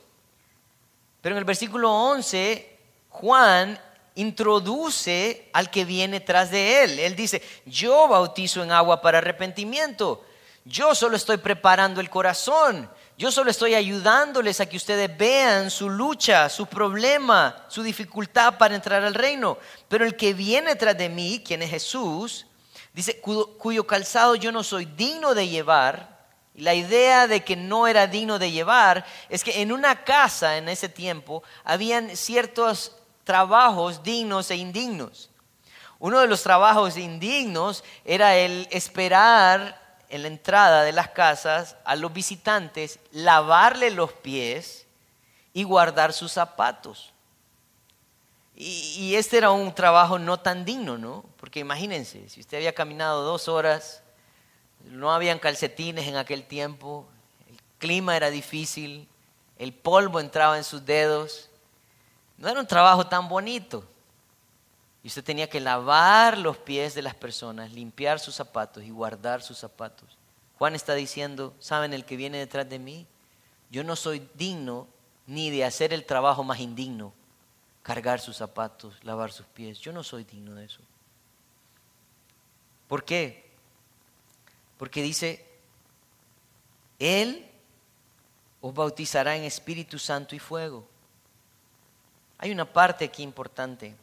Pero 1.22 1.36
en 1.36 1.40
el 1.40 1.46
versículo 1.46 1.90
11, 1.90 2.80
Juan 3.08 3.80
introduce 4.16 5.50
al 5.54 5.70
que 5.70 5.86
viene 5.86 6.20
tras 6.20 6.52
de 6.52 6.84
él. 6.84 7.00
Él 7.00 7.16
dice, 7.16 7.42
yo 7.66 8.08
bautizo 8.08 8.64
en 8.64 8.72
agua 8.72 9.02
para 9.02 9.18
arrepentimiento. 9.20 10.24
Yo 10.66 10.96
solo 10.96 11.18
estoy 11.18 11.38
preparando 11.38 12.00
el 12.00 12.10
corazón. 12.10 12.90
Yo 13.18 13.32
solo 13.32 13.52
estoy 13.52 13.76
ayudándoles 13.76 14.60
a 14.60 14.66
que 14.66 14.78
ustedes 14.78 15.16
vean 15.18 15.70
su 15.70 15.90
lucha, 15.90 16.50
su 16.50 16.66
problema, 16.66 17.66
su 17.68 17.84
dificultad 17.84 18.58
para 18.58 18.76
entrar 18.76 19.04
al 19.04 19.14
reino. 19.14 19.58
Pero 19.88 20.06
el 20.06 20.16
que 20.16 20.34
viene 20.34 20.76
tras 20.76 20.98
de 20.98 21.10
mí, 21.10 21.42
quien 21.46 21.62
es 21.62 21.70
Jesús, 21.70 22.48
dice, 22.94 23.20
cuyo, 23.20 23.86
calzado 23.86 24.36
yo 24.36 24.52
no 24.52 24.64
soy 24.64 24.86
digno 24.86 25.34
de 25.36 25.48
llevar. 25.48 26.14
la 26.56 26.76
idea 26.76 27.28
de 27.28 27.44
que 27.44 27.56
no 27.56 27.88
era 27.88 28.06
digno 28.06 28.38
de 28.38 28.52
llevar 28.52 29.06
es 29.28 29.44
que 29.44 29.62
en 29.64 29.72
una 29.72 30.04
casa 30.04 30.58
en 30.58 30.70
ese 30.70 30.88
tiempo 30.88 31.42
habían 31.64 32.16
ciertos 32.16 32.92
trabajos 33.24 34.04
dignos 34.04 34.52
e 34.52 34.56
indignos. 34.56 35.30
Uno 36.00 36.20
de 36.20 36.28
los 36.28 36.44
trabajos 36.44 36.98
indignos 36.98 37.84
era 38.04 38.36
el 38.36 38.68
esperar 38.72 39.82
en 40.10 40.22
la 40.22 40.28
entrada 40.28 40.84
de 40.84 40.92
las 40.92 41.10
casas 41.10 41.76
a 41.86 41.96
los 41.96 42.12
visitantes, 42.14 43.00
lavarle 43.12 43.90
los 43.90 44.14
pies 44.14 44.86
y 45.54 45.64
guardar 45.64 46.14
sus 46.14 46.32
zapatos. 46.32 47.14
Y, 48.56 49.16
este 49.16 49.38
era 49.38 49.50
un 49.52 49.74
trabajo 49.74 50.20
no 50.20 50.40
tan 50.40 50.64
digno, 50.64 50.98
¿no? 50.98 51.26
Porque 51.38 51.60
imagínense, 51.60 52.30
si 52.30 52.42
usted 52.42 52.58
había 52.58 52.76
caminado 52.76 53.24
dos 53.24 53.48
horas, 53.48 54.04
no 54.84 55.12
habían 55.12 55.40
calcetines 55.40 56.08
en 56.08 56.18
aquel 56.18 56.44
tiempo, 56.44 57.08
el 57.50 57.58
clima 57.80 58.16
era 58.16 58.30
difícil, 58.30 59.08
el 59.58 59.74
polvo 59.74 60.20
entraba 60.20 60.58
en 60.58 60.64
sus 60.64 60.86
dedos, 60.86 61.50
no 62.44 62.50
era 62.50 62.60
un 62.60 62.68
trabajo 62.68 63.08
tan 63.08 63.30
bonito. 63.30 63.84
Y 65.02 65.08
usted 65.08 65.24
tenía 65.24 65.50
que 65.50 65.60
lavar 65.60 66.38
los 66.38 66.58
pies 66.58 66.94
de 66.94 67.02
las 67.02 67.16
personas, 67.16 67.72
limpiar 67.72 68.20
sus 68.20 68.36
zapatos 68.36 68.84
y 68.84 68.90
guardar 68.90 69.42
sus 69.42 69.58
zapatos. 69.58 70.18
Juan 70.58 70.76
está 70.76 70.94
diciendo, 70.94 71.54
¿saben 71.60 71.94
el 71.94 72.06
que 72.06 72.16
viene 72.16 72.38
detrás 72.38 72.70
de 72.70 72.80
mí? 72.80 73.06
Yo 73.70 73.84
no 73.84 73.96
soy 73.96 74.28
digno 74.36 74.88
ni 75.26 75.50
de 75.50 75.66
hacer 75.66 75.94
el 75.94 76.06
trabajo 76.06 76.44
más 76.44 76.60
indigno, 76.60 77.14
cargar 77.82 78.20
sus 78.20 78.38
zapatos, 78.38 78.96
lavar 79.04 79.32
sus 79.32 79.46
pies. 79.48 79.80
Yo 79.80 79.92
no 79.92 80.04
soy 80.04 80.24
digno 80.24 80.54
de 80.54 80.66
eso. 80.66 80.80
¿Por 82.88 83.04
qué? 83.04 83.50
Porque 84.78 85.02
dice, 85.02 85.46
Él 87.00 87.50
os 88.62 88.74
bautizará 88.74 89.36
en 89.36 89.44
Espíritu 89.44 89.98
Santo 89.98 90.36
y 90.36 90.40
fuego. 90.40 90.88
Hay 92.38 92.52
una 92.52 92.66
parte 92.66 93.06
aquí 93.06 93.24
importante, 93.24 93.96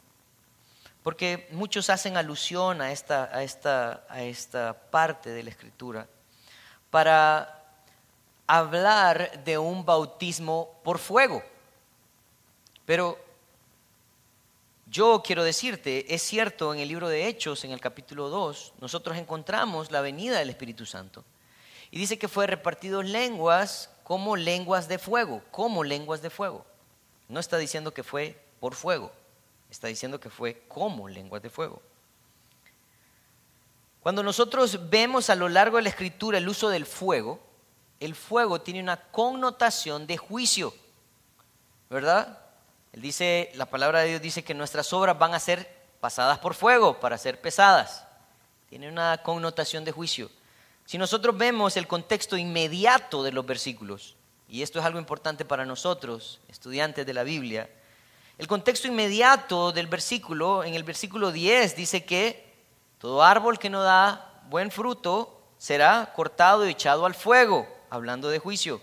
porque 1.03 1.47
muchos 1.51 1.89
hacen 1.89 2.17
alusión 2.17 2.81
a 2.81 2.91
esta, 2.91 3.25
a 3.35 3.43
esta, 3.43 4.05
a 4.09 4.21
esta 4.23 4.73
parte 4.73 5.29
de 5.29 5.43
la 5.43 5.49
escritura 5.49 6.07
para 6.89 7.61
hablar 8.47 9.43
de 9.43 9.57
un 9.57 9.85
bautismo 9.85 10.79
por 10.83 10.99
fuego. 10.99 11.41
Pero 12.85 13.17
yo 14.87 15.23
quiero 15.25 15.45
decirte, 15.45 16.13
es 16.13 16.21
cierto, 16.21 16.73
en 16.73 16.81
el 16.81 16.89
libro 16.89 17.07
de 17.07 17.27
Hechos, 17.27 17.63
en 17.63 17.71
el 17.71 17.79
capítulo 17.79 18.27
2, 18.27 18.73
nosotros 18.81 19.17
encontramos 19.17 19.89
la 19.89 20.01
venida 20.01 20.37
del 20.37 20.49
Espíritu 20.49 20.85
Santo. 20.85 21.23
Y 21.91 21.97
dice 21.97 22.19
que 22.19 22.27
fue 22.27 22.45
repartido 22.45 23.01
lenguas 23.01 23.89
como 24.03 24.35
lenguas 24.35 24.89
de 24.89 24.99
fuego, 24.99 25.41
como 25.51 25.85
lenguas 25.85 26.21
de 26.21 26.29
fuego. 26.29 26.65
No 27.31 27.39
está 27.39 27.57
diciendo 27.57 27.93
que 27.93 28.03
fue 28.03 28.37
por 28.59 28.75
fuego, 28.75 29.09
está 29.69 29.87
diciendo 29.87 30.19
que 30.19 30.29
fue 30.29 30.63
como 30.67 31.07
lenguas 31.07 31.41
de 31.41 31.49
fuego. 31.49 31.81
Cuando 34.01 34.21
nosotros 34.21 34.89
vemos 34.89 35.29
a 35.29 35.35
lo 35.35 35.47
largo 35.47 35.77
de 35.77 35.83
la 35.83 35.89
escritura 35.89 36.39
el 36.39 36.49
uso 36.49 36.67
del 36.67 36.85
fuego, 36.85 37.39
el 38.01 38.15
fuego 38.15 38.59
tiene 38.59 38.81
una 38.81 38.97
connotación 38.97 40.07
de 40.07 40.17
juicio, 40.17 40.73
¿verdad? 41.89 42.37
Dice, 42.91 43.49
la 43.55 43.65
palabra 43.65 44.01
de 44.01 44.09
Dios 44.09 44.21
dice 44.21 44.43
que 44.43 44.53
nuestras 44.53 44.91
obras 44.91 45.17
van 45.17 45.33
a 45.33 45.39
ser 45.39 45.73
pasadas 46.01 46.37
por 46.39 46.53
fuego 46.53 46.99
para 46.99 47.17
ser 47.17 47.39
pesadas. 47.39 48.05
Tiene 48.67 48.89
una 48.89 49.23
connotación 49.23 49.85
de 49.85 49.93
juicio. 49.93 50.29
Si 50.83 50.97
nosotros 50.97 51.37
vemos 51.37 51.77
el 51.77 51.87
contexto 51.87 52.35
inmediato 52.35 53.23
de 53.23 53.31
los 53.31 53.45
versículos, 53.45 54.17
y 54.51 54.63
esto 54.63 54.79
es 54.79 54.85
algo 54.85 54.99
importante 54.99 55.45
para 55.45 55.65
nosotros, 55.65 56.41
estudiantes 56.49 57.05
de 57.05 57.13
la 57.13 57.23
Biblia, 57.23 57.69
el 58.37 58.47
contexto 58.47 58.89
inmediato 58.89 59.71
del 59.71 59.87
versículo, 59.87 60.65
en 60.65 60.73
el 60.73 60.83
versículo 60.83 61.31
10 61.31 61.73
dice 61.75 62.03
que 62.03 62.51
todo 62.97 63.23
árbol 63.23 63.57
que 63.57 63.69
no 63.69 63.81
da 63.81 64.41
buen 64.49 64.71
fruto 64.71 65.41
será 65.57 66.11
cortado 66.13 66.67
y 66.67 66.71
echado 66.71 67.05
al 67.05 67.15
fuego, 67.15 67.65
hablando 67.89 68.27
de 68.27 68.39
juicio. 68.39 68.81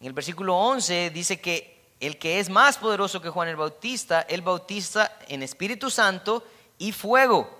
En 0.00 0.08
el 0.08 0.12
versículo 0.12 0.56
11 0.56 1.08
dice 1.08 1.40
que 1.40 1.94
el 2.00 2.18
que 2.18 2.38
es 2.38 2.50
más 2.50 2.76
poderoso 2.76 3.22
que 3.22 3.30
Juan 3.30 3.48
el 3.48 3.56
Bautista, 3.56 4.22
él 4.22 4.42
bautiza 4.42 5.10
en 5.28 5.42
Espíritu 5.42 5.88
Santo 5.88 6.44
y 6.76 6.92
fuego. 6.92 7.59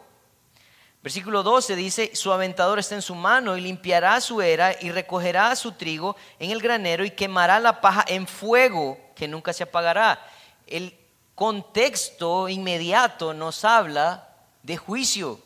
Versículo 1.02 1.42
12 1.42 1.76
dice, 1.76 2.10
su 2.14 2.30
aventador 2.30 2.78
está 2.78 2.94
en 2.94 3.02
su 3.02 3.14
mano 3.14 3.56
y 3.56 3.62
limpiará 3.62 4.20
su 4.20 4.42
era 4.42 4.76
y 4.82 4.90
recogerá 4.90 5.56
su 5.56 5.72
trigo 5.72 6.14
en 6.38 6.50
el 6.50 6.60
granero 6.60 7.04
y 7.04 7.10
quemará 7.10 7.58
la 7.58 7.80
paja 7.80 8.04
en 8.06 8.26
fuego 8.26 8.98
que 9.14 9.26
nunca 9.26 9.54
se 9.54 9.62
apagará. 9.62 10.22
El 10.66 10.94
contexto 11.34 12.50
inmediato 12.50 13.32
nos 13.32 13.64
habla 13.64 14.28
de 14.62 14.76
juicio. 14.76 15.40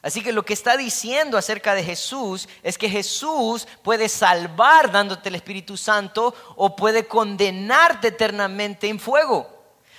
Así 0.00 0.22
que 0.22 0.32
lo 0.32 0.42
que 0.42 0.54
está 0.54 0.78
diciendo 0.78 1.36
acerca 1.36 1.74
de 1.74 1.84
Jesús 1.84 2.48
es 2.62 2.78
que 2.78 2.88
Jesús 2.88 3.68
puede 3.82 4.08
salvar 4.08 4.90
dándote 4.90 5.28
el 5.28 5.34
Espíritu 5.34 5.76
Santo 5.76 6.34
o 6.56 6.74
puede 6.74 7.06
condenarte 7.06 8.08
eternamente 8.08 8.88
en 8.88 9.00
fuego. 9.00 9.58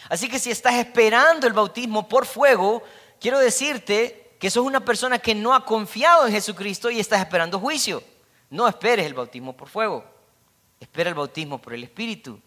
Así 0.09 0.27
que 0.27 0.39
si 0.39 0.49
estás 0.49 0.73
esperando 0.75 1.45
el 1.45 1.53
bautismo 1.53 2.07
por 2.07 2.25
fuego, 2.25 2.81
quiero 3.19 3.39
decirte 3.39 4.35
que 4.39 4.49
sos 4.49 4.65
una 4.65 4.83
persona 4.83 5.19
que 5.19 5.35
no 5.35 5.53
ha 5.53 5.65
confiado 5.65 6.25
en 6.25 6.33
Jesucristo 6.33 6.89
y 6.89 6.99
estás 6.99 7.19
esperando 7.19 7.59
juicio. 7.59 8.01
No 8.49 8.67
esperes 8.67 9.05
el 9.05 9.13
bautismo 9.13 9.55
por 9.55 9.69
fuego, 9.69 10.03
espera 10.79 11.09
el 11.09 11.15
bautismo 11.15 11.61
por 11.61 11.73
el 11.73 11.83
Espíritu, 11.83 12.39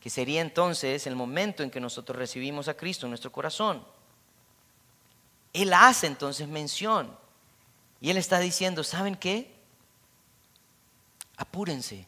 que 0.00 0.08
sería 0.08 0.40
entonces 0.40 1.06
el 1.06 1.16
momento 1.16 1.62
en 1.62 1.70
que 1.70 1.80
nosotros 1.80 2.16
recibimos 2.16 2.68
a 2.68 2.74
Cristo 2.74 3.06
en 3.06 3.10
nuestro 3.10 3.32
corazón. 3.32 3.84
Él 5.52 5.72
hace 5.72 6.06
entonces 6.06 6.48
mención. 6.48 7.16
Y 8.00 8.10
él 8.10 8.16
está 8.16 8.38
diciendo, 8.38 8.84
¿saben 8.84 9.16
qué? 9.16 9.54
Apúrense. 11.36 12.06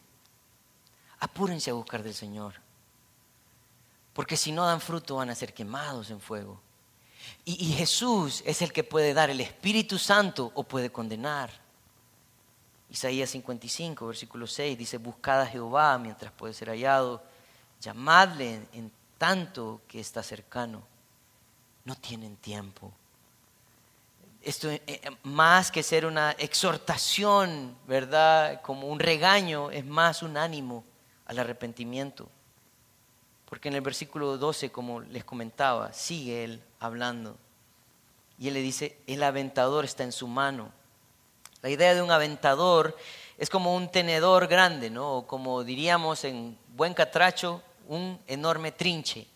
Apúrense 1.19 1.71
a 1.71 1.73
buscar 1.73 2.03
del 2.03 2.13
Señor. 2.13 2.55
Porque 4.13 4.37
si 4.37 4.51
no 4.51 4.65
dan 4.65 4.81
fruto 4.81 5.15
van 5.15 5.29
a 5.29 5.35
ser 5.35 5.53
quemados 5.53 6.09
en 6.09 6.19
fuego. 6.19 6.61
Y, 7.45 7.73
Jesús 7.73 8.43
es 8.45 8.61
el 8.61 8.73
que 8.73 8.83
puede 8.83 9.13
dar 9.13 9.29
el 9.29 9.39
Espíritu 9.41 9.97
Santo 9.97 10.51
o 10.53 10.63
puede 10.63 10.91
condenar. 10.91 11.49
Isaías 12.89 13.29
55, 13.29 14.07
versículo 14.07 14.47
6 14.47 14.77
dice, 14.77 14.97
buscad 14.97 15.41
a 15.41 15.45
Jehová 15.45 15.97
mientras 15.97 16.31
puede 16.31 16.53
ser 16.53 16.69
hallado, 16.69 17.23
llamadle 17.81 18.61
en 18.73 18.91
tanto 19.17 19.81
que 19.87 19.99
está 19.99 20.23
cercano. 20.23 20.83
No 21.85 21.95
tienen 21.95 22.35
tiempo 22.37 22.91
esto 24.47 24.71
eh, 24.71 24.81
eh, 24.87 25.01
más 25.23 25.71
que 25.71 25.83
ser 25.83 26.05
una 26.05 26.31
exhortación, 26.31 27.75
¿verdad? 27.85 28.61
Como 28.61 28.87
un 28.87 28.99
regaño, 28.99 29.71
es 29.71 29.85
más 29.85 30.23
un 30.23 30.37
ánimo 30.37 30.85
al 31.25 31.39
arrepentimiento. 31.39 32.29
Porque 33.49 33.67
en 33.67 33.75
el 33.75 33.81
versículo 33.81 34.37
12, 34.37 34.71
como 34.71 35.01
les 35.01 35.25
comentaba, 35.25 35.91
sigue 35.91 36.45
él 36.45 36.61
hablando. 36.79 37.37
Y 38.39 38.47
él 38.47 38.53
le 38.53 38.61
dice, 38.61 38.97
el 39.07 39.23
aventador 39.23 39.85
está 39.85 40.03
en 40.03 40.11
su 40.11 40.27
mano. 40.27 40.71
La 41.61 41.69
idea 41.69 41.93
de 41.95 42.01
un 42.01 42.11
aventador 42.11 42.95
es 43.37 43.49
como 43.49 43.75
un 43.75 43.89
tenedor 43.91 44.47
grande, 44.47 44.89
¿no? 44.89 45.17
O 45.17 45.27
como 45.27 45.63
diríamos 45.63 46.23
en 46.23 46.57
buen 46.75 46.93
catracho, 46.93 47.61
un 47.87 48.19
enorme 48.27 48.71
trinche 48.71 49.27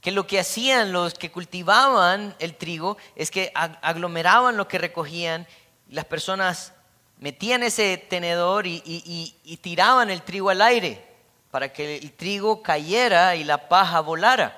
que 0.00 0.12
lo 0.12 0.26
que 0.26 0.40
hacían 0.40 0.92
los 0.92 1.14
que 1.14 1.30
cultivaban 1.30 2.34
el 2.38 2.56
trigo 2.56 2.96
es 3.16 3.30
que 3.30 3.52
aglomeraban 3.54 4.56
lo 4.56 4.66
que 4.66 4.78
recogían, 4.78 5.46
las 5.88 6.06
personas 6.06 6.72
metían 7.18 7.62
ese 7.62 7.98
tenedor 7.98 8.66
y, 8.66 9.58
tiraban 9.60 10.10
el 10.10 10.22
trigo 10.22 10.48
al 10.50 10.62
aire 10.62 11.04
para 11.50 11.72
que 11.72 11.96
el 11.96 12.12
trigo 12.12 12.62
cayera 12.62 13.36
y 13.36 13.44
la 13.44 13.68
paja 13.68 14.00
volara. 14.00 14.56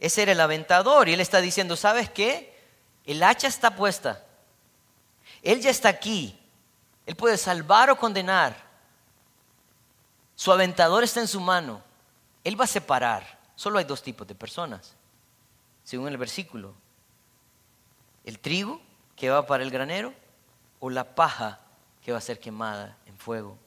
Ese 0.00 0.22
era 0.22 0.32
el 0.32 0.40
aventador 0.40 1.08
y 1.08 1.12
él 1.12 1.20
está 1.20 1.40
diciendo, 1.42 1.76
¿sabes 1.76 2.10
qué? 2.10 2.58
El 3.04 3.22
hacha 3.22 3.46
está 3.46 3.76
puesta. 3.76 4.24
Él 5.42 5.60
ya 5.60 5.70
está 5.70 5.90
aquí. 5.90 6.38
Él 7.06 7.16
puede 7.16 7.36
salvar 7.36 7.90
o 7.90 7.96
condenar. 7.96 8.56
Su 10.34 10.50
aventador 10.52 11.04
está 11.04 11.20
en 11.20 11.28
su 11.28 11.38
mano. 11.38 11.82
Él 12.42 12.58
va 12.58 12.64
a 12.64 12.68
separar. 12.68 13.38
Solo 13.54 13.78
hay 13.78 13.84
dos 13.84 14.02
tipos 14.02 14.26
de 14.26 14.34
personas, 14.34 14.94
según 15.84 16.08
el 16.08 16.16
versículo. 16.16 16.74
El 18.24 18.38
trigo 18.38 18.80
que 19.16 19.28
va 19.28 19.46
para 19.46 19.62
el 19.62 19.70
granero 19.70 20.14
o 20.78 20.88
la 20.88 21.14
paja 21.14 21.60
que 22.02 22.12
va 22.12 22.18
a 22.18 22.22
ser 22.22 22.40
quemada 22.40 22.96
en 23.04 23.18
fuego. 23.18 23.58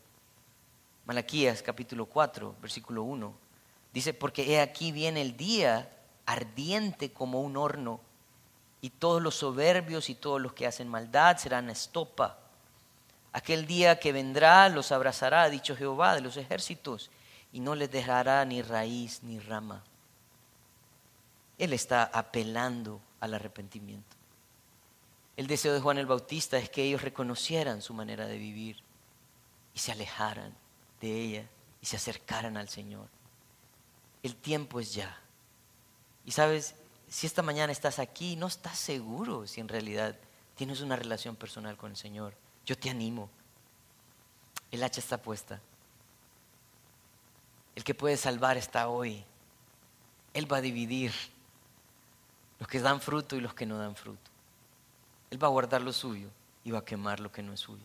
Malaquías 1.05 1.61
capítulo 1.61 2.07
4, 2.07 2.55
versículo 2.59 3.03
1. 3.03 3.35
Dice, 3.93 4.15
porque 4.15 4.51
he 4.51 4.59
aquí 4.59 4.91
viene 4.91 5.21
el 5.21 5.37
día 5.37 5.87
ardiente 6.25 7.11
como 7.11 7.41
un 7.41 7.57
horno, 7.57 7.99
y 8.81 8.89
todos 8.89 9.21
los 9.21 9.35
soberbios 9.35 10.09
y 10.09 10.15
todos 10.15 10.41
los 10.41 10.53
que 10.53 10.67
hacen 10.67 10.89
maldad 10.89 11.37
serán 11.37 11.69
estopa. 11.69 12.37
Aquel 13.31 13.65
día 13.65 13.99
que 13.99 14.11
vendrá 14.11 14.67
los 14.69 14.91
abrazará, 14.91 15.49
dicho 15.49 15.75
Jehová 15.75 16.15
de 16.15 16.21
los 16.21 16.37
ejércitos, 16.37 17.09
y 17.53 17.59
no 17.59 17.75
les 17.75 17.89
dejará 17.89 18.43
ni 18.45 18.61
raíz 18.61 19.23
ni 19.23 19.39
rama. 19.39 19.83
Él 21.57 21.71
está 21.71 22.03
apelando 22.03 22.99
al 23.19 23.33
arrepentimiento. 23.33 24.17
El 25.37 25.47
deseo 25.47 25.73
de 25.73 25.79
Juan 25.79 25.97
el 25.97 26.05
Bautista 26.05 26.57
es 26.57 26.69
que 26.69 26.83
ellos 26.83 27.01
reconocieran 27.01 27.81
su 27.81 27.93
manera 27.93 28.27
de 28.27 28.37
vivir 28.37 28.77
y 29.73 29.79
se 29.79 29.91
alejaran 29.91 30.53
de 30.99 31.21
ella 31.21 31.45
y 31.81 31.85
se 31.85 31.95
acercaran 31.95 32.57
al 32.57 32.69
Señor. 32.69 33.07
El 34.21 34.35
tiempo 34.35 34.79
es 34.79 34.93
ya. 34.93 35.22
Y 36.25 36.31
sabes, 36.31 36.75
si 37.09 37.27
esta 37.27 37.41
mañana 37.41 37.71
estás 37.71 37.99
aquí, 37.99 38.35
no 38.35 38.47
estás 38.47 38.77
seguro 38.77 39.45
si 39.45 39.61
en 39.61 39.67
realidad 39.67 40.15
tienes 40.55 40.81
una 40.81 40.95
relación 40.95 41.35
personal 41.35 41.77
con 41.77 41.91
el 41.91 41.97
Señor. 41.97 42.33
Yo 42.65 42.77
te 42.77 42.89
animo. 42.89 43.29
El 44.71 44.83
hacha 44.83 44.99
está 44.99 45.21
puesta. 45.21 45.61
El 47.75 47.83
que 47.83 47.93
puede 47.93 48.17
salvar 48.17 48.57
está 48.57 48.87
hoy. 48.87 49.23
Él 50.33 50.51
va 50.51 50.57
a 50.57 50.61
dividir 50.61 51.13
los 52.59 52.67
que 52.67 52.79
dan 52.79 53.01
fruto 53.01 53.35
y 53.35 53.41
los 53.41 53.53
que 53.53 53.65
no 53.65 53.77
dan 53.77 53.95
fruto. 53.95 54.31
Él 55.29 55.43
va 55.43 55.47
a 55.47 55.51
guardar 55.51 55.81
lo 55.81 55.93
suyo 55.93 56.29
y 56.63 56.71
va 56.71 56.79
a 56.79 56.85
quemar 56.85 57.19
lo 57.19 57.31
que 57.31 57.43
no 57.43 57.53
es 57.53 57.59
suyo. 57.59 57.83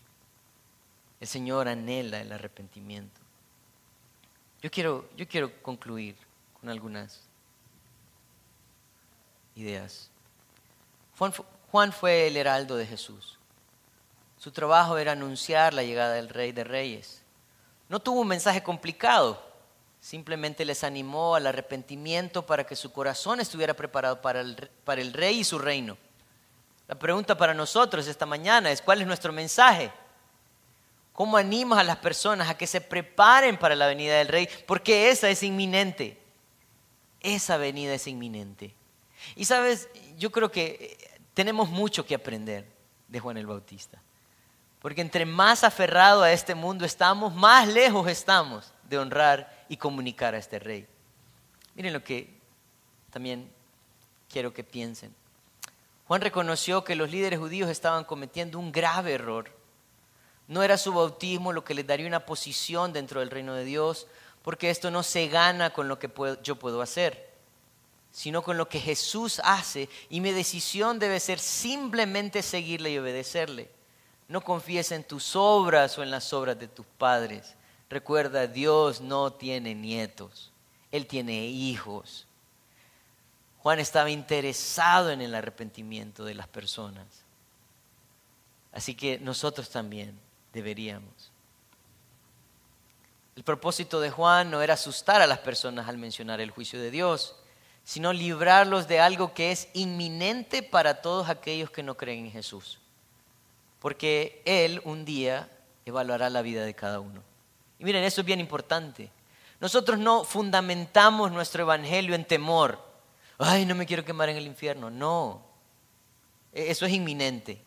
El 1.20 1.26
Señor 1.26 1.68
anhela 1.68 2.20
el 2.20 2.32
arrepentimiento. 2.32 3.20
Yo 4.62 4.70
quiero, 4.70 5.08
yo 5.16 5.26
quiero 5.26 5.62
concluir 5.62 6.16
con 6.60 6.70
algunas 6.70 7.27
ideas. 9.58 10.10
Juan 11.70 11.92
fue 11.92 12.26
el 12.26 12.36
heraldo 12.36 12.76
de 12.76 12.86
Jesús. 12.86 13.38
Su 14.38 14.52
trabajo 14.52 14.98
era 14.98 15.12
anunciar 15.12 15.74
la 15.74 15.82
llegada 15.82 16.14
del 16.14 16.28
Rey 16.28 16.52
de 16.52 16.64
Reyes. 16.64 17.22
No 17.88 18.00
tuvo 18.00 18.20
un 18.20 18.28
mensaje 18.28 18.62
complicado, 18.62 19.48
Simplemente 20.00 20.64
les 20.64 20.84
animó 20.84 21.34
al 21.34 21.46
arrepentimiento 21.46 22.46
para 22.46 22.64
que 22.64 22.76
su 22.76 22.92
corazón 22.92 23.40
estuviera 23.40 23.74
preparado 23.74 24.22
para 24.22 24.40
el, 24.40 24.70
para 24.84 25.00
el 25.00 25.12
rey 25.12 25.40
y 25.40 25.44
su 25.44 25.58
reino. 25.58 25.96
La 26.86 26.94
pregunta 26.94 27.36
para 27.36 27.52
nosotros 27.52 28.06
esta 28.06 28.24
mañana 28.24 28.70
es, 28.70 28.80
¿cuál 28.80 29.00
es 29.00 29.06
nuestro 29.06 29.32
mensaje? 29.32 29.90
¿Cómo 31.12 31.36
animas 31.36 31.80
a 31.80 31.84
las 31.84 31.96
personas 31.96 32.48
a 32.48 32.56
que 32.56 32.66
se 32.66 32.80
preparen 32.80 33.58
para 33.58 33.74
la 33.74 33.88
venida 33.88 34.16
del 34.16 34.28
rey? 34.28 34.48
Porque 34.66 35.10
esa 35.10 35.28
es 35.28 35.42
inminente. 35.42 36.16
Esa 37.20 37.56
venida 37.56 37.92
es 37.92 38.06
inminente. 38.06 38.72
Y 39.36 39.44
sabes, 39.44 39.88
yo 40.16 40.30
creo 40.30 40.50
que 40.50 40.98
eh, 41.00 41.20
tenemos 41.34 41.68
mucho 41.68 42.04
que 42.04 42.14
aprender 42.14 42.66
de 43.08 43.20
Juan 43.20 43.36
el 43.36 43.46
Bautista. 43.46 44.00
Porque 44.80 45.00
entre 45.00 45.26
más 45.26 45.64
aferrado 45.64 46.22
a 46.22 46.32
este 46.32 46.54
mundo 46.54 46.84
estamos, 46.84 47.34
más 47.34 47.66
lejos 47.68 48.08
estamos 48.08 48.72
de 48.88 48.98
honrar 48.98 49.64
y 49.68 49.76
comunicar 49.76 50.34
a 50.34 50.38
este 50.38 50.58
rey. 50.58 50.86
Miren 51.74 51.92
lo 51.92 52.02
que 52.02 52.38
también 53.10 53.50
quiero 54.28 54.52
que 54.52 54.64
piensen. 54.64 55.14
Juan 56.06 56.20
reconoció 56.20 56.84
que 56.84 56.96
los 56.96 57.10
líderes 57.10 57.38
judíos 57.38 57.68
estaban 57.68 58.04
cometiendo 58.04 58.58
un 58.58 58.72
grave 58.72 59.14
error. 59.14 59.50
No 60.46 60.62
era 60.62 60.78
su 60.78 60.92
bautismo 60.92 61.52
lo 61.52 61.64
que 61.64 61.74
les 61.74 61.86
daría 61.86 62.06
una 62.06 62.24
posición 62.24 62.92
dentro 62.92 63.20
del 63.20 63.30
reino 63.30 63.54
de 63.54 63.64
Dios, 63.64 64.06
porque 64.42 64.70
esto 64.70 64.90
no 64.90 65.02
se 65.02 65.28
gana 65.28 65.70
con 65.70 65.88
lo 65.88 65.98
que 65.98 66.10
yo 66.42 66.56
puedo 66.56 66.80
hacer, 66.80 67.27
sino 68.10 68.42
con 68.42 68.56
lo 68.56 68.68
que 68.68 68.80
Jesús 68.80 69.40
hace 69.44 69.88
y 70.08 70.20
mi 70.20 70.32
decisión 70.32 70.98
debe 70.98 71.20
ser 71.20 71.38
simplemente 71.38 72.42
seguirle 72.42 72.90
y 72.90 72.98
obedecerle. 72.98 73.70
No 74.28 74.42
confíes 74.42 74.92
en 74.92 75.04
tus 75.04 75.36
obras 75.36 75.96
o 75.98 76.02
en 76.02 76.10
las 76.10 76.32
obras 76.32 76.58
de 76.58 76.68
tus 76.68 76.86
padres. 76.98 77.54
Recuerda, 77.88 78.46
Dios 78.46 79.00
no 79.00 79.32
tiene 79.32 79.74
nietos, 79.74 80.52
Él 80.90 81.06
tiene 81.06 81.46
hijos. 81.46 82.26
Juan 83.62 83.80
estaba 83.80 84.10
interesado 84.10 85.10
en 85.10 85.20
el 85.20 85.34
arrepentimiento 85.34 86.24
de 86.24 86.34
las 86.34 86.48
personas. 86.48 87.06
Así 88.72 88.94
que 88.94 89.18
nosotros 89.18 89.70
también 89.70 90.18
deberíamos. 90.52 91.32
El 93.34 93.44
propósito 93.44 94.00
de 94.00 94.10
Juan 94.10 94.50
no 94.50 94.60
era 94.62 94.74
asustar 94.74 95.22
a 95.22 95.26
las 95.26 95.38
personas 95.38 95.88
al 95.88 95.96
mencionar 95.96 96.40
el 96.40 96.50
juicio 96.50 96.80
de 96.80 96.90
Dios, 96.90 97.36
sino 97.88 98.12
librarlos 98.12 98.86
de 98.86 99.00
algo 99.00 99.32
que 99.32 99.50
es 99.50 99.70
inminente 99.72 100.62
para 100.62 101.00
todos 101.00 101.30
aquellos 101.30 101.70
que 101.70 101.82
no 101.82 101.96
creen 101.96 102.26
en 102.26 102.32
Jesús. 102.32 102.78
Porque 103.78 104.42
Él 104.44 104.82
un 104.84 105.06
día 105.06 105.48
evaluará 105.86 106.28
la 106.28 106.42
vida 106.42 106.66
de 106.66 106.74
cada 106.74 107.00
uno. 107.00 107.22
Y 107.78 107.84
miren, 107.86 108.04
eso 108.04 108.20
es 108.20 108.26
bien 108.26 108.40
importante. 108.40 109.10
Nosotros 109.58 109.98
no 109.98 110.24
fundamentamos 110.24 111.32
nuestro 111.32 111.62
evangelio 111.62 112.14
en 112.14 112.26
temor. 112.26 112.78
Ay, 113.38 113.64
no 113.64 113.74
me 113.74 113.86
quiero 113.86 114.04
quemar 114.04 114.28
en 114.28 114.36
el 114.36 114.46
infierno. 114.46 114.90
No. 114.90 115.40
E-, 116.52 116.70
eso 116.70 116.84
es 116.84 116.92
inminente 116.92 117.58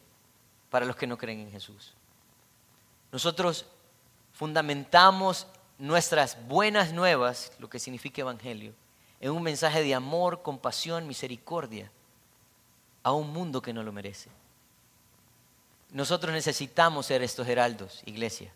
para 0.70 0.86
los 0.86 0.96
que 0.96 1.08
no 1.08 1.18
creen 1.18 1.40
en 1.40 1.52
Jesús. 1.52 1.96
Nosotros 3.12 3.66
fundamentamos 4.34 5.48
nuestras 5.80 6.38
buenas 6.48 6.94
nuevas, 6.94 7.54
lo 7.58 7.72
que 7.72 7.80
significa 7.80 8.22
evangelio, 8.22 8.76
en 9.22 9.32
un 9.32 9.44
mensaje 9.44 9.84
de 9.84 9.94
amor, 9.94 10.42
compasión, 10.42 11.08
misericordia 11.08 11.92
a 13.04 13.12
un 13.12 13.32
mundo 13.32 13.62
que 13.62 13.72
no 13.72 13.84
lo 13.84 13.92
merece. 13.92 14.30
Nosotros 15.92 16.34
necesitamos 16.34 17.06
ser 17.06 17.22
estos 17.22 17.48
heraldos, 17.48 18.02
iglesia. 18.06 18.52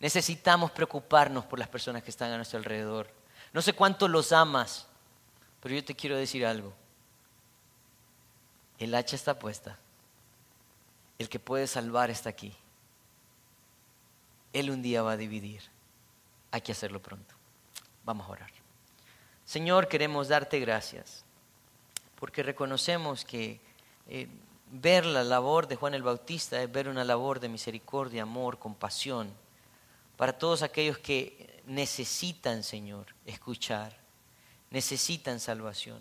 Necesitamos 0.00 0.72
preocuparnos 0.72 1.44
por 1.44 1.58
las 1.58 1.68
personas 1.68 2.02
que 2.02 2.10
están 2.10 2.32
a 2.32 2.36
nuestro 2.36 2.58
alrededor. 2.58 3.08
No 3.52 3.62
sé 3.62 3.74
cuánto 3.74 4.08
los 4.08 4.32
amas, 4.32 4.86
pero 5.62 5.76
yo 5.76 5.84
te 5.84 5.94
quiero 5.94 6.16
decir 6.16 6.44
algo. 6.44 6.72
El 8.78 8.94
hacha 8.94 9.14
está 9.14 9.38
puesta. 9.38 9.78
El 11.18 11.28
que 11.28 11.38
puede 11.38 11.66
salvar 11.66 12.10
está 12.10 12.28
aquí. 12.28 12.54
Él 14.52 14.70
un 14.70 14.82
día 14.82 15.02
va 15.02 15.12
a 15.12 15.16
dividir. 15.16 15.62
Hay 16.50 16.60
que 16.60 16.72
hacerlo 16.72 17.00
pronto. 17.00 17.34
Vamos 18.04 18.26
a 18.26 18.30
orar. 18.30 18.55
Señor, 19.46 19.86
queremos 19.86 20.28
darte 20.28 20.58
gracias 20.58 21.24
porque 22.16 22.42
reconocemos 22.42 23.24
que 23.24 23.60
eh, 24.08 24.28
ver 24.72 25.06
la 25.06 25.22
labor 25.22 25.68
de 25.68 25.76
Juan 25.76 25.94
el 25.94 26.02
Bautista 26.02 26.60
es 26.60 26.70
ver 26.70 26.88
una 26.88 27.04
labor 27.04 27.38
de 27.38 27.48
misericordia, 27.48 28.22
amor, 28.22 28.58
compasión 28.58 29.32
para 30.16 30.36
todos 30.36 30.62
aquellos 30.62 30.98
que 30.98 31.62
necesitan, 31.66 32.64
Señor, 32.64 33.06
escuchar, 33.24 33.96
necesitan 34.70 35.38
salvación, 35.38 36.00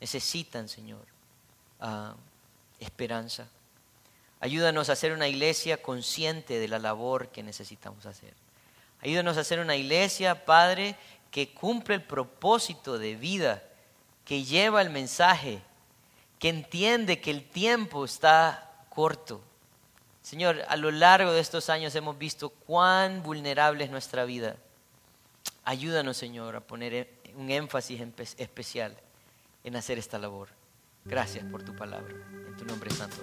necesitan, 0.00 0.68
Señor, 0.68 1.04
ah, 1.80 2.16
esperanza. 2.80 3.46
Ayúdanos 4.40 4.88
a 4.88 4.96
ser 4.96 5.12
una 5.12 5.28
iglesia 5.28 5.80
consciente 5.80 6.58
de 6.58 6.66
la 6.66 6.80
labor 6.80 7.28
que 7.28 7.44
necesitamos 7.44 8.06
hacer. 8.06 8.34
Ayúdanos 9.00 9.36
a 9.36 9.44
ser 9.44 9.60
una 9.60 9.76
iglesia, 9.76 10.44
Padre, 10.44 10.96
que 11.32 11.52
cumple 11.52 11.96
el 11.96 12.04
propósito 12.04 12.96
de 12.96 13.16
vida, 13.16 13.64
que 14.24 14.44
lleva 14.44 14.80
el 14.80 14.90
mensaje, 14.90 15.60
que 16.38 16.48
entiende 16.48 17.20
que 17.20 17.32
el 17.32 17.42
tiempo 17.42 18.04
está 18.04 18.70
corto, 18.88 19.42
Señor, 20.22 20.62
a 20.68 20.76
lo 20.76 20.92
largo 20.92 21.32
de 21.32 21.40
estos 21.40 21.68
años 21.68 21.94
hemos 21.96 22.16
visto 22.16 22.50
cuán 22.50 23.22
vulnerable 23.24 23.84
es 23.84 23.90
nuestra 23.90 24.24
vida. 24.24 24.56
Ayúdanos, 25.64 26.16
Señor, 26.16 26.54
a 26.54 26.60
poner 26.60 27.08
un 27.34 27.50
énfasis 27.50 28.00
especial 28.38 28.96
en 29.64 29.76
hacer 29.76 29.98
esta 29.98 30.18
labor. 30.18 30.48
Gracias 31.04 31.44
por 31.46 31.64
tu 31.64 31.74
palabra. 31.74 32.14
En 32.46 32.56
tu 32.56 32.64
nombre 32.64 32.90
santo. 32.90 33.16